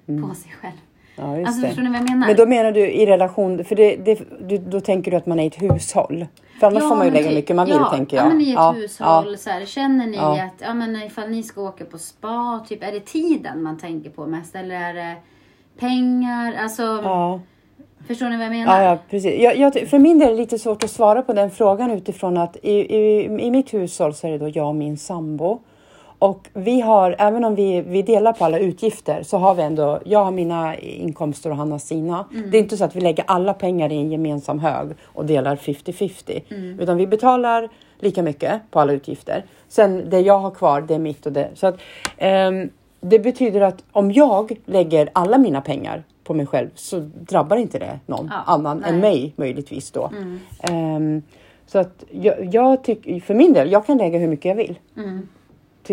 på 0.06 0.34
sig 0.34 0.52
själv? 0.60 0.76
Ja, 1.16 1.36
just 1.36 1.46
Alltså 1.46 1.60
det. 1.62 1.66
förstår 1.68 1.82
ni 1.82 1.88
vad 1.90 1.98
jag 1.98 2.10
menar? 2.10 2.26
Men 2.26 2.36
då 2.36 2.46
menar 2.46 2.72
du 2.72 2.80
i 2.90 3.06
relation, 3.06 3.64
för 3.64 3.76
det, 3.76 3.96
det, 3.96 4.20
du, 4.48 4.58
då 4.58 4.80
tänker 4.80 5.10
du 5.10 5.16
att 5.16 5.26
man 5.26 5.38
är 5.40 5.44
i 5.44 5.46
ett 5.46 5.62
hushåll? 5.62 6.26
För 6.60 6.66
annars 6.66 6.82
får 6.82 6.96
man 6.96 7.06
ju 7.06 7.12
lägga 7.12 7.26
typ- 7.28 7.34
mycket 7.34 7.56
man 7.56 7.66
vill 7.66 7.74
ja, 7.74 7.84
tänker 7.90 8.16
jag. 8.16 8.26
Ja, 8.26 8.28
men 8.30 8.40
i 8.40 8.48
ett 8.50 8.54
ja, 8.54 8.70
hushåll. 8.72 9.38
Så 9.38 9.50
här, 9.50 9.64
känner 9.66 10.06
ni 10.06 10.16
Ja. 10.16 10.42
att 10.42 10.62
ja, 10.66 10.74
men 10.74 11.02
ifall 11.02 11.30
ni 11.30 11.42
ska 11.42 11.60
åka 11.60 11.84
på 11.84 11.98
spa, 11.98 12.64
typ, 12.68 12.82
är 12.84 12.92
det 12.92 13.00
tiden 13.00 13.62
man 13.62 13.78
tänker 13.78 14.10
på 14.10 14.26
mest? 14.26 14.54
Eller 14.56 14.74
är 14.74 14.94
det 14.94 15.14
pengar? 15.78 16.54
Alltså, 16.62 16.82
Ja, 16.82 17.40
förstår 18.08 18.28
ni 18.28 18.36
vad 18.36 18.46
jag 18.46 18.52
menar? 18.52 18.82
ja, 18.82 18.90
ja 18.90 18.98
precis. 19.10 19.40
Jag, 19.40 19.56
jag, 19.56 19.88
för 19.88 19.98
min 19.98 20.18
del 20.18 20.28
är 20.28 20.32
det 20.32 20.38
lite 20.38 20.58
svårt 20.58 20.84
att 20.84 20.90
svara 20.90 21.22
på 21.22 21.32
den 21.32 21.50
frågan 21.50 21.90
utifrån 21.90 22.36
att 22.36 22.56
i, 22.62 22.72
i, 22.96 23.24
i 23.24 23.50
mitt 23.50 23.74
hushåll 23.74 24.14
så 24.14 24.26
är 24.26 24.30
det 24.30 24.38
då 24.38 24.48
jag 24.48 24.68
och 24.68 24.74
min 24.74 24.98
sambo. 24.98 25.60
Och 26.20 26.48
vi 26.54 26.80
har, 26.80 27.16
även 27.18 27.44
om 27.44 27.54
vi, 27.54 27.80
vi 27.80 28.02
delar 28.02 28.32
på 28.32 28.44
alla 28.44 28.58
utgifter, 28.58 29.22
så 29.22 29.38
har 29.38 29.54
vi 29.54 29.62
ändå, 29.62 30.00
jag 30.04 30.24
har 30.24 30.30
mina 30.30 30.76
inkomster 30.78 31.50
och 31.50 31.56
han 31.56 31.72
har 31.72 31.78
sina. 31.78 32.24
Det 32.50 32.56
är 32.58 32.62
inte 32.62 32.76
så 32.76 32.84
att 32.84 32.96
vi 32.96 33.00
lägger 33.00 33.24
alla 33.28 33.54
pengar 33.54 33.92
i 33.92 33.96
en 33.96 34.10
gemensam 34.10 34.58
hög 34.58 34.88
och 35.02 35.26
delar 35.26 35.56
50-50. 35.56 36.42
Utan 36.80 36.96
vi 36.96 37.06
betalar 37.06 37.68
lika 37.98 38.22
mycket 38.22 38.60
på 38.70 38.80
alla 38.80 38.92
utgifter. 38.92 39.44
Sen 39.68 40.10
det 40.10 40.20
jag 40.20 40.38
har 40.38 40.50
kvar, 40.50 40.80
det 40.80 40.94
är 40.94 40.98
mitt 40.98 41.26
och 41.26 41.32
det. 41.32 41.48
Så 41.54 41.66
att, 41.66 41.78
ehm, 42.16 42.70
det 43.00 43.18
betyder 43.18 43.60
att 43.60 43.84
om 43.92 44.12
jag 44.12 44.56
lägger 44.64 45.08
alla 45.12 45.38
mina 45.38 45.60
pengar 45.60 46.02
på 46.24 46.34
mig 46.34 46.46
själv 46.46 46.68
så 46.74 46.98
drabbar 47.14 47.56
inte 47.56 47.78
det 47.78 47.98
någon 48.06 48.30
Ja, 48.32 48.52
annan 48.52 48.78
nej. 48.78 48.90
än 48.90 49.00
mig 49.00 49.32
möjligtvis 49.36 49.90
då. 49.90 50.10
Ehm, 50.62 51.22
så 51.66 51.78
att 51.78 52.04
jag, 52.10 52.54
jag 52.54 52.84
tycker, 52.84 53.20
för 53.20 53.34
min 53.34 53.52
del, 53.52 53.72
jag 53.72 53.86
kan 53.86 53.98
lägga 53.98 54.18
hur 54.18 54.28
mycket 54.28 54.44
jag 54.44 54.56
vill 54.56 54.78
Mm. 54.96 55.28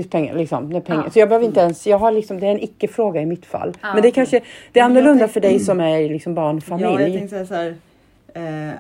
Till 0.02 0.10
pengar. 0.10 0.36
Liksom, 0.36 0.70
när 0.70 0.80
pengar. 0.82 1.04
Ja. 1.06 1.10
Så 1.12 1.20
jag 1.20 1.30
behöver 1.30 1.46
inte 1.46 1.60
ens, 1.60 1.88
jag 1.88 1.98
har 1.98 2.12
liksom, 2.12 2.40
det 2.40 2.48
är 2.48 2.52
en 2.52 2.64
icke-fråga 2.64 3.22
i 3.22 3.26
mitt 3.26 3.46
fall. 3.46 3.74
Ja, 3.82 3.94
Men 3.94 4.02
det 4.02 4.08
är 4.08 4.12
kanske, 4.12 4.42
det 4.72 4.80
är 4.80 4.84
annorlunda 4.84 5.20
tänk- 5.20 5.32
för 5.32 5.40
dig 5.42 5.60
som 5.60 5.80
är 5.80 6.10
liksom 6.10 6.34
barnfamilj. 6.36 6.88
Ja, 6.92 7.02
jag 7.02 7.14
tänkte 7.14 7.28
säga 7.30 7.46
så 7.46 7.54
här. 7.54 7.76
Eh, 8.68 8.74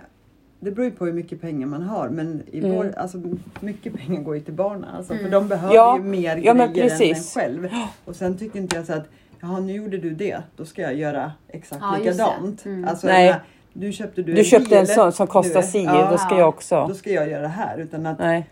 det 0.59 0.71
beror 0.71 0.85
ju 0.85 0.91
på 0.91 1.05
hur 1.05 1.13
mycket 1.13 1.41
pengar 1.41 1.67
man 1.67 1.81
har 1.83 2.09
men 2.09 2.41
i 2.51 2.59
Mm. 2.59 2.71
vår, 2.75 2.93
alltså, 2.97 3.21
mycket 3.59 3.93
pengar 3.93 4.21
går 4.21 4.35
ju 4.35 4.41
till 4.41 4.53
barnen. 4.53 4.85
Alltså, 4.97 5.13
För 5.13 5.29
de 5.29 5.47
behöver 5.47 5.75
Ja, 5.75 5.97
ju 5.97 6.03
mer 6.03 6.21
ja, 6.29 6.33
grejer 6.35 6.51
än 6.51 6.61
en 6.61 6.73
precis. 6.73 7.33
själv. 7.33 7.67
Och 8.05 8.15
sen 8.15 8.37
tycker 8.37 8.59
inte 8.59 8.75
jag 8.75 8.85
så 8.85 8.93
att 8.93 9.05
jaha 9.41 9.59
nu 9.59 9.73
gjorde 9.73 9.97
du 9.97 10.09
det, 10.09 10.37
då 10.55 10.65
ska 10.65 10.81
jag 10.81 10.95
göra 10.95 11.31
exakt 11.49 11.81
Ja, 11.81 11.97
likadant. 11.99 12.65
Mm. 12.65 12.87
Alltså, 12.87 13.07
Nej. 13.07 13.35
du 13.73 13.91
köpte 13.91 14.21
du, 14.21 14.33
Du 14.33 14.39
en 14.39 14.45
köpte 14.45 14.69
bil, 14.69 14.77
en 14.77 14.87
sån 14.87 15.11
som 15.11 15.27
kostar 15.27 15.61
si, 15.61 15.83
ja, 15.83 16.07
då 16.11 16.17
ska 16.17 16.37
jag 16.37 16.49
också. 16.49 16.85
Då 16.87 16.93
ska 16.93 17.11
jag 17.11 17.29
göra 17.29 17.41
det 17.41 17.47
här. 17.47 17.77
Utan 17.77 18.05
att 18.05 18.19
Nej. 18.19 18.45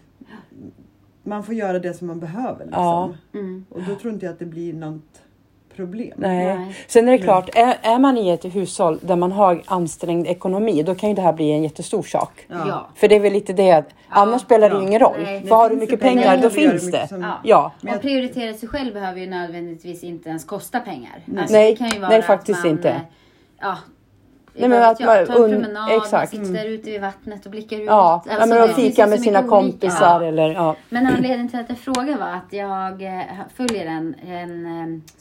Man 1.26 1.44
får 1.44 1.56
göra 1.56 1.80
det 1.80 1.94
som 1.94 2.08
man 2.08 2.20
behöver. 2.20 2.66
Liksom. 2.66 2.84
Ja. 2.84 3.14
Mm. 3.34 3.66
Och 3.70 3.82
då 3.82 3.96
tror 3.96 4.14
inte 4.14 4.26
jag 4.26 4.34
att 4.34 4.40
det 4.40 4.46
blir 4.46 4.74
något 4.74 5.22
problem. 5.76 6.14
Nej. 6.18 6.56
Nej. 6.58 6.76
Sen 6.88 7.08
är 7.08 7.12
det 7.12 7.18
klart, 7.18 7.50
är, 7.56 7.78
är 7.82 8.00
man 8.00 8.18
i 8.18 8.30
ett 8.30 8.46
hushåll 8.46 9.00
där 9.02 9.16
man 9.16 9.32
har 9.32 9.62
ansträngd 9.66 10.28
ekonomi, 10.28 10.84
då 10.84 10.96
kan 10.96 11.10
ju 11.10 11.16
det 11.16 11.22
här 11.22 11.34
bli 11.34 11.52
en 11.52 11.64
jättestor 11.64 12.04
sak. 12.04 12.46
Ja. 12.48 12.88
För 12.96 13.08
det 13.08 13.16
är 13.16 13.20
väl 13.20 13.34
lite 13.34 13.54
det, 13.54 13.84
annars 14.10 14.42
spelar 14.42 14.70
det 14.70 14.76
ju 14.76 14.82
Ja. 14.82 14.88
ingen 14.88 15.00
roll. 15.00 15.16
Nej. 15.24 15.42
För 15.48 15.56
har 15.56 15.70
du 15.70 15.76
mycket 15.76 16.00
pengar 16.00 16.24
pengar, 16.24 16.42
då 16.42 16.50
finns 16.50 16.92
det. 16.92 17.08
som- 17.08 17.22
Ja. 17.44 17.72
Ja. 17.82 17.96
Och 17.96 18.02
prioritera 18.02 18.54
sig 18.54 18.70
själv 18.70 18.94
behöver 18.94 19.20
ju 19.20 19.28
nödvändigtvis 19.28 20.04
inte 20.04 20.30
ens 20.30 20.46
kosta 20.46 20.80
pengar. 20.80 21.24
Alltså, 21.38 21.54
Nej, 21.56 21.72
det 21.72 21.78
kan 21.78 21.90
ju 21.90 22.00
vara 22.00 22.10
nej, 22.10 22.22
faktiskt 22.22 22.64
man, 22.64 22.72
inte. 22.72 22.90
eh, 22.90 22.98
Ja, 23.62 23.78
Nej, 24.58 24.70
men 24.70 24.84
att 24.84 25.00
man- 25.00 25.08
ta 25.26 25.46
en 25.46 25.52
promenad, 25.52 25.92
exakt. 25.98 26.34
man 26.34 26.46
sitter 26.46 26.66
ute 26.66 26.92
vid 26.92 27.02
vattnet 27.02 27.46
och 27.46 27.52
blickar 27.52 27.78
ut. 27.78 27.86
Ja, 27.86 28.14
Alltså, 28.14 28.32
ja 28.40 28.46
men 28.46 28.58
de 28.62 28.68
finns 28.68 28.78
ju 28.80 28.84
fika 28.90 29.04
så 29.04 29.10
med 29.10 29.20
sina 29.22 29.44
kompisar 29.44 30.22
Ja. 30.22 30.28
eller 30.28 30.54
ja. 30.54 30.76
Men 30.90 31.08
anledningen 31.08 31.50
till 31.50 31.60
att 31.60 31.70
jag 31.70 31.78
frågar 31.78 32.18
var 32.18 32.28
att 32.28 32.54
jag 32.54 33.02
eh, 33.02 33.22
följer 33.56 33.86
en, 33.86 34.16
en 34.28 34.66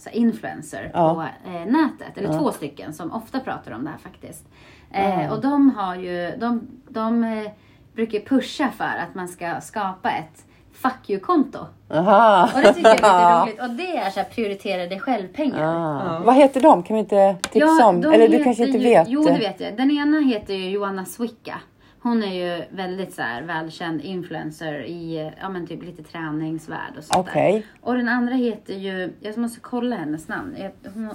eh, 0.07 0.19
influencer 0.19 0.91
Ja. 0.95 1.15
på 1.15 1.21
eh, 1.51 1.67
nätet, 1.67 2.19
eller 2.19 2.33
Ja. 2.33 2.39
två 2.39 2.51
stycken 2.53 2.93
som 2.93 3.13
ofta 3.13 3.41
pratar 3.41 3.73
om 3.73 3.85
det 3.85 3.91
här 3.91 3.99
faktiskt. 3.99 4.45
Eh, 4.93 5.33
och 5.33 5.41
de 5.41 5.71
har 5.71 5.95
ju, 5.95 6.33
de, 6.37 6.69
de 6.89 7.25
eh, 7.25 7.51
brukar 7.95 8.21
pusha 8.21 8.71
för 8.77 8.85
att 8.85 9.15
man 9.15 9.29
ska 9.29 9.61
skapa 9.61 10.11
ett 10.11 10.44
fuck 10.85 11.11
you-konto. 11.11 11.59
Aha. 11.91 12.51
Och 12.55 12.61
det 12.61 12.73
tycker 12.73 12.89
jag 12.89 13.01
är 13.01 13.47
lite 13.47 13.63
roligt. 13.63 13.63
Och 13.63 13.71
det 13.71 13.97
är 13.97 14.11
så 14.11 14.21
här, 14.21 14.25
prioritera 14.25 14.87
dig 14.87 15.01
själv-pengar. 15.01 15.63
Ah. 15.63 16.23
Vad 16.25 16.35
heter 16.35 16.61
de? 16.61 16.83
Kan 16.83 16.95
vi 16.95 17.01
inte 17.01 17.37
tipsa 17.51 17.87
om? 17.87 18.01
de 18.01 18.13
Eller 18.13 18.29
du 18.29 18.45
kanske 18.45 18.67
inte 18.67 18.79
ju, 18.79 18.85
vet? 18.85 19.09
Jo, 19.09 19.25
det 19.25 19.39
vet 19.39 19.61
jag. 19.61 19.77
Den 19.77 19.91
ena 19.91 20.21
heter 20.21 20.55
ju 20.55 20.71
Joanna 20.71 21.05
Swicka. 21.05 21.61
Hon 22.03 22.23
är 22.23 22.35
ju 22.35 22.65
väldigt 22.71 23.15
så 23.15 23.23
här, 23.23 23.43
välkänd 23.43 24.01
influencer 24.01 24.85
i 24.85 25.33
ja, 25.41 25.49
men 25.49 25.67
typ 25.67 25.83
lite 25.83 26.03
träningsvärld 26.03 26.93
och 26.99 27.05
sånt 27.05 27.29
Okej. 27.29 27.53
där. 27.53 27.89
Och 27.89 27.95
den 27.95 28.09
andra 28.09 28.35
heter 28.35 28.75
ju, 28.75 29.13
jag 29.21 29.39
måste 29.39 29.61
kolla 29.61 29.97
hennes 29.97 30.29
namn. 30.29 30.57
Hon, 30.95 31.11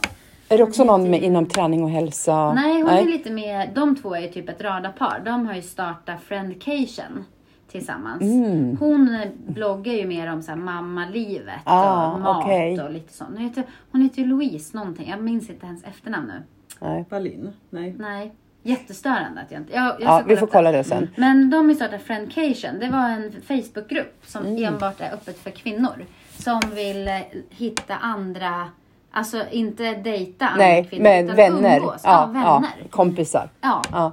Är 0.50 0.58
det 0.58 0.64
också 0.64 0.84
någon 0.84 1.10
med, 1.10 1.24
inom 1.24 1.46
träning 1.46 1.84
och 1.84 1.90
hälsa? 1.90 2.54
Nej, 2.54 2.82
hon 2.82 2.90
är 2.92 3.06
lite 3.06 3.30
mer, 3.32 3.70
de 3.76 3.96
två 3.96 4.16
är 4.16 4.20
ju 4.22 4.28
typ 4.28 4.50
ett 4.50 4.62
radarpar. 4.62 5.22
De 5.26 5.48
har 5.48 5.54
ju 5.56 5.62
startat 5.62 6.22
Friendcation 6.24 7.26
tillsammans. 7.72 8.22
Mm. 8.22 8.78
Hon 8.80 9.16
eh, 9.16 9.28
bloggar 9.48 9.94
ju 9.94 10.08
mer 10.08 10.34
om 10.34 10.42
så 10.42 10.52
här, 10.52 10.58
mammalivet 10.58 11.60
Ah, 11.64 12.12
och 12.14 12.20
mat 12.20 12.44
okej. 12.46 12.82
och 12.82 12.92
lite 12.92 13.14
sånt. 13.14 13.30
Hon 13.34 13.44
heter, 13.48 13.64
hon 13.92 14.02
heter 14.02 14.22
ju 14.22 14.28
Louise 14.28 14.78
någonting, 14.78 15.10
jag 15.10 15.22
minns 15.24 15.50
inte 15.50 15.66
hennes 15.66 15.84
efternamn 15.84 16.28
nu. 16.28 16.44
Nej. 16.80 17.06
Wallin? 17.10 17.54
Nej. 17.70 17.96
Nej, 18.00 18.34
jättestörande 18.64 19.42
att 19.42 19.52
jag 19.52 19.62
inte... 19.62 19.74
Jag, 19.74 19.86
jag 19.86 20.02
Ja, 20.02 20.24
vi 20.28 20.38
får 20.38 20.46
upp 20.48 20.52
kolla 20.54 20.72
det 20.72 20.84
sen. 20.84 21.08
Men 21.18 21.50
de 21.50 21.68
har 21.68 21.76
startat 21.76 22.02
Friendcation. 22.02 22.80
Det 22.80 22.90
var 22.90 23.10
en 23.10 23.32
Facebookgrupp 23.48 24.22
som 24.26 24.46
Mm. 24.46 24.64
enbart 24.74 25.02
är 25.02 25.14
öppet 25.14 25.38
för 25.40 25.50
kvinnor. 25.52 26.06
Som 26.38 26.60
vill 26.76 27.08
eh, 27.08 27.14
hitta 27.50 27.96
andra, 27.96 28.70
alltså 29.12 29.44
inte 29.52 29.94
dejta 29.96 30.48
andra 30.48 30.66
Nej, 30.66 30.86
kvinnor 30.86 31.04
men 31.04 31.26
utan 31.26 31.36
vänner. 31.36 31.78
umgås. 31.78 32.02
Ja, 32.04 32.26
vänner. 32.26 32.42
ja, 32.46 32.64
kompisar. 32.90 33.50
Ja. 33.62 33.82
Ja. 33.92 34.12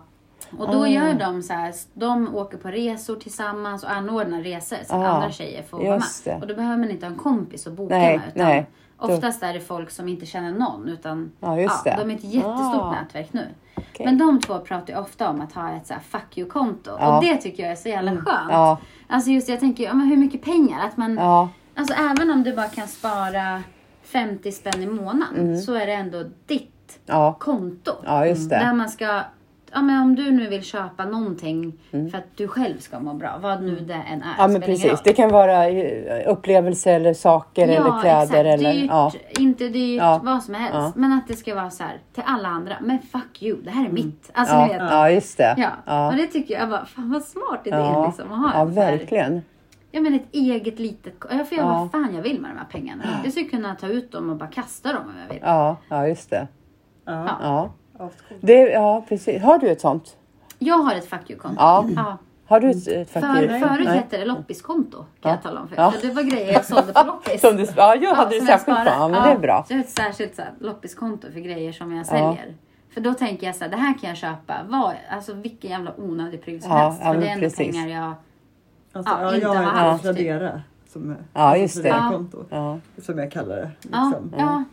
Och 0.59 0.73
då 0.73 0.87
gör 0.87 1.15
de 1.15 1.43
så 1.43 1.53
här, 1.53 1.75
de 1.95 2.35
åker 2.35 2.59
på 2.59 2.69
resor 2.69 3.17
tillsammans 3.17 3.85
och 3.85 3.91
anordnar 3.91 4.41
resor 4.43 4.77
så 4.77 4.95
att 4.95 5.03
Ah, 5.03 5.07
andra 5.07 5.31
tjejer 5.31 5.63
får 5.63 5.79
vara 5.85 6.01
med. 6.27 6.43
Och 6.43 6.47
då 6.49 6.55
behöver 6.55 6.77
man 6.77 6.91
inte 6.91 7.07
ha 7.07 7.13
en 7.13 7.19
kompis 7.19 7.67
att 7.67 7.73
boka 7.73 7.95
Nej, 7.99 8.19
med. 8.19 8.29
Utan 8.35 8.47
nej. 8.49 8.67
Oftast 8.99 9.43
är 9.43 9.53
det 9.55 9.61
folk 9.61 9.91
som 9.91 10.09
inte 10.09 10.27
känner 10.27 10.53
någon. 10.53 10.89
Utan, 10.89 11.33
Ja, 11.41 11.61
just 11.61 11.85
det. 11.85 11.97
De 11.99 12.11
är 12.11 12.15
ett 12.15 12.25
jättestort 12.25 12.83
Ah. 12.83 12.91
nätverk 13.01 13.33
nu. 13.33 13.49
Okej. 13.75 14.07
Men 14.07 14.19
de 14.19 14.41
två 14.41 14.59
pratar 14.59 14.93
ju 14.95 14.99
ofta 15.01 15.31
om 15.31 15.41
att 15.41 15.53
ha 15.53 15.71
ett 15.73 15.87
så 15.87 15.95
här 15.95 16.01
fuck 16.01 16.39
you-konto. 16.39 16.91
Ja. 16.99 17.05
Mm. 17.05 17.15
Och 17.17 17.23
det 17.25 17.37
tycker 17.37 17.63
jag 17.63 17.73
är 17.73 17.77
så 17.77 17.89
jävla 17.89 18.11
skönt. 18.11 18.51
Ja. 18.51 18.79
Alltså 19.09 19.31
just 19.31 19.49
jag 19.49 19.61
tänker, 19.61 19.85
ja, 19.85 19.95
men 19.95 20.07
hur 20.07 20.17
mycket 20.17 20.43
pengar? 20.43 20.81
Att 20.87 20.97
man, 20.97 21.15
Ja. 21.17 21.49
Alltså 21.75 21.95
även 21.95 22.31
om 22.31 22.43
du 22.43 22.57
bara 22.57 22.69
kan 22.69 22.89
spara 22.89 23.63
50 24.03 24.53
spänn 24.53 24.83
i 24.83 24.87
månaden 24.87 25.59
så 25.59 25.75
är 25.75 25.87
det 25.87 25.93
ändå 25.93 26.25
ditt 26.47 26.99
Ja. 27.07 27.37
konto. 27.41 27.93
ja, 28.05 28.21
Där 28.25 28.73
man 28.73 28.89
ska, 28.89 29.21
ja 29.77 29.83
men 29.83 30.03
om 30.03 30.15
du 30.17 30.31
nu 30.31 30.49
vill 30.49 30.63
köpa 30.63 31.05
någonting 31.05 31.73
Mm. 31.93 32.11
för 32.11 32.19
att 32.19 32.37
du 32.37 32.49
själv 32.49 32.79
ska 32.79 33.01
må 33.01 33.15
bra, 33.15 33.39
vad 33.43 33.63
nu 33.63 33.81
det 33.81 33.95
än 33.95 34.23
är. 34.23 34.35
Ja, 34.39 34.49
men 34.49 34.61
precis. 34.61 35.01
Det 35.05 35.13
kan 35.13 35.31
vara 35.31 35.69
eh, 35.69 36.33
upplevelser 36.33 36.95
eller 36.95 37.15
saker 37.15 37.69
eller 37.69 38.01
kläder 38.01 38.23
exakt. 38.23 38.35
eller... 38.63 38.73
Dyrt, 38.75 38.91
Ja. 38.91 39.13
inte 39.39 39.69
dyrt, 39.69 39.99
Ja. 40.03 40.21
vad 40.25 40.43
som 40.43 40.55
helst. 40.55 40.75
Ja. 40.75 40.93
Men 40.97 41.13
att 41.13 41.29
det 41.29 41.35
ska 41.37 41.55
vara 41.55 41.71
så 41.71 41.83
här 41.85 41.99
till 42.15 42.23
alla 42.27 42.49
andra. 42.49 42.77
Men 42.81 42.99
fuck 42.99 43.43
you, 43.43 43.63
det 43.63 43.71
här 43.71 43.87
är 43.87 43.93
mitt. 43.93 44.31
Alltså 44.35 44.55
Ja, 44.55 44.67
ni 44.67 44.73
vet. 44.73 44.83
ja, 44.91 45.11
just 45.11 45.39
det. 45.39 45.55
Ja. 45.59 45.69
Ja. 45.87 46.07
och 46.11 46.17
det 46.17 46.27
tycker 46.27 46.55
jag 46.55 46.69
bara, 46.69 46.85
fan 46.85 47.11
vad 47.13 47.23
smart 47.23 47.61
idé 47.65 47.77
Ja, 47.77 48.07
liksom 48.07 48.33
att 48.33 48.39
ha 48.53 48.59
ja 48.59 48.65
verkligen. 48.65 49.43
Ja 49.91 50.01
men 50.01 50.15
ett 50.15 50.29
eget 50.33 50.79
litet, 50.79 51.15
jag 51.31 51.49
får 51.49 51.59
göra 51.59 51.67
Ja. 51.69 51.79
vad 51.79 51.91
fan 51.91 52.15
jag 52.15 52.23
vill 52.23 52.41
med 52.41 52.51
de 52.51 52.57
här 52.59 52.67
pengarna. 52.71 53.03
Jag 53.25 53.33
skulle 53.33 53.49
kunna 53.49 53.75
ta 53.75 53.87
ut 53.87 54.13
dem 54.13 54.31
och 54.31 54.37
bara 54.37 54.49
kasta 54.51 54.93
dem 54.93 55.03
om 55.07 55.13
jag 55.23 55.35
vill. 55.35 55.43
Ja, 55.43 55.77
ja 55.89 56.09
just 56.09 56.31
det. 56.31 56.49
Ja. 57.05 57.71
Ja. 57.99 58.11
Det, 58.41 58.53
ja, 58.71 59.05
precis. 59.09 59.43
Har 59.43 59.59
du 59.59 59.69
ett 59.69 59.81
sånt? 59.81 60.17
Jag 60.59 60.79
har 60.79 60.95
ett 60.95 61.07
fuck 61.11 61.31
you-konto. 61.31 61.57
Ja. 61.59 61.85
Ja. 61.97 62.17
Har 62.49 62.61
du 62.61 62.71
ett, 62.71 62.77
ett 62.89 63.11
För, 63.11 63.21
faktiskt? 63.21 63.67
förut 63.67 63.85
Nej. 63.87 63.97
hette 63.97 64.17
det 64.19 64.25
loppiskonto 64.25 64.97
kan 64.97 65.07
Ja. 65.23 65.31
jag 65.31 65.43
tala 65.43 65.61
om 65.61 65.69
för 65.69 65.77
Ja. 65.77 65.91
För 65.91 66.07
det 66.09 66.15
var 66.15 66.23
grejer 66.23 66.53
jag 66.53 66.65
sålde 66.65 66.93
på 66.93 67.03
loppis. 67.07 67.41
Som 67.41 67.57
du, 67.57 67.67
ja, 67.77 67.95
jag 67.95 68.15
hade 68.15 68.31
som 68.39 68.47
jag 68.47 68.61
särskilt. 68.61 68.79
Ja, 68.87 69.09
men 69.09 69.23
det 69.23 69.29
är 69.29 69.39
bra. 69.39 69.65
Så 69.69 69.73
jag 69.73 69.79
har 69.79 69.85
ett 69.85 69.91
särskilt 69.91 70.37
så 70.37 70.43
här, 70.43 70.53
loppiskonto 70.61 71.33
för 71.33 71.41
grejer 71.41 71.73
som 71.73 71.97
jag 71.97 72.07
säljer. 72.07 72.55
För 72.95 73.01
då 73.01 73.15
tänker 73.15 73.47
jag 73.47 73.57
så 73.57 73.65
här, 73.65 73.71
det 73.71 73.77
här 73.77 73.99
kan 73.99 74.09
jag 74.09 74.17
köpa. 74.19 74.55
Vad, 74.69 74.93
alltså 75.11 75.33
vilken 75.33 75.71
jävla 75.71 75.93
onödig 76.01 76.43
pryl 76.45 76.63
som 76.63 76.71
Ja, 76.73 76.79
helst. 76.79 77.01
ja, 77.05 77.13
För 77.13 77.21
det 77.21 77.29
är 77.29 77.33
ändå 77.33 77.51
pengar 77.51 77.87
jag... 77.89 78.13
Alltså, 78.93 79.13
Ja, 79.13 79.23
ja, 79.23 79.35
inte 79.35 79.47
jag 79.47 79.55
har 79.55 79.63
haft, 79.63 80.05
typ. 80.05 80.17
Tradera. 80.17 80.63
Som, 80.93 81.17
Ja, 81.33 81.57
just 81.57 81.83
det. 81.83 82.05
konto 82.11 82.45
Ja. 82.51 82.79
Som 83.03 83.19
jag 83.19 83.33
kallar 83.33 83.57
det. 83.57 83.71
Ja, 83.93 84.05
Liksom. 84.15 84.33
ja. 84.39 84.65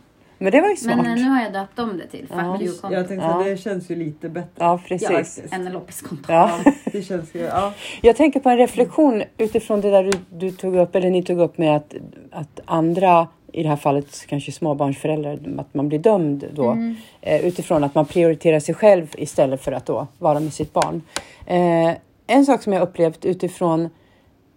Men 0.44 0.52
det 0.52 0.60
var 0.60 0.68
ju 0.68 0.76
smart. 0.76 0.96
Men 0.96 1.06
eh, 1.06 1.14
nu 1.14 1.30
har 1.30 1.42
jag 1.42 1.52
döpt 1.52 1.78
om 1.78 1.98
det 1.98 2.06
till 2.06 2.26
fuck 2.28 2.36
Ja. 2.38 2.58
you-konto. 2.60 2.96
Jag 2.96 3.08
tänkte 3.08 3.26
Ja. 3.26 3.38
att 3.38 3.44
det 3.44 3.56
känns 3.56 3.90
ju 3.90 3.96
lite 3.96 4.28
bättre. 4.28 4.50
Ja, 4.56 4.80
precis. 4.88 5.08
faktiskt. 5.08 5.52
Än 5.54 5.72
loppiskonto. 5.72 6.32
Ja. 6.32 6.50
Det 6.92 7.02
känns 7.02 7.34
ju, 7.34 7.40
ja. 7.40 7.72
Jag 8.02 8.16
tänker 8.16 8.40
på 8.40 8.48
en 8.50 8.56
reflektion 8.56 9.22
utifrån 9.38 9.80
det 9.80 9.90
där 9.90 10.04
du, 10.04 10.12
du 10.30 10.50
tog 10.50 10.76
upp, 10.76 10.94
eller 10.94 11.10
ni 11.10 11.22
tog 11.22 11.40
upp 11.40 11.58
med 11.58 11.76
att, 11.76 11.94
att 12.30 12.60
andra, 12.64 13.28
i 13.52 13.62
det 13.62 13.68
här 13.68 13.76
fallet 13.76 14.26
kanske 14.26 14.52
småbarnsföräldrar, 14.52 15.38
att 15.58 15.74
man 15.74 15.88
blir 15.88 15.98
dömd 15.98 16.44
då. 16.52 16.70
Mm. 16.70 16.96
Eh, 17.20 17.46
utifrån 17.46 17.84
att 17.84 17.94
man 17.94 18.06
prioriterar 18.06 18.60
sig 18.60 18.74
själv 18.74 19.06
istället 19.16 19.60
för 19.62 19.72
att 19.72 19.86
då 19.86 20.06
vara 20.18 20.40
med 20.40 20.52
sitt 20.52 20.72
barn. 20.72 21.02
Eh, 21.46 21.96
en 22.26 22.46
sak 22.46 22.62
som 22.62 22.72
jag 22.72 22.82
upplevt 22.82 23.24
utifrån 23.24 23.88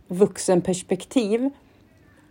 vuxenperspektiv, 0.08 1.50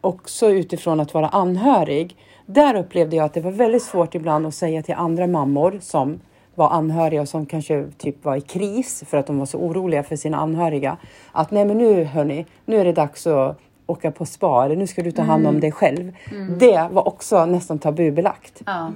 också 0.07 0.51
utifrån 0.51 1.01
att 1.01 1.14
vara 1.14 1.29
anhörig. 1.29 2.16
Där 2.47 2.75
upplevde 2.75 3.16
jag 3.16 3.25
att 3.25 3.35
det 3.35 3.40
var 3.40 3.51
väldigt 3.51 3.83
svårt 3.83 4.14
ibland 4.14 4.47
att 4.47 4.55
säga 4.55 4.83
till 4.83 4.95
andra 4.95 5.27
mammor 5.27 5.79
som 5.81 6.21
var 6.55 6.71
anhöriga 6.71 7.21
och 7.21 7.29
som 7.29 7.47
kanske 7.47 7.87
typ 7.99 8.25
var 8.25 8.37
i 8.37 8.40
kris 8.40 9.05
för 9.07 9.19
att 9.19 9.27
de 9.27 9.38
var 9.38 9.47
så 9.47 9.59
oroliga 9.59 10.03
för 10.03 10.16
sina 10.16 10.37
anhöriga. 10.37 10.97
Att 11.33 11.51
nej 11.51 11.64
men 11.64 11.79
nu 11.79 12.05
hörni, 12.05 12.47
nu 12.64 12.77
är 12.77 12.85
det 12.85 12.92
dags 12.92 13.27
att 13.27 13.59
åka 13.87 14.11
på 14.11 14.27
spa 14.27 14.64
eller 14.64 14.77
nu 14.77 14.87
ska 14.87 15.03
du 15.03 15.12
ta 15.12 15.23
hand 15.23 15.47
om 15.47 15.61
dig 15.61 15.73
själv. 15.73 16.12
Det 16.59 16.88
var 16.90 17.09
också 17.09 17.47
nästan 17.47 17.79
tabubelagt 17.79 18.62
Ja. 18.66 18.90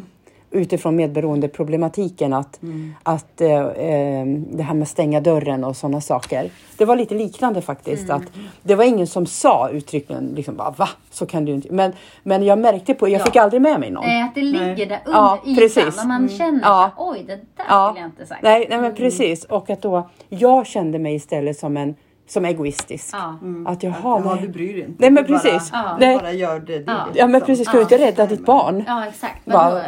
Utifrån 0.50 0.96
medberoendeproblematiken 0.96 2.32
att, 2.32 2.60
att 3.02 3.40
eh, 3.40 3.50
eh, 3.50 4.26
det 4.50 4.62
här 4.62 4.74
med 4.74 4.88
stänga 4.88 5.20
dörren 5.20 5.64
och 5.64 5.76
sådana 5.76 6.00
saker. 6.00 6.50
Det 6.78 6.84
var 6.84 6.96
lite 6.96 7.14
liknande 7.14 7.62
faktiskt. 7.62 8.10
Att 8.10 8.22
det 8.62 8.74
var 8.74 8.84
ingen 8.84 9.06
som 9.06 9.26
sa 9.26 9.68
uttryckligen 9.72 10.32
liksom 10.36 10.56
bara 10.56 10.70
va? 10.70 10.88
Så 11.10 11.26
kan 11.26 11.44
du 11.44 11.52
inte. 11.52 11.72
Men, 11.72 11.92
men 12.22 12.42
jag 12.42 12.58
märkte 12.58 12.94
på, 12.94 13.08
jag 13.08 13.20
Ja. 13.20 13.24
fick 13.24 13.36
aldrig 13.36 13.62
med 13.62 13.80
mig 13.80 13.90
någon. 13.90 14.04
Nej, 14.06 14.22
att 14.22 14.34
det 14.34 14.42
ligger 14.42 14.66
Nej. 14.66 14.86
där 14.86 15.00
under 15.06 15.18
Ja, 15.18 15.38
ytan 15.46 15.88
och 15.88 16.06
man 16.06 16.28
känner 16.28 16.60
Ja. 16.62 16.90
oj 16.96 17.24
det 17.26 17.36
där 17.36 17.64
Ja. 17.68 17.88
skulle 17.88 18.00
jag 18.00 18.08
inte 18.10 18.26
sagt. 18.26 18.42
Nej, 18.42 18.66
nej 18.70 18.80
men 18.80 18.94
precis. 18.94 19.44
Och 19.44 19.70
att 19.70 19.82
då 19.82 20.10
jag 20.28 20.66
kände 20.66 20.98
mig 20.98 21.14
istället 21.14 21.58
som 21.58 21.76
en 21.76 21.94
som 22.30 22.44
egoistisk. 22.44 23.08
Ja. 23.12 23.38
Att 23.66 23.82
jaha, 23.82 24.18
nej. 24.24 24.38
du 24.42 24.48
bryr 24.48 24.72
dig 24.72 24.80
inte. 24.82 24.94
Nej, 24.98 25.10
men 25.10 25.24
Du 25.24 25.32
bara- 25.32 25.40
precis. 25.40 25.70
Ja. 25.72 25.96
Bara 26.18 26.32
gör 26.32 26.60
det. 26.60 26.78
det 26.78 26.84
Ja. 26.86 27.06
Ja 27.14 27.26
men 27.26 27.40
precis, 27.40 27.68
ska 27.68 27.76
du 27.76 27.82
inte 27.82 27.94
Ja. 27.96 28.06
rädda 28.06 28.26
ditt 28.26 28.44
barn? 28.44 28.84
Ja 28.86 29.06
exakt. 29.06 29.46
Va? 29.48 29.70
Vadå? 29.70 29.80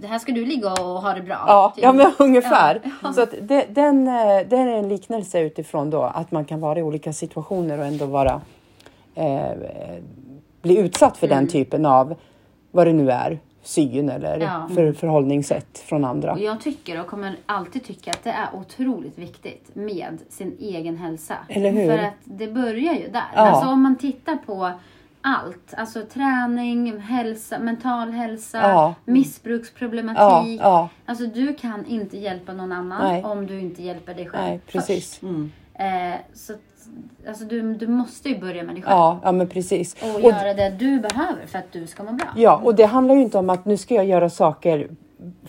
Det 0.00 0.06
här 0.06 0.18
ska 0.18 0.32
du 0.32 0.44
ligga 0.46 0.70
och 0.72 0.78
ha 1.02 1.12
det 1.14 1.22
bra. 1.22 1.44
Ja, 1.46 1.72
typ. 1.74 1.84
ja 1.84 1.92
men 1.92 2.10
ungefär. 2.18 2.80
Ja. 3.02 3.12
Så 3.12 3.22
att 3.22 3.34
det, 3.42 3.66
den, 3.70 4.08
eh, 4.08 4.14
det 4.48 4.56
är 4.56 4.66
en 4.66 4.88
liknelse 4.88 5.40
utifrån 5.40 5.90
då 5.90 6.02
att 6.02 6.30
man 6.32 6.44
kan 6.44 6.60
vara 6.60 6.78
i 6.78 6.82
olika 6.82 7.12
situationer 7.12 7.78
och 7.78 7.86
ändå 7.86 8.06
vara 8.06 8.40
eh, 9.14 9.50
bli 10.62 10.78
utsatt 10.78 11.16
för 11.16 11.26
Mm. 11.26 11.38
den 11.38 11.48
typen 11.48 11.86
av 11.86 12.14
vad 12.70 12.86
det 12.86 12.92
nu 12.92 13.10
är, 13.10 13.38
syn 13.68 14.08
eller 14.08 14.38
Ja. 14.40 14.68
för, 14.74 14.92
förhållningssätt 14.92 15.78
från 15.78 16.04
andra. 16.04 16.32
Och 16.32 16.38
jag 16.40 16.60
tycker 16.60 17.00
och 17.00 17.06
kommer 17.06 17.36
alltid 17.46 17.84
tycka 17.84 18.10
att 18.10 18.24
det 18.24 18.30
är 18.30 18.48
otroligt 18.54 19.18
viktigt 19.18 19.70
med 19.74 20.18
sin 20.28 20.56
egen 20.60 20.96
hälsa. 20.96 21.34
Eller 21.48 21.70
hur? 21.70 21.86
För 21.96 21.98
att 22.04 22.14
det 22.24 22.46
börjar 22.46 22.94
ju 22.94 23.08
där. 23.08 23.22
Ja. 23.34 23.40
Alltså 23.40 23.68
om 23.68 23.82
man 23.82 23.96
tittar 23.96 24.36
på 24.36 24.70
allt, 25.20 25.74
alltså 25.76 26.02
träning, 26.12 27.00
hälsa, 27.00 27.58
mental 27.58 28.10
hälsa, 28.10 28.58
Ja. 28.62 28.94
missbruksproblematik. 29.04 30.60
Ja, 30.62 30.88
Alltså 31.06 31.26
du 31.26 31.54
kan 31.54 31.86
inte 31.86 32.18
hjälpa 32.18 32.52
någon 32.52 32.72
annan 32.72 33.02
Nej. 33.12 33.24
om 33.24 33.46
du 33.46 33.60
inte 33.60 33.82
hjälper 33.82 34.14
dig 34.14 34.26
själv 34.26 34.44
nej 34.44 34.60
precis. 34.66 35.22
Mm. 35.22 35.52
Eh, 35.78 36.14
så 36.34 36.52
att, 36.52 36.58
alltså 37.28 37.44
du, 37.44 37.74
du 37.74 37.86
måste 37.86 38.28
ju 38.28 38.38
börja 38.38 38.62
med 38.62 38.74
dig 38.74 38.82
själv. 38.82 38.96
Ja, 38.96 39.20
ja 39.22 39.32
men 39.32 39.48
precis. 39.48 39.96
Och, 40.02 40.14
Och, 40.14 40.20
göra 40.20 40.54
det 40.54 40.70
du 40.70 41.00
behöver 41.00 41.46
för 41.46 41.58
att 41.58 41.72
du 41.72 41.86
ska 41.86 42.02
må 42.02 42.12
bra. 42.12 42.26
ja, 42.36 42.60
och 42.64 42.74
det 42.74 42.84
handlar 42.84 43.14
ju 43.14 43.22
inte 43.22 43.38
om 43.38 43.50
att 43.50 43.64
nu 43.64 43.76
ska 43.76 43.94
jag 43.94 44.04
göra 44.04 44.30
saker 44.30 44.88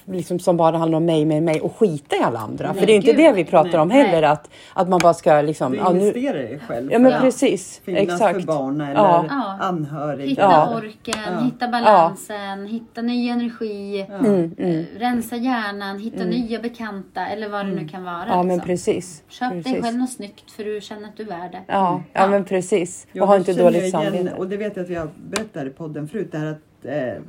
liksom 0.06 0.40
som 0.40 0.58
bara 0.58 0.78
handlar 0.78 0.98
om 0.98 1.06
mig, 1.06 1.26
mig, 1.26 1.42
mig 1.42 1.62
och 1.62 1.76
skita 1.76 2.16
i 2.16 2.20
alla 2.20 2.40
andra. 2.40 2.72
Nej, 2.72 2.80
för 2.80 2.88
det 2.88 2.94
är 2.94 2.96
inte 2.96 3.08
gud, 3.08 3.18
det 3.18 3.32
vi 3.32 3.42
nej. 3.44 3.46
pratar 3.52 3.80
om 3.80 3.88
Nej. 3.88 4.04
heller. 4.04 4.24
Att, 4.28 4.50
att 4.74 4.90
man 4.90 5.00
bara 5.04 5.14
ska 5.14 5.42
liksom... 5.42 5.72
Du 5.72 5.78
Ja, 5.78 5.92
nu, 5.92 6.00
investerar 6.00 6.40
i 6.40 6.48
dig 6.48 6.60
själv. 6.68 6.92
ja 6.92 7.00
men 7.00 7.12
för 7.12 7.18
att 7.18 7.24
precis. 7.24 7.82
Finnas 7.86 8.02
Exakt. 8.02 8.40
för 8.40 8.48
barn 8.48 8.82
eller 8.82 8.94
Ja. 8.94 9.26
Ja. 9.30 9.58
anhöriga. 9.60 10.30
Hitta 10.30 10.42
Ja. 10.42 10.76
orken, 10.78 11.14
Ja. 11.34 11.40
hitta 11.40 11.68
balansen, 11.68 12.66
hitta 12.66 13.02
ny 13.02 13.30
energi, 13.30 14.06
Mm, 14.10 14.26
mm. 14.26 14.54
eh, 14.58 14.86
rensa 15.00 15.36
hjärnan, 15.36 16.00
hitta 16.00 16.24
nya 16.24 16.60
bekanta 16.60 17.28
eller 17.28 17.50
vad 17.50 17.66
det 17.66 17.72
nu 17.72 17.88
kan 17.88 18.04
vara. 18.04 18.26
Ja 18.28 18.38
men 18.38 18.48
liksom. 18.48 18.68
precis. 18.68 19.24
Köp 19.28 19.52
dig 19.52 19.64
precis. 19.64 19.84
själv 19.84 19.98
något 19.98 20.12
snyggt 20.12 20.52
för 20.52 20.64
du 20.64 20.82
känner 20.82 21.08
att 21.08 21.18
du 21.18 21.24
är 21.24 21.28
värd 21.28 21.52
det. 21.52 21.62
Ja, 21.68 22.02
ja, 22.14 22.28
men 22.28 22.44
precis. 22.46 23.08
Ja, 23.12 23.22
och 23.22 23.28
ha 23.28 23.36
det 23.36 23.40
inte 23.40 23.64
dåligt 23.64 23.92
samvete. 23.92 24.34
Och 24.38 24.48
det 24.48 24.58
vet 24.58 24.76
jag 24.76 24.84
att 24.84 24.90
vi 24.90 24.96
har 24.96 25.10
berättat 25.30 25.66
i 25.66 25.70
podden 25.70 26.08
förut. 26.08 26.30
Det 26.32 26.38
här 26.38 26.46
att 26.46 26.62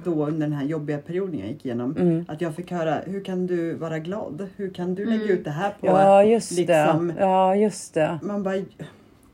då 0.04 0.26
under 0.26 0.46
den 0.46 0.52
här 0.52 0.64
jobbiga 0.64 0.98
perioden 0.98 1.38
jag 1.38 1.48
gick 1.48 1.64
igenom. 1.66 1.96
Mm. 1.96 2.24
Att 2.28 2.40
jag 2.40 2.54
fick 2.54 2.70
höra, 2.70 2.94
hur 3.06 3.24
kan 3.24 3.46
du 3.46 3.74
vara 3.74 3.98
glad? 3.98 4.48
Hur 4.56 4.70
kan 4.70 4.94
du 4.94 5.04
lägga 5.06 5.22
Mm. 5.24 5.36
ut 5.38 5.44
det 5.44 5.50
här 5.50 5.70
på... 5.80 5.86
Ja 5.86 6.24
just 6.24 6.50
liksom, 6.52 7.08
det. 7.08 7.14
Ja 7.20 7.54
just 7.56 7.94
det. 7.94 8.18
Man 8.22 8.42
bara, 8.42 8.56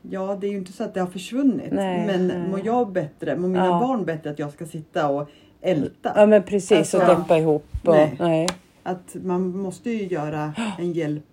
ja 0.01 0.37
det 0.41 0.47
är 0.47 0.51
ju 0.51 0.57
inte 0.57 0.71
så 0.71 0.83
att 0.83 0.93
det 0.93 0.99
har 0.99 1.07
försvunnit. 1.07 1.71
Nej, 1.71 2.07
men 2.07 2.27
nej. 2.27 2.49
mår 2.49 2.61
jag 2.65 2.91
bättre? 2.91 3.37
Mår 3.37 3.47
mina 3.47 3.65
Ja. 3.65 3.79
barn 3.79 4.05
bättre 4.05 4.29
att 4.29 4.39
jag 4.39 4.51
ska 4.53 4.65
sitta 4.65 5.09
och 5.09 5.29
älta? 5.61 6.13
Ja 6.15 6.25
men 6.25 6.43
precis 6.43 6.71
Alltså, 6.77 6.97
och 7.13 7.19
deppa 7.19 7.37
ihop. 7.37 7.65
Och, 7.85 7.93
nej. 7.93 8.15
nej. 8.19 8.47
Att 8.83 9.15
man 9.23 9.57
måste 9.57 9.89
ju 9.91 10.07
göra 10.07 10.53
en 10.79 10.91
hjälp 10.93 11.23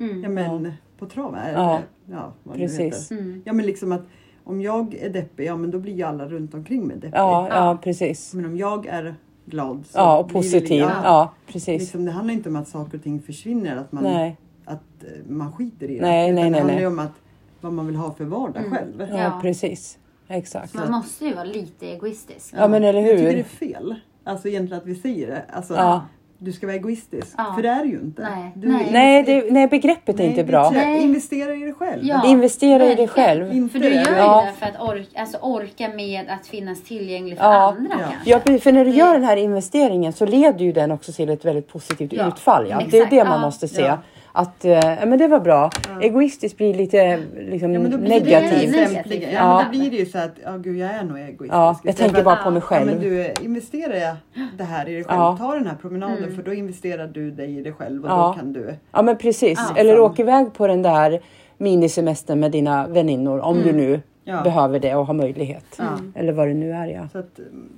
Mm. 0.00 0.22
ja, 0.22 0.28
men, 0.28 0.72
på 0.98 1.06
trav. 1.06 1.36
Ja. 1.54 1.80
ja 2.10 2.32
Precis. 2.54 2.80
heter. 3.12 3.22
Mm. 3.22 3.42
Ja 3.44 3.52
men 3.52 3.66
liksom 3.66 3.92
att 3.92 4.02
om 4.48 4.60
jag 4.60 4.94
är 4.94 5.10
deppig, 5.10 5.46
ja 5.46 5.56
men 5.56 5.70
då 5.70 5.78
blir 5.78 5.92
ju 5.94 6.02
alla 6.02 6.26
runt 6.28 6.54
omkring 6.54 6.86
mig 6.86 6.96
deppiga. 6.96 7.20
Ja, 7.20 7.48
ja 7.50 7.78
precis. 7.82 8.34
Men 8.34 8.44
om 8.44 8.56
jag 8.56 8.86
är 8.86 9.14
glad. 9.46 9.84
så 9.86 9.98
Ja, 9.98 10.18
och 10.18 10.26
blir 10.26 10.34
det- 10.34 10.38
positiv. 10.42 10.78
ja. 10.80 10.90
Ja, 11.04 11.32
precis. 11.46 11.80
Liksom, 11.80 12.04
det 12.04 12.10
handlar 12.10 12.34
inte 12.34 12.48
om 12.48 12.56
att 12.56 12.68
saker 12.68 12.98
och 12.98 13.04
ting 13.04 13.22
försvinner, 13.22 13.76
att 13.76 13.92
man, 13.92 14.02
Nej. 14.04 14.36
att 14.64 14.80
eh, 15.00 15.08
man 15.30 15.52
skiter 15.52 15.90
i 15.90 15.94
det. 15.98 16.00
Nej, 16.02 16.30
Utan 16.30 16.34
nej, 16.34 16.44
det 16.44 16.50
nej, 16.50 16.60
handlar 16.60 16.74
nej. 16.74 16.82
ju 16.82 16.86
om 16.86 16.98
att, 16.98 17.12
vad 17.60 17.72
man 17.72 17.86
vill 17.86 17.96
ha 17.96 18.12
för 18.14 18.24
vardag 18.24 18.62
själv. 18.70 19.06
Ja, 19.10 19.18
Ja. 19.18 19.38
precis. 19.42 19.98
Exakt. 20.28 20.74
Man 20.74 20.90
måste 20.90 21.24
ju 21.24 21.34
vara 21.34 21.44
lite 21.44 21.86
egoistisk. 21.86 22.54
Ja, 22.56 22.68
men 22.68 22.84
eller 22.84 23.00
Jag 23.00 23.10
tycker 23.10 23.22
det 23.24 23.30
är 23.30 23.36
hur? 23.36 23.42
fel. 23.42 23.94
Alltså 24.24 24.48
egentligen 24.48 24.82
att 24.82 24.86
vi 24.88 24.94
säger 24.94 25.26
det. 25.26 25.42
Alltså, 25.52 25.74
Ja. 25.74 26.02
Du 26.40 26.52
ska 26.52 26.66
vara 26.66 26.76
egoistisk. 26.76 27.34
Ja. 27.38 27.52
För 27.54 27.62
det 27.62 27.68
är 27.68 27.82
du 27.84 27.90
ju 27.90 27.98
inte. 28.00 28.22
Nej. 28.22 28.52
Du 28.54 28.68
Nej. 28.68 28.88
Nej, 28.92 29.22
det, 29.22 29.50
nej 29.52 29.66
begreppet 29.68 30.14
är 30.14 30.18
Nej, 30.18 30.26
inte 30.26 30.42
det 30.42 30.46
bra. 30.46 30.70
Nej. 30.70 31.02
Investera 31.02 31.54
i 31.54 31.58
dig 31.60 31.72
själv. 31.74 32.04
Ja. 32.04 32.26
Investera 32.26 32.84
i 32.84 32.94
dig 32.94 33.08
själv. 33.08 33.52
Inte 33.52 33.72
För 33.72 33.78
du 33.78 33.94
gör 33.94 34.04
ju 34.10 34.16
Ja. 34.16 34.44
det 34.46 34.52
för 34.52 34.66
att 34.66 34.88
orka, 34.88 35.20
alltså 35.20 35.38
orka 35.42 35.88
med 35.88 36.24
att 36.28 36.46
finnas 36.46 36.82
tillgänglig 36.82 37.38
för 37.38 37.44
Ja. 37.44 37.68
andra 37.78 37.94
Ja. 38.00 38.04
kanske. 38.30 38.50
Ja, 38.54 38.58
för 38.60 38.72
när 38.72 38.84
du 38.84 38.90
gör 38.90 39.12
den 39.14 39.24
här 39.24 39.36
investeringen 39.36 40.12
så 40.12 40.26
leder 40.26 40.64
ju 40.64 40.72
den 40.72 40.90
också 40.90 41.12
till 41.12 41.28
ett 41.28 41.44
väldigt 41.44 41.68
positivt 41.68 42.12
Ja, 42.12 42.28
utfall. 42.28 42.66
Ja. 42.70 42.80
Det 42.90 42.98
är 42.98 43.06
det 43.06 43.24
man 43.24 43.40
Ja. 43.40 43.46
måste 43.46 43.68
se. 43.68 43.92
Ja. 44.38 44.42
Att, 44.42 44.64
eh, 44.64 44.70
ja, 45.00 45.06
men 45.06 45.18
det 45.18 45.26
var 45.28 45.40
bra. 45.40 45.70
Egoistiskt 46.02 46.56
blir 46.56 46.74
lite 46.74 47.18
liksom, 47.38 47.72
Ja, 47.74 47.80
men 47.80 47.90
då 47.90 47.98
blir 47.98 48.08
det 48.08 48.40
negativt. 48.40 48.92
Lämpligen. 48.92 49.30
Ja. 49.32 49.38
Ja, 49.38 49.56
men 49.56 49.64
då 49.64 49.70
blir 49.78 49.90
det 49.90 49.96
ju 49.96 50.06
så 50.06 50.18
att, 50.18 50.30
ja 50.44 50.56
gud 50.56 50.76
jag 50.76 50.90
är 50.90 51.04
nog 51.04 51.18
egoistisk. 51.18 51.52
Ja, 51.52 51.78
jag 51.84 51.96
tänker 51.96 52.24
bara 52.24 52.36
på 52.36 52.50
mig 52.50 52.60
Ja, 52.60 52.66
själv. 52.66 52.86
men 52.86 53.00
du, 53.00 53.32
investerar 53.42 53.94
jag 53.94 54.16
det 54.58 54.64
här 54.64 54.88
i 54.88 54.94
dig 54.94 55.04
själv. 55.04 55.18
Ja. 55.20 55.36
Ta 55.40 55.54
den 55.54 55.66
här 55.66 55.76
promenaden 55.80 56.18
Mm. 56.18 56.36
för 56.36 56.42
då 56.42 56.54
investerar 56.54 57.06
du 57.06 57.30
dig 57.30 57.58
i 57.58 57.62
dig 57.62 57.72
själv 57.72 58.04
och 58.04 58.10
Ja. 58.10 58.26
då 58.34 58.40
kan 58.40 58.52
du... 58.52 58.74
Ja 58.92 59.02
men 59.02 59.18
precis. 59.18 59.58
Ja. 59.68 59.80
Eller 59.80 60.00
åk 60.00 60.18
iväg 60.18 60.52
på 60.54 60.66
den 60.66 60.82
där 60.82 61.20
minisemestern 61.58 62.40
med 62.40 62.52
dina 62.52 62.86
väninnor 62.88 63.40
om 63.40 63.62
du 63.62 63.72
nu 63.72 64.00
Ja. 64.24 64.42
behöver 64.42 64.78
det 64.80 64.94
och 64.94 65.06
har 65.06 65.14
möjlighet. 65.14 65.64
Ja. 65.78 65.84
Eller 66.14 66.32
vad 66.32 66.48
det 66.48 66.54
nu 66.54 66.72
är 66.72 66.86
ja. 66.86 67.08
Så 67.12 67.18
att 67.18 67.38
mm, 67.38 67.68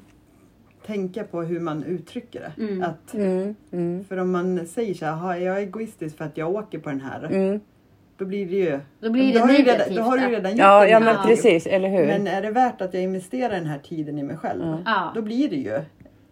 tänka 0.86 1.24
på 1.24 1.42
hur 1.42 1.60
man 1.60 1.84
uttrycker 1.84 2.40
det. 2.40 2.62
Mm. 2.62 2.82
Att, 2.82 3.14
Mm, 3.14 3.54
mm, 3.72 4.04
för 4.04 4.16
om 4.16 4.30
man 4.30 4.66
säger 4.66 4.94
så 4.94 5.04
här, 5.06 5.12
"Ha, 5.12 5.36
jag 5.36 5.56
är 5.56 5.60
egoistisk 5.60 6.16
för 6.16 6.24
att 6.24 6.36
jag 6.36 6.54
åker 6.54 6.78
på 6.78 6.88
den 6.90 7.00
här. 7.00 7.24
mm. 7.24 7.60
Då 8.16 8.24
blir 8.26 8.46
det 8.46 8.56
ju... 8.56 8.80
Då 9.00 9.10
blir 9.10 9.32
det 9.32 9.38
har 9.40 9.46
du 9.46 9.52
ju 9.52 9.58
redan, 9.58 9.74
negativt. 9.78 9.96
då 9.96 10.02
har 10.02 10.18
du 10.18 10.24
ju 10.24 10.30
redan 10.30 10.50
gjort 10.52 10.58
Ja, 10.60 10.84
en 10.84 10.90
ja 10.90 11.00
men 11.00 11.16
precis, 11.26 11.66
eller 11.66 11.88
hur? 11.88 12.06
Men 12.06 12.26
är 12.26 12.42
det 12.42 12.50
värt 12.50 12.80
att 12.80 12.94
jag 12.94 13.02
investerar 13.02 13.50
den 13.54 13.66
här 13.66 13.78
tiden 13.78 14.18
i 14.18 14.22
mig 14.22 14.36
själv? 14.36 14.62
Ja. 14.84 15.12
Då 15.14 15.22
blir 15.22 15.48
det 15.50 15.56
ju... 15.56 15.80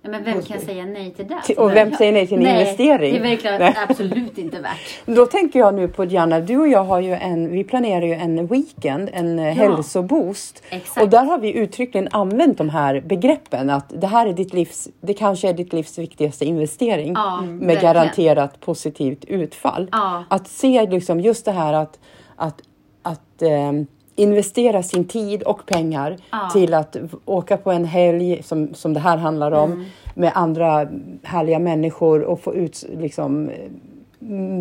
Men 0.02 0.24
vem 0.24 0.42
kan 0.42 0.61
säga 0.61 0.84
nej 0.84 1.11
till 1.11 1.26
det? 1.26 1.54
Och 1.54 1.74
vem 1.74 1.92
säger 1.92 2.12
nej 2.12 2.26
till 2.26 2.37
en 2.37 2.42
nej, 2.42 2.61
investering? 2.61 3.12
Det 3.12 3.18
är 3.18 3.30
verkligen 3.30 3.61
Nej. 3.61 3.74
absolut 3.88 4.38
inte 4.38 4.61
värt. 4.61 5.00
Då 5.06 5.26
tänker 5.26 5.58
jag 5.58 5.74
nu 5.74 5.88
på 5.88 6.04
Diana, 6.04 6.40
du 6.40 6.56
och 6.56 6.68
jag 6.68 6.84
har 6.84 7.00
ju 7.00 7.12
en, 7.12 7.50
vi 7.50 7.64
planerar 7.64 8.06
ju 8.06 8.12
en 8.14 8.46
weekend, 8.46 9.11
en 9.12 9.38
ja. 9.38 9.50
hälsoboost. 9.50 10.62
Exakt. 10.70 11.02
Och 11.02 11.08
där 11.08 11.24
har 11.24 11.38
vi 11.38 11.52
uttryckligen 11.52 12.08
använt 12.11 12.58
de 12.58 12.68
här 12.68 13.00
begreppen 13.00 13.70
att 13.70 13.92
det 14.00 14.06
här 14.06 14.26
är 14.26 14.32
ditt 14.32 14.54
livs, 14.54 14.88
det 15.00 15.14
kanske 15.14 15.48
är 15.48 15.52
ditt 15.52 15.72
livs 15.72 15.98
viktigaste 15.98 16.44
investering 16.44 17.12
Ja, 17.12 17.40
med 17.40 17.58
verkligen. 17.58 17.94
garanterat 17.94 18.61
positivt 18.61 19.24
utfall. 19.24 19.88
Ja. 19.92 20.24
Att 20.30 20.48
se 20.48 20.87
liksom 20.87 21.20
just 21.20 21.44
det 21.44 21.52
här 21.52 21.72
att, 21.72 21.98
att, 22.37 22.61
att 23.02 23.42
ehm, 23.42 23.87
investera 24.18 24.83
sin 24.83 25.04
tid 25.04 25.42
och 25.42 25.66
pengar 25.66 26.16
Ja. 26.31 26.50
till 26.52 26.74
att 26.74 26.96
åka 27.24 27.57
på 27.57 27.70
en 27.72 27.85
helg 27.85 28.42
som, 28.42 28.74
som 28.74 28.94
det 28.94 29.00
här 29.00 29.16
handlar 29.16 29.52
om 29.52 29.72
Mm. 29.72 29.85
med 30.14 30.33
andra 30.35 30.88
härliga 31.22 31.59
människor 31.59 32.22
och 32.22 32.40
få 32.40 32.54
ut 32.54 32.85
liksom 32.98 33.50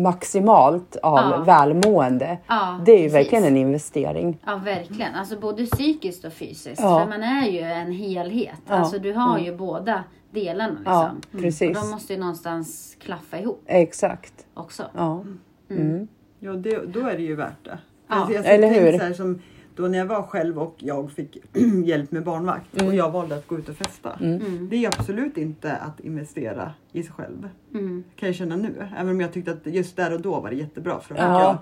maximalt 0.02 0.96
av 0.96 1.18
Ja. 1.30 1.42
välmående. 1.46 2.38
Ja, 2.46 2.80
det 2.86 2.92
är 2.92 2.96
ju 2.96 3.02
precis. 3.02 3.14
verkligen 3.14 3.44
en 3.44 3.56
investering. 3.56 4.38
Ja, 4.46 4.56
verkligen. 4.64 5.14
Alltså 5.14 5.38
både 5.38 5.66
psykiskt 5.66 6.24
och 6.24 6.32
fysiskt. 6.32 6.80
Ja. 6.82 7.00
För 7.00 7.06
man 7.10 7.22
är 7.22 7.48
ju 7.48 7.60
en 7.60 7.92
helhet. 7.92 8.60
Ja. 8.68 8.74
Alltså 8.74 8.98
du 8.98 9.12
har 9.12 9.38
ju 9.38 9.56
båda 9.56 10.04
delarna 10.30 10.76
Ja, 10.84 11.10
liksom. 11.22 11.40
precis. 11.42 11.76
Och 11.76 11.82
de 11.84 11.90
måste 11.90 12.12
ju 12.12 12.18
någonstans 12.20 12.96
klaffa 13.00 13.38
ihop 13.38 13.62
Exakt. 13.66 14.34
också. 14.54 14.82
Ja. 14.96 15.24
Mm. 15.70 16.08
Ja, 16.40 16.52
det, 16.52 16.86
då 16.86 17.00
är 17.00 17.16
det 17.16 17.22
ju 17.22 17.34
värt 17.36 17.64
det. 17.64 17.78
Ja, 18.08 18.28
jag 18.32 18.46
eller 18.46 18.68
hur? 18.68 18.98
Så 18.98 19.04
här, 19.04 19.12
som 19.12 19.38
då 19.76 19.82
när 19.88 19.98
jag 19.98 20.06
var 20.06 20.22
själv 20.22 20.58
och 20.58 20.74
jag 20.78 21.10
fick 21.12 21.36
hjälp 21.84 22.10
med 22.12 22.24
barnvakt 22.24 22.82
och 22.82 22.94
jag 22.94 23.10
valde 23.10 23.34
att 23.36 23.46
gå 23.46 23.58
ut 23.58 23.68
och 23.68 23.76
festa. 23.76 24.12
Mm. 24.20 24.68
Det 24.70 24.84
är 24.84 24.88
absolut 24.88 25.36
inte 25.38 25.72
att 25.76 26.00
investera 26.00 26.72
i 26.92 27.02
sig 27.02 27.12
själv. 27.12 27.48
Mm. 27.74 28.04
Kan 28.16 28.26
jag 28.28 28.36
känna 28.36 28.56
nu. 28.56 28.74
Även 28.98 29.08
om 29.12 29.20
jag 29.20 29.32
tyckte 29.32 29.50
att 29.50 29.66
just 29.66 29.96
där 29.96 30.14
och 30.14 30.20
då 30.20 30.40
var 30.40 30.50
det 30.50 30.56
jättebra. 30.56 31.00
För 31.00 31.14
Ja. 31.14 31.40
jag, 31.42 31.56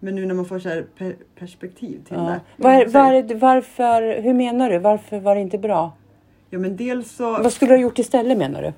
men 0.00 0.14
nu 0.14 0.26
när 0.26 0.34
man 0.34 0.44
får 0.44 0.58
så 0.58 0.68
här 0.68 0.86
per, 0.98 1.16
perspektiv 1.38 2.00
till 2.04 2.16
Ja. 2.16 2.22
det. 2.22 2.40
Var, 2.56 2.86
var, 2.86 3.34
varför, 3.34 4.22
hur 4.22 4.34
menar 4.34 4.70
du? 4.70 4.78
Varför 4.78 5.20
var 5.20 5.34
det 5.34 5.40
inte 5.40 5.58
bra? 5.58 5.92
Ja 6.50 6.58
men 6.58 6.76
dels 6.76 7.12
så, 7.16 7.32
Vad 7.32 7.52
skulle 7.52 7.70
du 7.70 7.76
ha 7.76 7.82
gjort 7.82 7.98
istället 7.98 8.38
menar 8.38 8.62
du? 8.62 8.72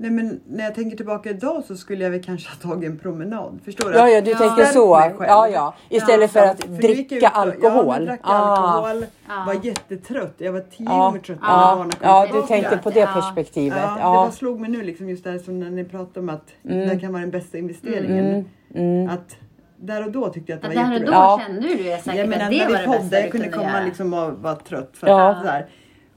Nej 0.00 0.10
men 0.10 0.40
när 0.48 0.64
jag 0.64 0.74
tänker 0.74 0.96
tillbaka 0.96 1.30
idag 1.30 1.64
så 1.66 1.76
skulle 1.76 2.04
jag 2.04 2.10
väl 2.10 2.22
kanske 2.22 2.50
ha 2.50 2.56
tagit 2.74 2.90
en 2.90 2.98
promenad. 2.98 3.58
Förstår 3.64 3.90
du? 3.90 3.96
Ja, 3.96 4.08
ja 4.08 4.20
du 4.20 4.30
Ja. 4.30 4.38
tänker 4.38 4.64
så. 4.64 5.12
Ja, 5.20 5.48
ja. 5.48 5.74
Istället 5.88 6.30
för 6.30 6.40
att 6.40 6.60
För 6.64 6.72
ut 6.74 6.80
dricka 6.80 7.14
och- 7.16 7.22
Ja, 7.22 7.28
alkohol. 7.28 7.86
men 7.96 8.04
drack 8.04 8.20
Ah. 8.22 8.32
alkohol. 8.34 9.04
Ja. 9.28 9.44
Var 9.46 9.56
jättetrött. 9.66 10.34
Jag 10.38 10.52
var 10.52 10.60
tio 10.60 10.86
Ja. 10.88 10.96
gånger 11.06 11.18
tröttare 11.20 11.46
när 11.52 11.58
Ja, 11.70 11.76
barnen 11.76 11.90
kom 11.90 12.08
ja, 12.08 12.26
du 12.32 12.42
tänkte 12.46 12.76
på 12.78 12.90
det 12.90 13.00
Ja. 13.00 13.06
perspektivet. 13.14 13.78
Ja, 13.82 13.94
det 13.94 14.00
Ja. 14.00 14.30
slog 14.32 14.60
mig 14.60 14.70
nu 14.70 14.82
liksom 14.82 15.08
just 15.08 15.24
där 15.24 15.38
som 15.38 15.60
när 15.60 15.70
ni 15.70 15.84
pratade 15.84 16.20
om 16.20 16.28
att 16.28 16.48
det 16.62 17.00
kan 17.00 17.12
vara 17.12 17.20
den 17.20 17.30
bästa 17.30 17.58
investeringen. 17.58 18.24
Mm, 18.26 18.44
mm. 18.74 19.10
Att 19.10 19.36
där 19.76 20.04
och 20.06 20.12
då 20.12 20.28
tyckte 20.28 20.52
jag 20.52 20.56
att 20.56 20.70
det 20.70 20.74
Ja, 20.74 20.82
var 20.82 20.88
där 20.88 20.94
och 20.94 21.00
då 21.00 21.06
jättebra. 21.06 21.14
Ja. 21.18 21.40
kände 21.46 21.60
du 21.60 21.68
ju 21.68 21.76
säkert 21.96 22.14
Jag 22.14 22.28
menar 22.28 22.44
att 22.44 22.50
det 22.50 22.56
när 22.58 22.64
var 22.64 22.72
vi 22.72 22.72
det 22.72 22.86
bästa 22.86 22.92
poddade, 22.92 23.16
vi 23.16 23.22
jag 23.22 23.30
kunde 23.30 23.46
kunde 23.48 23.58
komma 23.58 23.76
göra. 23.78 23.84
liksom 23.84 24.14
och 24.14 24.32
vara 24.32 24.54
trött. 24.56 24.90
För 24.96 25.06
Ja. 25.06 25.28
att, 25.30 25.38
sådär. 25.38 25.66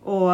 Och 0.04 0.32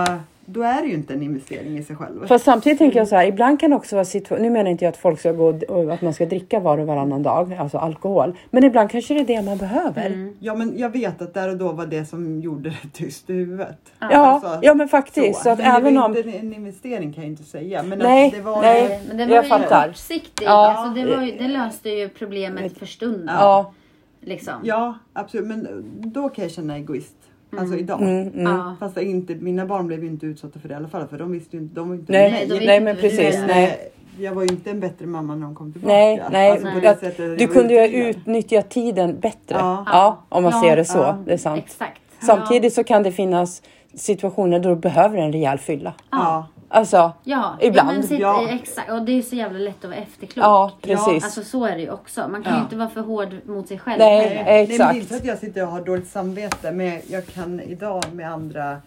då 0.51 0.61
är 0.61 0.81
det 0.81 0.87
ju 0.87 0.93
inte 0.93 1.13
en 1.13 1.21
investering 1.23 1.77
i 1.77 1.83
sig 1.83 1.95
själv. 1.95 2.27
Fast 2.27 2.45
samtidigt 2.45 2.77
tänker 2.79 2.99
jag 2.99 3.07
så 3.07 3.15
här, 3.15 3.25
ibland 3.25 3.59
kan 3.59 3.69
det 3.69 3.75
också 3.75 3.95
vara 3.95 4.05
situation, 4.05 4.43
nu 4.43 4.49
menar 4.49 4.71
inte 4.71 4.85
jag 4.85 4.89
att 4.89 4.97
folk 4.97 5.19
ska 5.19 5.31
gå 5.31 5.59
och 5.67 5.93
att 5.93 6.01
man 6.01 6.13
ska 6.13 6.25
dricka 6.25 6.59
var 6.59 6.77
och 6.77 6.87
varannan 6.87 7.23
dag, 7.23 7.53
alltså 7.53 7.77
alkohol. 7.77 8.37
Men 8.51 8.63
ibland 8.63 8.89
kanske 8.91 9.13
det 9.13 9.19
är 9.19 9.25
det 9.25 9.41
man 9.41 9.57
behöver. 9.57 10.05
Mm. 10.05 10.35
Ja 10.39 10.55
men 10.55 10.77
jag 10.77 10.89
vet 10.89 11.21
att 11.21 11.33
där 11.33 11.49
och 11.49 11.57
då 11.57 11.71
var 11.71 11.85
det 11.85 12.05
som 12.05 12.39
gjorde 12.41 12.69
det 12.69 12.89
tyst 12.93 13.29
i 13.29 13.33
huvudet. 13.33 13.77
Ja, 13.99 14.07
Alltså, 14.07 14.59
ja 14.61 14.73
men 14.73 14.87
faktiskt. 14.87 15.41
Så, 15.41 15.49
att 15.49 15.57
Men 15.57 15.67
det 15.73 15.77
även 15.77 15.97
om... 15.97 16.17
inte 16.17 16.31
en 16.31 16.53
investering 16.53 17.13
kan 17.13 17.23
jag 17.23 17.31
inte 17.31 17.43
säga. 17.43 17.83
Men 17.83 17.99
Nej, 17.99 18.27
att 18.27 18.33
det 18.33 18.41
var 18.41 18.61
nej. 18.61 19.01
Men 19.07 19.17
det 19.17 19.23
Jag 19.23 19.29
var 19.29 19.43
ju 19.43 19.49
fattar. 19.49 19.87
kortsiktigt. 19.87 20.41
Ja. 20.41 20.73
Alltså 20.77 21.01
det, 21.01 21.15
var 21.15 21.23
ju, 21.23 21.31
det 21.37 21.47
löste 21.47 21.89
ju 21.89 22.09
problemet 22.09 22.77
för 22.77 22.85
stunden. 22.85 23.35
Ja, 23.39 23.73
Liksom. 24.21 24.53
Ja 24.63 24.97
absolut 25.13 25.47
men 25.47 25.67
då 25.97 26.29
kan 26.29 26.43
jag 26.43 26.51
känna 26.51 26.75
egoist. 26.77 27.15
Alltså 27.57 27.75
idag. 27.77 28.01
mm, 28.01 28.27
mm. 28.27 28.41
Ja. 28.53 28.75
Fast 28.79 28.97
inte, 28.97 29.35
mina 29.35 29.65
barn 29.65 29.87
blev 29.87 30.03
ju 30.03 30.09
inte 30.09 30.25
utsatta 30.25 30.59
för 30.59 30.67
det 30.67 30.73
i 30.73 30.77
alla 30.77 30.87
fall 30.87 31.07
för 31.07 31.17
de 31.17 31.31
visste 31.31 31.55
ju 31.57 31.61
inte, 31.63 31.75
de 31.75 31.89
var 31.89 31.95
inte 31.95 32.11
Nej, 32.11 32.31
Nej, 32.31 32.59
de 32.59 32.65
nej, 32.65 32.79
men 32.81 32.95
precis. 32.95 33.35
är. 33.35 33.47
Nej. 33.47 33.91
eh, 34.17 34.23
Jag 34.23 34.33
var 34.33 34.41
ju 34.41 34.47
inte 34.47 34.69
en 34.69 34.79
bättre 34.79 35.05
mamma 35.05 35.35
när 35.35 35.41
de 35.45 35.55
kom 35.55 35.71
tillbaka. 35.73 35.93
Nej, 35.93 36.23
nej. 36.31 36.51
Alltså, 36.51 36.67
Nej. 36.67 36.87
Att 36.87 37.17
du 37.39 37.47
kunde 37.47 37.73
ju 37.87 38.09
utnyttja 38.09 38.61
tiden 38.61 39.19
bättre. 39.19 39.55
Ja. 39.55 39.83
Ja, 39.85 40.23
om 40.29 40.43
man 40.43 40.51
Ja, 40.55 40.61
ser 40.61 40.75
det 40.75 40.85
så. 40.85 41.15
Det 41.25 41.33
är 41.33 41.37
sant. 41.37 41.63
Exakt. 41.65 42.01
Samtidigt 42.21 42.73
så 42.73 42.83
kan 42.83 43.03
det 43.03 43.11
finnas 43.11 43.61
situationer 43.93 44.59
då 44.59 44.69
du 44.69 44.75
behöver 44.75 45.17
en 45.17 45.31
rejäl 45.31 45.57
fylla. 45.57 45.93
Ja. 46.11 46.47
Alltså, 46.71 47.11
Ja, 47.23 47.57
Ibland. 47.61 47.89
Ja, 47.89 47.93
men 47.93 48.03
sitt, 48.03 48.19
Ja. 48.19 48.47
Exakt. 48.49 48.91
Och 48.91 49.01
det 49.01 49.11
är 49.17 49.21
så 49.21 49.35
jävla 49.35 49.59
lätt 49.59 49.83
att 49.83 49.89
vara 49.89 49.99
efterklok. 49.99 50.45
ja 50.45 50.71
precis. 50.81 51.23
Alltså 51.23 51.43
så 51.43 51.65
är 51.65 51.75
det 51.75 51.81
ju 51.81 51.91
också. 51.91 52.27
Man 52.27 52.43
kan 52.43 52.51
Ja. 52.53 52.57
ju 52.57 52.63
inte 52.63 52.75
vara 52.75 52.89
för 52.89 53.01
hård 53.01 53.35
mot 53.45 53.67
sig 53.67 53.79
själv. 53.79 53.99
Nej, 53.99 54.19
heller. 54.19 54.35
Nej, 54.35 54.43
men 54.45 54.45
det 54.45 54.59
är 54.59 54.63
exakt. 54.75 54.95
inte 54.95 55.09
så 55.09 55.15
att 55.15 55.25
jag 55.25 55.37
sitter 55.37 55.61
och 55.63 55.67
har 55.71 55.81
dåligt 55.81 56.07
samvete 56.07 56.71
men 56.71 57.01
jag 57.07 57.27
kan 57.27 57.59
idag 57.59 58.03
med 58.13 58.31
andra 58.31 58.77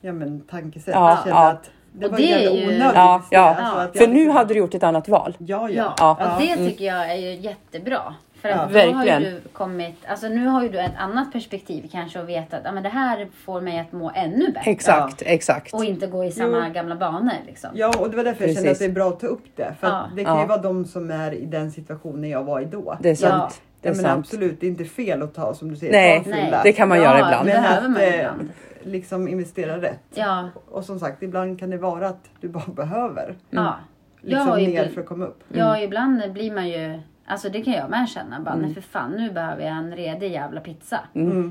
ja, 0.00 0.12
men, 0.12 0.40
tankesätt 0.40 0.94
Ja, 0.94 1.18
känna 1.24 1.36
ja. 1.36 1.50
att 1.50 1.70
det 1.92 2.04
Och 2.06 2.10
var 2.12 2.18
det 2.18 2.32
är 2.32 2.40
ju- 2.40 2.64
onödigt. 2.64 2.82
Ja, 2.94 3.22
ja. 3.30 3.54
Alltså, 3.54 3.92
För 3.98 4.04
jag 4.04 4.10
nu 4.10 4.14
liksom- 4.16 4.36
hade 4.36 4.54
du 4.54 4.60
gjort 4.60 4.74
ett 4.74 4.82
annat 4.82 5.08
val. 5.08 5.36
Ja, 5.38 5.68
Ja, 5.70 5.94
ja. 5.98 6.16
Ja. 6.20 6.34
och 6.34 6.42
det 6.42 6.50
Mm. 6.52 6.66
tycker 6.68 6.84
jag 6.84 7.10
är 7.10 7.16
ju 7.16 7.34
jättebra. 7.34 8.14
För 8.44 8.50
Ja. 8.50 8.56
att 8.56 8.72
då 8.72 8.78
har 8.78 9.04
ju 9.04 9.18
du 9.30 9.40
kommit, 9.52 9.94
alltså 10.06 10.28
nu 10.28 10.46
har 10.46 10.62
ju 10.62 10.68
du 10.68 10.78
ett 10.80 10.96
annat 10.98 11.32
perspektiv 11.32 11.88
kanske 11.92 12.20
och 12.20 12.28
vet 12.28 12.54
att 12.54 12.60
ja, 12.64 12.72
men 12.72 12.82
det 12.82 12.88
här 12.88 13.28
får 13.44 13.60
mig 13.60 13.78
att 13.78 13.92
må 13.92 14.12
ännu 14.14 14.46
bättre. 14.52 14.70
Exakt, 14.70 15.22
exakt. 15.26 15.74
Och 15.74 15.84
inte 15.84 16.06
gå 16.06 16.24
i 16.24 16.30
samma 16.30 16.66
Jo. 16.68 16.72
gamla 16.74 16.96
banor 16.96 17.32
liksom. 17.46 17.70
Ja, 17.74 17.92
och 18.00 18.10
det 18.10 18.16
var 18.16 18.24
därför 18.24 18.44
jag 18.44 18.54
kände 18.54 18.68
Precis. 18.68 18.82
att 18.82 18.86
det 18.86 18.92
är 18.92 18.94
bra 18.94 19.08
att 19.08 19.20
ta 19.20 19.26
upp 19.26 19.44
det. 19.56 19.74
För 19.80 19.86
Ja. 19.86 19.92
att 19.94 20.16
det 20.16 20.24
kan 20.24 20.34
Ja. 20.34 20.42
ju 20.42 20.48
vara 20.48 20.60
de 20.62 20.84
som 20.84 21.10
är 21.10 21.32
i 21.34 21.46
den 21.46 21.70
situationen 21.70 22.30
jag 22.30 22.44
var 22.44 22.60
i 22.60 22.64
då. 22.64 22.96
Det 23.00 23.10
är 23.10 23.14
sant. 23.14 23.60
Det 23.80 23.88
är 23.88 23.94
menar, 23.94 24.08
sant. 24.08 24.18
absolut, 24.18 24.60
det 24.60 24.66
är 24.66 24.70
inte 24.70 24.84
fel 24.84 25.22
att 25.22 25.34
ta 25.34 25.54
som 25.54 25.68
du 25.70 25.76
säger, 25.76 25.92
Nej, 25.92 26.22
Nej. 26.26 26.60
Det 26.64 26.72
kan 26.72 26.88
man 26.88 26.98
göra 26.98 27.18
ibland. 27.18 27.46
det 27.46 27.52
Men 27.52 27.62
behöver 27.62 27.84
att 27.86 27.90
man 27.90 28.00
eh, 28.02 28.18
ibland. 28.18 28.48
liksom 28.82 29.28
investera 29.28 29.80
rätt. 29.82 30.00
Ja, 30.14 30.48
Och 30.70 30.84
som 30.84 30.98
sagt, 31.00 31.22
ibland 31.22 31.58
kan 31.60 31.70
det 31.70 31.78
vara 31.78 32.08
att 32.08 32.24
du 32.40 32.48
bara 32.48 32.72
behöver 32.76 33.34
ja. 33.50 33.74
liksom 34.20 34.48
Ja, 34.48 34.56
mer 34.56 34.68
ibland- 34.68 34.90
för 34.94 35.00
att 35.00 35.06
komma 35.06 35.24
upp. 35.26 35.40
Ja, 35.48 35.78
ibland 35.80 36.32
blir 36.32 36.52
man 36.54 36.68
ju 36.68 37.00
Alltså 37.26 37.48
det 37.48 37.60
kan 37.62 37.72
jag 37.74 37.90
med 37.90 38.08
känna. 38.08 38.40
Bara, 38.40 38.54
nej 38.54 38.74
för 38.74 38.80
fan 38.80 39.10
nu 39.12 39.30
behöver 39.30 39.62
jag 39.62 39.72
en 39.76 39.96
redig 39.96 40.32
jävla 40.32 40.60
pizza. 40.60 41.00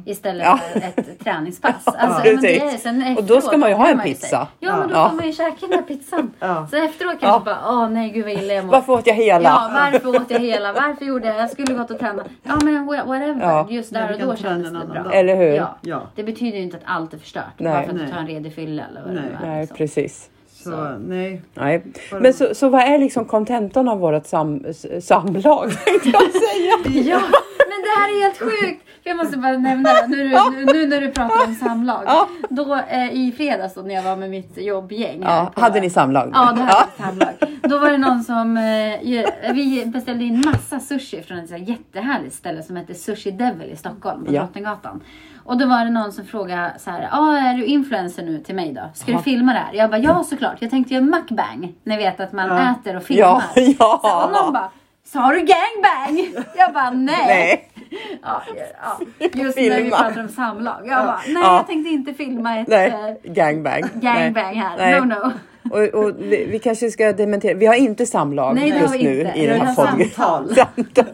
Istället 0.05 0.45
Ja. 0.45 0.57
för 0.57 0.79
ett 0.79 1.19
träningspass. 1.23 1.83
Ja, 1.85 1.93
Alltså, 1.97 2.31
men 2.31 2.41
det 2.41 2.77
sen 2.79 3.17
Och 3.17 3.23
då 3.23 3.27
ska 3.27 3.37
efteråt 3.37 3.59
man 3.59 3.69
ju 3.69 3.75
ha 3.75 3.87
en 3.89 3.99
pizza. 3.99 4.27
säga, 4.27 4.47
Ja, 4.59 4.77
men 4.77 4.87
då 4.87 4.95
Ja. 4.95 5.09
får 5.09 5.15
man 5.15 5.25
ju 5.25 5.33
käka 5.33 5.55
den 5.59 5.71
här 5.71 5.81
pizzan. 5.81 6.33
Ja. 6.39 6.67
Så 6.71 6.75
efteråt 6.77 7.19
kanske 7.19 7.27
Ja. 7.27 7.41
bara, 7.45 7.69
åh 7.69 7.89
nej 7.89 8.09
gud 8.09 8.23
vad 8.25 8.33
illa 8.33 8.53
jag 8.53 8.65
mår. 8.65 8.71
Varför 8.71 8.93
åt 8.93 9.07
jag 9.07 9.13
hela? 9.15 9.49
Ja, 9.49 9.71
varför 9.73 10.07
åt 10.21 10.31
jag 10.31 10.39
hela? 10.39 10.73
Varför 10.73 11.05
gjorde 11.05 11.27
jag? 11.27 11.37
Jag 11.37 11.49
skulle 11.49 11.73
gått 11.73 11.91
och 11.91 11.99
tränat. 11.99 12.27
Ja 12.43 12.55
men 12.63 12.75
wha- 12.89 13.05
whatever. 13.05 13.41
Ja. 13.41 13.67
Just 13.69 13.93
där 13.93 14.11
och 14.13 14.19
då 14.27 14.35
kändes 14.35 14.71
det 14.71 14.87
bra. 14.87 15.03
dag. 15.03 15.15
Eller 15.15 15.35
hur? 15.35 15.53
Ja. 15.55 15.77
Ja. 15.81 16.01
Det 16.15 16.23
betyder 16.23 16.57
ju 16.57 16.63
inte 16.63 16.77
att 16.77 16.83
allt 16.85 17.13
är 17.13 17.17
förstört. 17.17 17.43
Nej. 17.57 17.73
Bara 17.73 17.83
för 17.83 17.89
att 17.91 17.99
du 17.99 18.07
tar 18.07 18.17
en 18.19 18.27
redig 18.27 18.55
fylla 18.55 18.83
eller 18.89 19.01
vad 19.01 19.09
det 19.09 19.21
Nej. 19.21 19.29
nu 19.41 19.45
är. 19.45 19.49
Nej, 19.51 19.61
liksom. 19.61 19.77
precis. 19.77 20.29
Så 20.63 20.97
nej. 20.99 21.41
Nej. 21.53 21.83
Men 22.21 22.33
så, 22.33 22.55
så 22.55 22.69
vad 22.69 22.81
är 22.81 22.99
liksom 22.99 23.25
kontentan 23.25 23.87
av 23.89 23.99
vårt 23.99 24.25
sam, 24.25 24.63
samlag? 25.01 25.71
tänkte 25.85 26.09
jag 26.09 26.31
säga. 26.31 27.03
Ja, 27.13 27.19
men 27.57 27.79
det 27.83 27.99
här 27.99 28.17
är 28.17 28.21
helt 28.23 28.37
sjukt. 28.39 28.79
Jag 29.05 29.17
måste 29.17 29.37
bara 29.37 29.57
nämna 29.57 29.89
det, 29.93 30.07
nu, 30.07 30.27
nu, 30.51 30.65
nu 30.65 30.87
när 30.87 31.01
du 31.01 31.11
pratar 31.11 31.47
om 31.47 31.55
samlag. 31.55 32.03
Ja. 32.05 32.27
Då 32.49 32.75
eh, 32.75 33.13
i 33.13 33.33
fredags 33.37 33.73
då, 33.73 33.81
när 33.81 33.95
jag 33.95 34.03
var 34.03 34.15
med 34.15 34.29
mitt 34.29 34.57
jobbgäng. 34.57 35.21
Ja, 35.21 35.51
på- 35.55 35.61
hade 35.61 35.81
ni 35.81 35.89
samlag? 35.89 36.31
Ja, 36.33 36.53
det 36.55 36.61
hade 36.61 36.85
vi 36.97 37.03
samlag. 37.03 37.59
Då 37.63 37.77
var 37.79 37.89
det 37.91 37.97
någon 37.97 38.23
som, 38.23 38.57
eh, 38.57 39.53
vi 39.53 39.83
beställde 39.85 40.23
in 40.23 40.43
massa 40.45 40.79
sushi 40.79 41.21
från 41.23 41.37
ett 41.39 41.49
så 41.49 41.57
jättehärligt 41.57 42.35
ställe 42.35 42.63
som 42.63 42.75
heter 42.75 42.93
Sushi 42.93 43.31
Devil 43.31 43.69
i 43.71 43.75
Stockholm 43.75 44.25
på 44.25 44.33
Ja. 44.33 44.39
Drottninggatan. 44.41 45.01
Och 45.45 45.57
då 45.57 45.65
var 45.67 45.85
det 45.85 45.91
någon 45.91 46.11
som 46.11 46.25
frågade 46.25 46.73
så 46.77 46.91
här, 46.91 47.09
ah, 47.11 47.37
är 47.37 47.53
du 47.53 47.65
influencer 47.65 48.23
nu 48.23 48.39
till 48.39 48.55
mig 48.55 48.73
då? 48.73 48.81
Ska 48.93 49.11
Ja. 49.11 49.17
du 49.17 49.23
filma 49.23 49.53
det 49.53 49.59
här? 49.59 49.73
Jag 49.73 49.89
bara, 49.89 49.97
ja 49.99 50.23
såklart. 50.23 50.55
Jag 50.59 50.69
tänkte 50.69 50.93
göra 50.93 51.03
mukbang. 51.03 51.73
Ni 51.83 51.97
vet 51.97 52.19
att 52.19 52.33
man 52.33 52.47
Ja. 52.49 52.71
äter 52.71 52.95
och 52.97 53.03
filmar. 53.03 53.25
Ja, 53.25 53.43
ja. 53.79 53.99
Så, 54.03 54.25
och 54.25 54.31
någon 54.43 54.53
bara, 54.53 54.69
sa 55.05 55.27
du 55.29 55.35
gangbang? 55.39 56.45
Jag 56.57 56.73
bara, 56.73 56.89
nej. 56.91 57.25
Nej. 57.27 57.69
Ja, 58.23 58.41
ja. 58.83 58.99
Just 59.33 59.57
när 59.57 59.63
vi 59.63 59.71
Filma. 59.75 59.97
pratar 59.97 60.21
om 60.21 60.27
samlag. 60.29 60.75
Jag 60.85 61.05
bara, 61.05 61.19
nej 61.27 61.33
Ja. 61.43 61.55
jag 61.55 61.67
tänkte 61.67 61.89
inte 61.89 62.13
filma 62.13 62.59
ett 62.59 62.67
Nej, 62.67 62.87
eh, 63.23 63.31
gangbang. 63.31 63.81
gangbang 63.93 64.55
här. 64.55 64.77
Nej. 64.77 65.01
No 65.01 65.05
no. 65.05 65.31
Och, 65.71 66.03
och 66.03 66.11
vi, 66.19 66.45
vi 66.51 66.59
kanske 66.59 66.91
ska 66.91 67.13
dementera. 67.13 67.57
Vi 67.57 67.65
har 67.65 67.75
inte 67.75 68.05
samlag 68.05 68.55
Nej, 68.55 68.69
just 68.81 68.93
nu 68.93 69.19
inte. 69.21 69.39
i 69.39 69.47
den 69.47 69.61
här 69.61 69.75
podden. 69.75 70.09
samtal. 70.09 70.55
Samtal. 70.75 71.05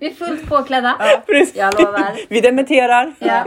Vi 0.00 0.06
är 0.06 0.14
fullt 0.14 0.48
påklädda. 0.48 0.96
Precis. 1.26 1.56
Jag 1.56 1.80
lovar. 1.80 2.12
Vi 2.28 2.40
dementerar. 2.40 3.14
Ja. 3.18 3.44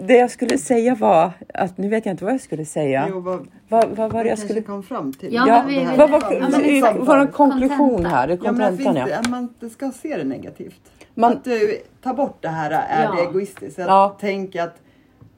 Det 0.00 0.14
jag 0.16 0.30
skulle 0.30 0.58
säga 0.58 0.94
var 0.94 1.30
att 1.54 1.78
nu 1.78 1.88
vet 1.88 2.06
jag 2.06 2.12
inte 2.12 2.24
vad 2.24 2.34
jag 2.34 2.40
skulle 2.40 2.64
säga. 2.64 3.06
Jo, 3.10 3.20
vad, 3.20 3.48
Vad, 3.68 3.88
vad 3.88 4.12
var 4.12 4.24
det 4.24 4.30
jag 4.30 4.38
skulle... 4.38 4.62
kom 4.62 4.82
fram 4.82 5.12
till. 5.12 5.34
Ja, 5.34 5.44
Ja, 5.48 5.56
men 5.56 5.66
vi- 5.66 5.78
vi- 5.90 5.96
vad 5.96 6.10
var, 6.10 6.20
ja, 6.32 6.94
vår 6.98 7.32
konklusion 7.32 7.78
Kontenta. 7.78 8.08
här? 8.08 8.28
Ja, 8.28 8.36
kontentan 8.36 8.96
inte, 8.96 9.10
ja. 9.10 9.18
att 9.18 9.28
man 9.30 9.40
inte 9.42 9.70
ska 9.70 9.90
se 9.90 10.16
det 10.16 10.24
negativt. 10.24 10.80
Man- 11.14 11.32
Att 11.32 11.44
du 11.44 11.78
tar 12.02 12.14
bort 12.14 12.38
det 12.40 12.48
här 12.48 12.70
är 12.70 13.04
Ja. 13.04 13.12
det 13.14 13.22
egoistiskt. 13.22 13.78
Att 13.78 13.86
Ja. 13.86 14.16
tänka 14.20 14.64
att 14.64 14.76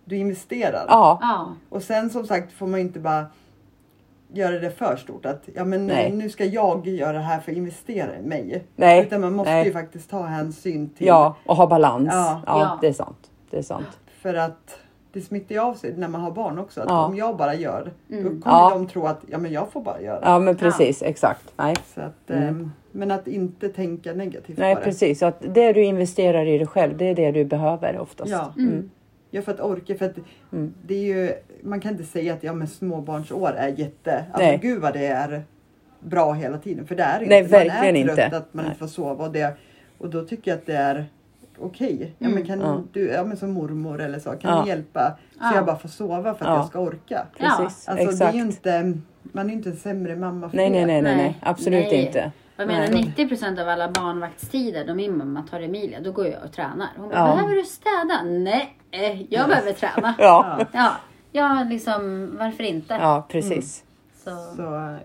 du 0.04 0.16
investerar. 0.16 0.84
Ja, 0.88 1.18
Ja. 1.22 1.54
Och 1.68 1.82
sen 1.82 2.10
som 2.10 2.26
sagt 2.26 2.52
får 2.52 2.66
man 2.66 2.80
ju 2.80 2.86
inte 2.86 2.98
bara 2.98 3.26
göra 4.32 4.58
det 4.58 4.70
för 4.70 4.96
stort. 4.96 5.26
Att 5.26 5.48
ja, 5.54 5.64
men 5.64 5.86
Nej. 5.86 6.12
nu 6.12 6.30
ska 6.30 6.44
jag 6.44 6.86
göra 6.86 7.12
det 7.12 7.18
här 7.18 7.40
för 7.40 7.52
att 7.52 7.56
investera 7.58 8.18
i 8.18 8.22
mig. 8.22 8.64
Nej, 8.76 9.02
Utan 9.06 9.20
man 9.20 9.32
måste 9.32 9.52
nej. 9.52 9.66
ju 9.66 9.72
faktiskt 9.72 10.10
ta 10.10 10.22
hänsyn 10.22 10.90
till. 10.90 11.06
ja, 11.06 11.36
och 11.46 11.56
ha 11.56 11.66
balans. 11.66 12.08
Ja. 12.12 12.42
Ja, 12.46 12.60
Ja. 12.60 12.78
det 12.80 12.88
är 12.88 12.92
sant. 12.92 13.30
Det 13.50 13.58
är 13.58 13.62
sant. 13.62 13.98
För 14.20 14.34
att 14.34 14.78
det 15.12 15.20
smittar 15.20 15.54
ju 15.54 15.60
av 15.60 15.74
sig 15.74 15.94
när 15.96 16.08
man 16.08 16.20
har 16.20 16.30
barn 16.30 16.58
också. 16.58 16.80
Att 16.80 16.88
Ja. 16.88 17.06
om 17.06 17.16
jag 17.16 17.36
bara 17.36 17.54
gör, 17.54 17.92
då 18.08 18.16
kommer 18.22 18.40
Ja. 18.44 18.70
de 18.74 18.86
tro 18.86 19.06
att 19.06 19.20
ja, 19.26 19.38
men 19.38 19.52
jag 19.52 19.72
får 19.72 19.80
bara 19.82 20.00
göra. 20.00 20.20
Ja, 20.22 20.38
men 20.38 20.56
precis. 20.56 21.02
Exakt. 21.02 21.52
Nej. 21.56 21.76
Så 21.94 22.00
att, 22.00 22.30
ehm, 22.30 22.72
men 22.92 23.10
att 23.10 23.28
inte 23.28 23.68
tänka 23.68 24.12
negativt 24.12 24.58
Nej, 24.58 24.74
det. 24.74 24.80
precis. 24.80 25.22
Att 25.22 25.54
det 25.54 25.72
du 25.72 25.82
investerar 25.84 26.46
i 26.46 26.58
dig 26.58 26.66
själv, 26.66 26.96
det 26.96 27.04
är 27.04 27.14
det 27.14 27.30
du 27.30 27.44
behöver 27.44 27.98
oftast. 27.98 28.30
Ja. 28.30 28.52
Mm. 28.58 28.90
Ja, 29.30 29.42
för 29.42 29.52
att 29.52 29.60
orka. 29.60 29.94
För 29.94 30.06
att 30.06 30.16
Mm. 30.52 30.74
det 30.86 30.94
är 30.94 31.04
ju, 31.16 31.32
man 31.62 31.80
kan 31.80 31.92
inte 31.92 32.04
säga 32.04 32.34
att 32.34 32.42
ja, 32.42 32.52
men 32.52 32.68
småbarnsår 32.68 33.52
är 33.56 33.68
jätte... 33.68 34.24
Alltså 34.32 34.46
Nej. 34.48 34.58
gud 34.62 34.80
vad 34.80 34.92
det 34.92 35.06
är 35.06 35.42
bra 36.00 36.32
hela 36.32 36.58
tiden. 36.58 36.86
För 36.86 36.94
det 36.94 37.02
är 37.02 37.20
Nej, 37.26 37.38
inte. 37.42 37.56
Man 37.58 37.66
verkligen 37.66 37.96
är 37.96 38.04
trött 38.14 38.18
inte. 38.24 38.36
att 38.36 38.54
man 38.54 38.64
Nej. 38.64 38.66
inte 38.70 38.78
får 38.78 38.86
sova. 38.86 39.24
Och, 39.24 39.32
det, 39.32 39.56
och 39.98 40.10
då 40.10 40.24
tycker 40.24 40.50
jag 40.50 40.58
att 40.58 40.66
det 40.66 40.76
är 40.76 41.06
okej. 41.58 42.14
Ja, 42.18 42.26
Mm. 42.26 42.38
men 42.38 42.46
kan 42.46 42.60
Ja. 42.60 42.82
du, 42.92 43.06
ja, 43.08 43.24
men 43.24 43.36
som 43.36 43.50
mormor 43.52 44.00
eller 44.00 44.18
så, 44.18 44.30
kan 44.30 44.56
Ja. 44.56 44.62
du 44.62 44.68
hjälpa 44.68 45.18
så 45.32 45.38
Ja. 45.40 45.54
jag 45.54 45.66
bara 45.66 45.76
får 45.76 45.88
sova 45.88 46.34
för 46.34 46.44
att 46.44 46.50
Ja. 46.50 46.56
jag 46.56 46.66
ska 46.66 46.78
orka. 46.80 47.26
Precis. 47.38 47.88
Alltså, 47.88 47.92
Exakt. 48.04 48.18
det 48.18 48.24
är 48.26 48.32
ju 48.32 48.40
inte, 48.40 48.98
man 49.22 49.46
är 49.46 49.50
ju 49.50 49.56
inte 49.56 49.68
en 49.70 49.76
sämre 49.76 50.16
mamma 50.16 50.48
för 50.50 50.56
Nej, 50.56 50.70
det. 50.70 50.76
nej, 50.76 50.86
nej, 50.86 51.02
nej, 51.02 51.16
nej. 51.16 51.24
Nej. 51.26 51.38
Absolut 51.42 51.86
Nej. 51.90 52.06
inte. 52.06 52.32
Jag 52.56 52.66
menar 52.66 52.88
Nej. 52.88 53.04
90 53.16 53.28
procent 53.28 53.58
av 53.58 53.68
alla 53.68 53.88
barnvaktstider 53.90 54.86
då 54.86 54.94
min 54.94 55.16
mamma 55.18 55.42
tar 55.50 55.60
Emilia, 55.60 56.00
då 56.00 56.12
går 56.12 56.26
jag 56.26 56.44
och 56.44 56.52
tränar. 56.52 56.88
Hon 56.96 57.08
bara, 57.08 57.18
Ja. 57.18 57.34
behöver 57.34 57.54
du 57.54 57.62
städa? 57.64 58.22
Nej, 58.24 58.76
jag 59.30 59.48
behöver 59.48 59.72
träna. 59.72 60.14
Ja, 60.18 60.58
Ja. 60.72 60.90
Ja, 61.32 61.66
liksom 61.70 62.30
varför 62.38 62.64
inte? 62.64 62.94
ja 62.94 63.26
precis. 63.28 63.84
Så, 64.24 64.30
Så, 64.56 64.96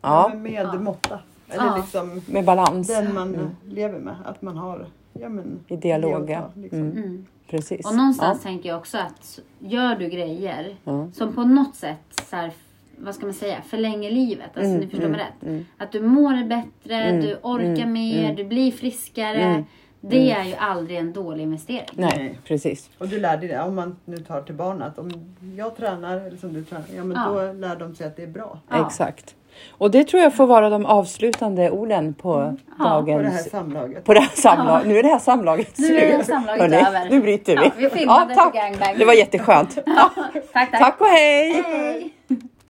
ja. 0.00 0.32
Med 0.36 0.52
Ja. 0.52 0.78
måtta. 0.80 1.18
Eller 1.48 1.64
Ja. 1.64 1.76
liksom 1.76 2.20
Med 2.26 2.44
balans. 2.44 2.88
den 2.88 3.14
man 3.14 3.56
lever 3.68 3.98
med. 3.98 4.16
Att 4.24 4.42
man 4.42 4.56
har 4.56 4.86
ja, 5.12 5.28
men, 5.28 5.58
I 5.68 5.76
dialog, 5.76 6.36
liksom. 6.54 6.78
Mm. 6.80 6.92
mm. 6.96 7.26
Precis. 7.50 7.86
Och 7.86 7.94
någonstans 7.94 8.42
tänker 8.42 8.68
jag 8.68 8.78
också 8.78 8.98
att 8.98 9.38
gör 9.58 9.96
du 9.96 10.08
grejer 10.08 10.76
som 11.14 11.32
på 11.34 11.44
något 11.44 11.74
sätt 11.74 12.22
så 12.30 12.36
här, 12.36 12.52
vad 12.98 13.14
ska 13.14 13.26
man 13.26 13.34
säga, 13.34 13.62
förlänger 13.62 14.10
livet. 14.10 14.46
Alltså 14.54 14.62
Mm, 14.70 14.80
ni 14.80 14.86
förstår 14.86 15.04
mm, 15.06 15.10
mig 15.12 15.20
rätt. 15.20 15.48
mm. 15.48 15.64
Att 15.78 15.92
du 15.92 16.00
mår 16.02 16.44
bättre, 16.48 16.94
Mm, 16.94 17.20
du 17.20 17.36
orkar 17.42 17.82
mm, 17.82 17.92
mer, 17.92 18.24
mm. 18.24 18.36
du 18.36 18.44
blir 18.44 18.72
friskare. 18.72 19.64
Mm, 20.02 20.10
Det 20.24 20.30
är 20.32 20.44
ju 20.44 20.54
aldrig 20.54 20.98
en 20.98 21.12
dålig 21.12 21.42
investering. 21.42 21.86
Nej, 21.92 22.38
precis. 22.44 22.90
Och 22.98 23.08
du 23.08 23.20
lär 23.20 23.36
dig 23.36 23.48
det, 23.48 23.60
om 23.62 23.74
man 23.74 23.96
nu 24.04 24.16
tar 24.16 24.42
till 24.42 24.54
barnen 24.54 24.82
att 24.82 24.98
om 24.98 25.34
jag 25.56 25.76
tränar 25.76 26.16
eller 26.16 26.36
som 26.36 26.52
du 26.52 26.64
tränar, 26.64 26.84
ja 26.96 27.04
men 27.04 27.16
Ja. 27.16 27.28
då 27.46 27.52
lär 27.52 27.76
de 27.76 27.94
sig 27.94 28.06
att 28.06 28.16
det 28.16 28.22
är 28.22 28.26
bra. 28.26 28.58
Ja. 28.68 28.86
Exakt. 28.86 29.34
Och 29.70 29.90
det 29.90 30.04
tror 30.04 30.22
jag 30.22 30.34
får 30.36 30.46
vara 30.46 30.70
de 30.70 30.86
avslutande 30.86 31.70
orden 31.70 32.14
på 32.14 32.56
Ja, 32.78 33.02
På 33.02 33.06
det 33.06 33.12
här 33.12 33.22
dagens... 33.22 33.50
samlaget. 33.50 34.04
På 34.04 34.14
det 34.14 34.20
här 34.20 34.36
samlaget. 34.36 34.86
Nu 34.88 34.98
är 34.98 35.02
det 35.02 35.08
här 35.08 35.18
samlaget 35.18 35.78
Nu 35.78 35.84
slut. 35.86 36.02
är 36.02 36.06
det 36.06 36.16
här 36.16 36.22
samlaget 36.22 36.60
Hörrni, 36.62 36.76
över. 36.76 37.10
Nu 37.10 37.20
bryter 37.20 37.56
vi. 37.56 37.62
Ja, 37.64 37.70
vi 37.76 37.90
filmade 37.90 38.34
tack. 38.34 38.52
för 38.52 38.60
gangbang. 38.60 38.94
Det 38.98 39.04
var 39.04 39.14
jätteskönt. 39.14 39.74
Tack, 39.84 40.42
tack. 40.52 40.78
Tack 40.78 41.00
och 41.00 41.06
hej! 41.06 41.62
Hej! 41.66 42.14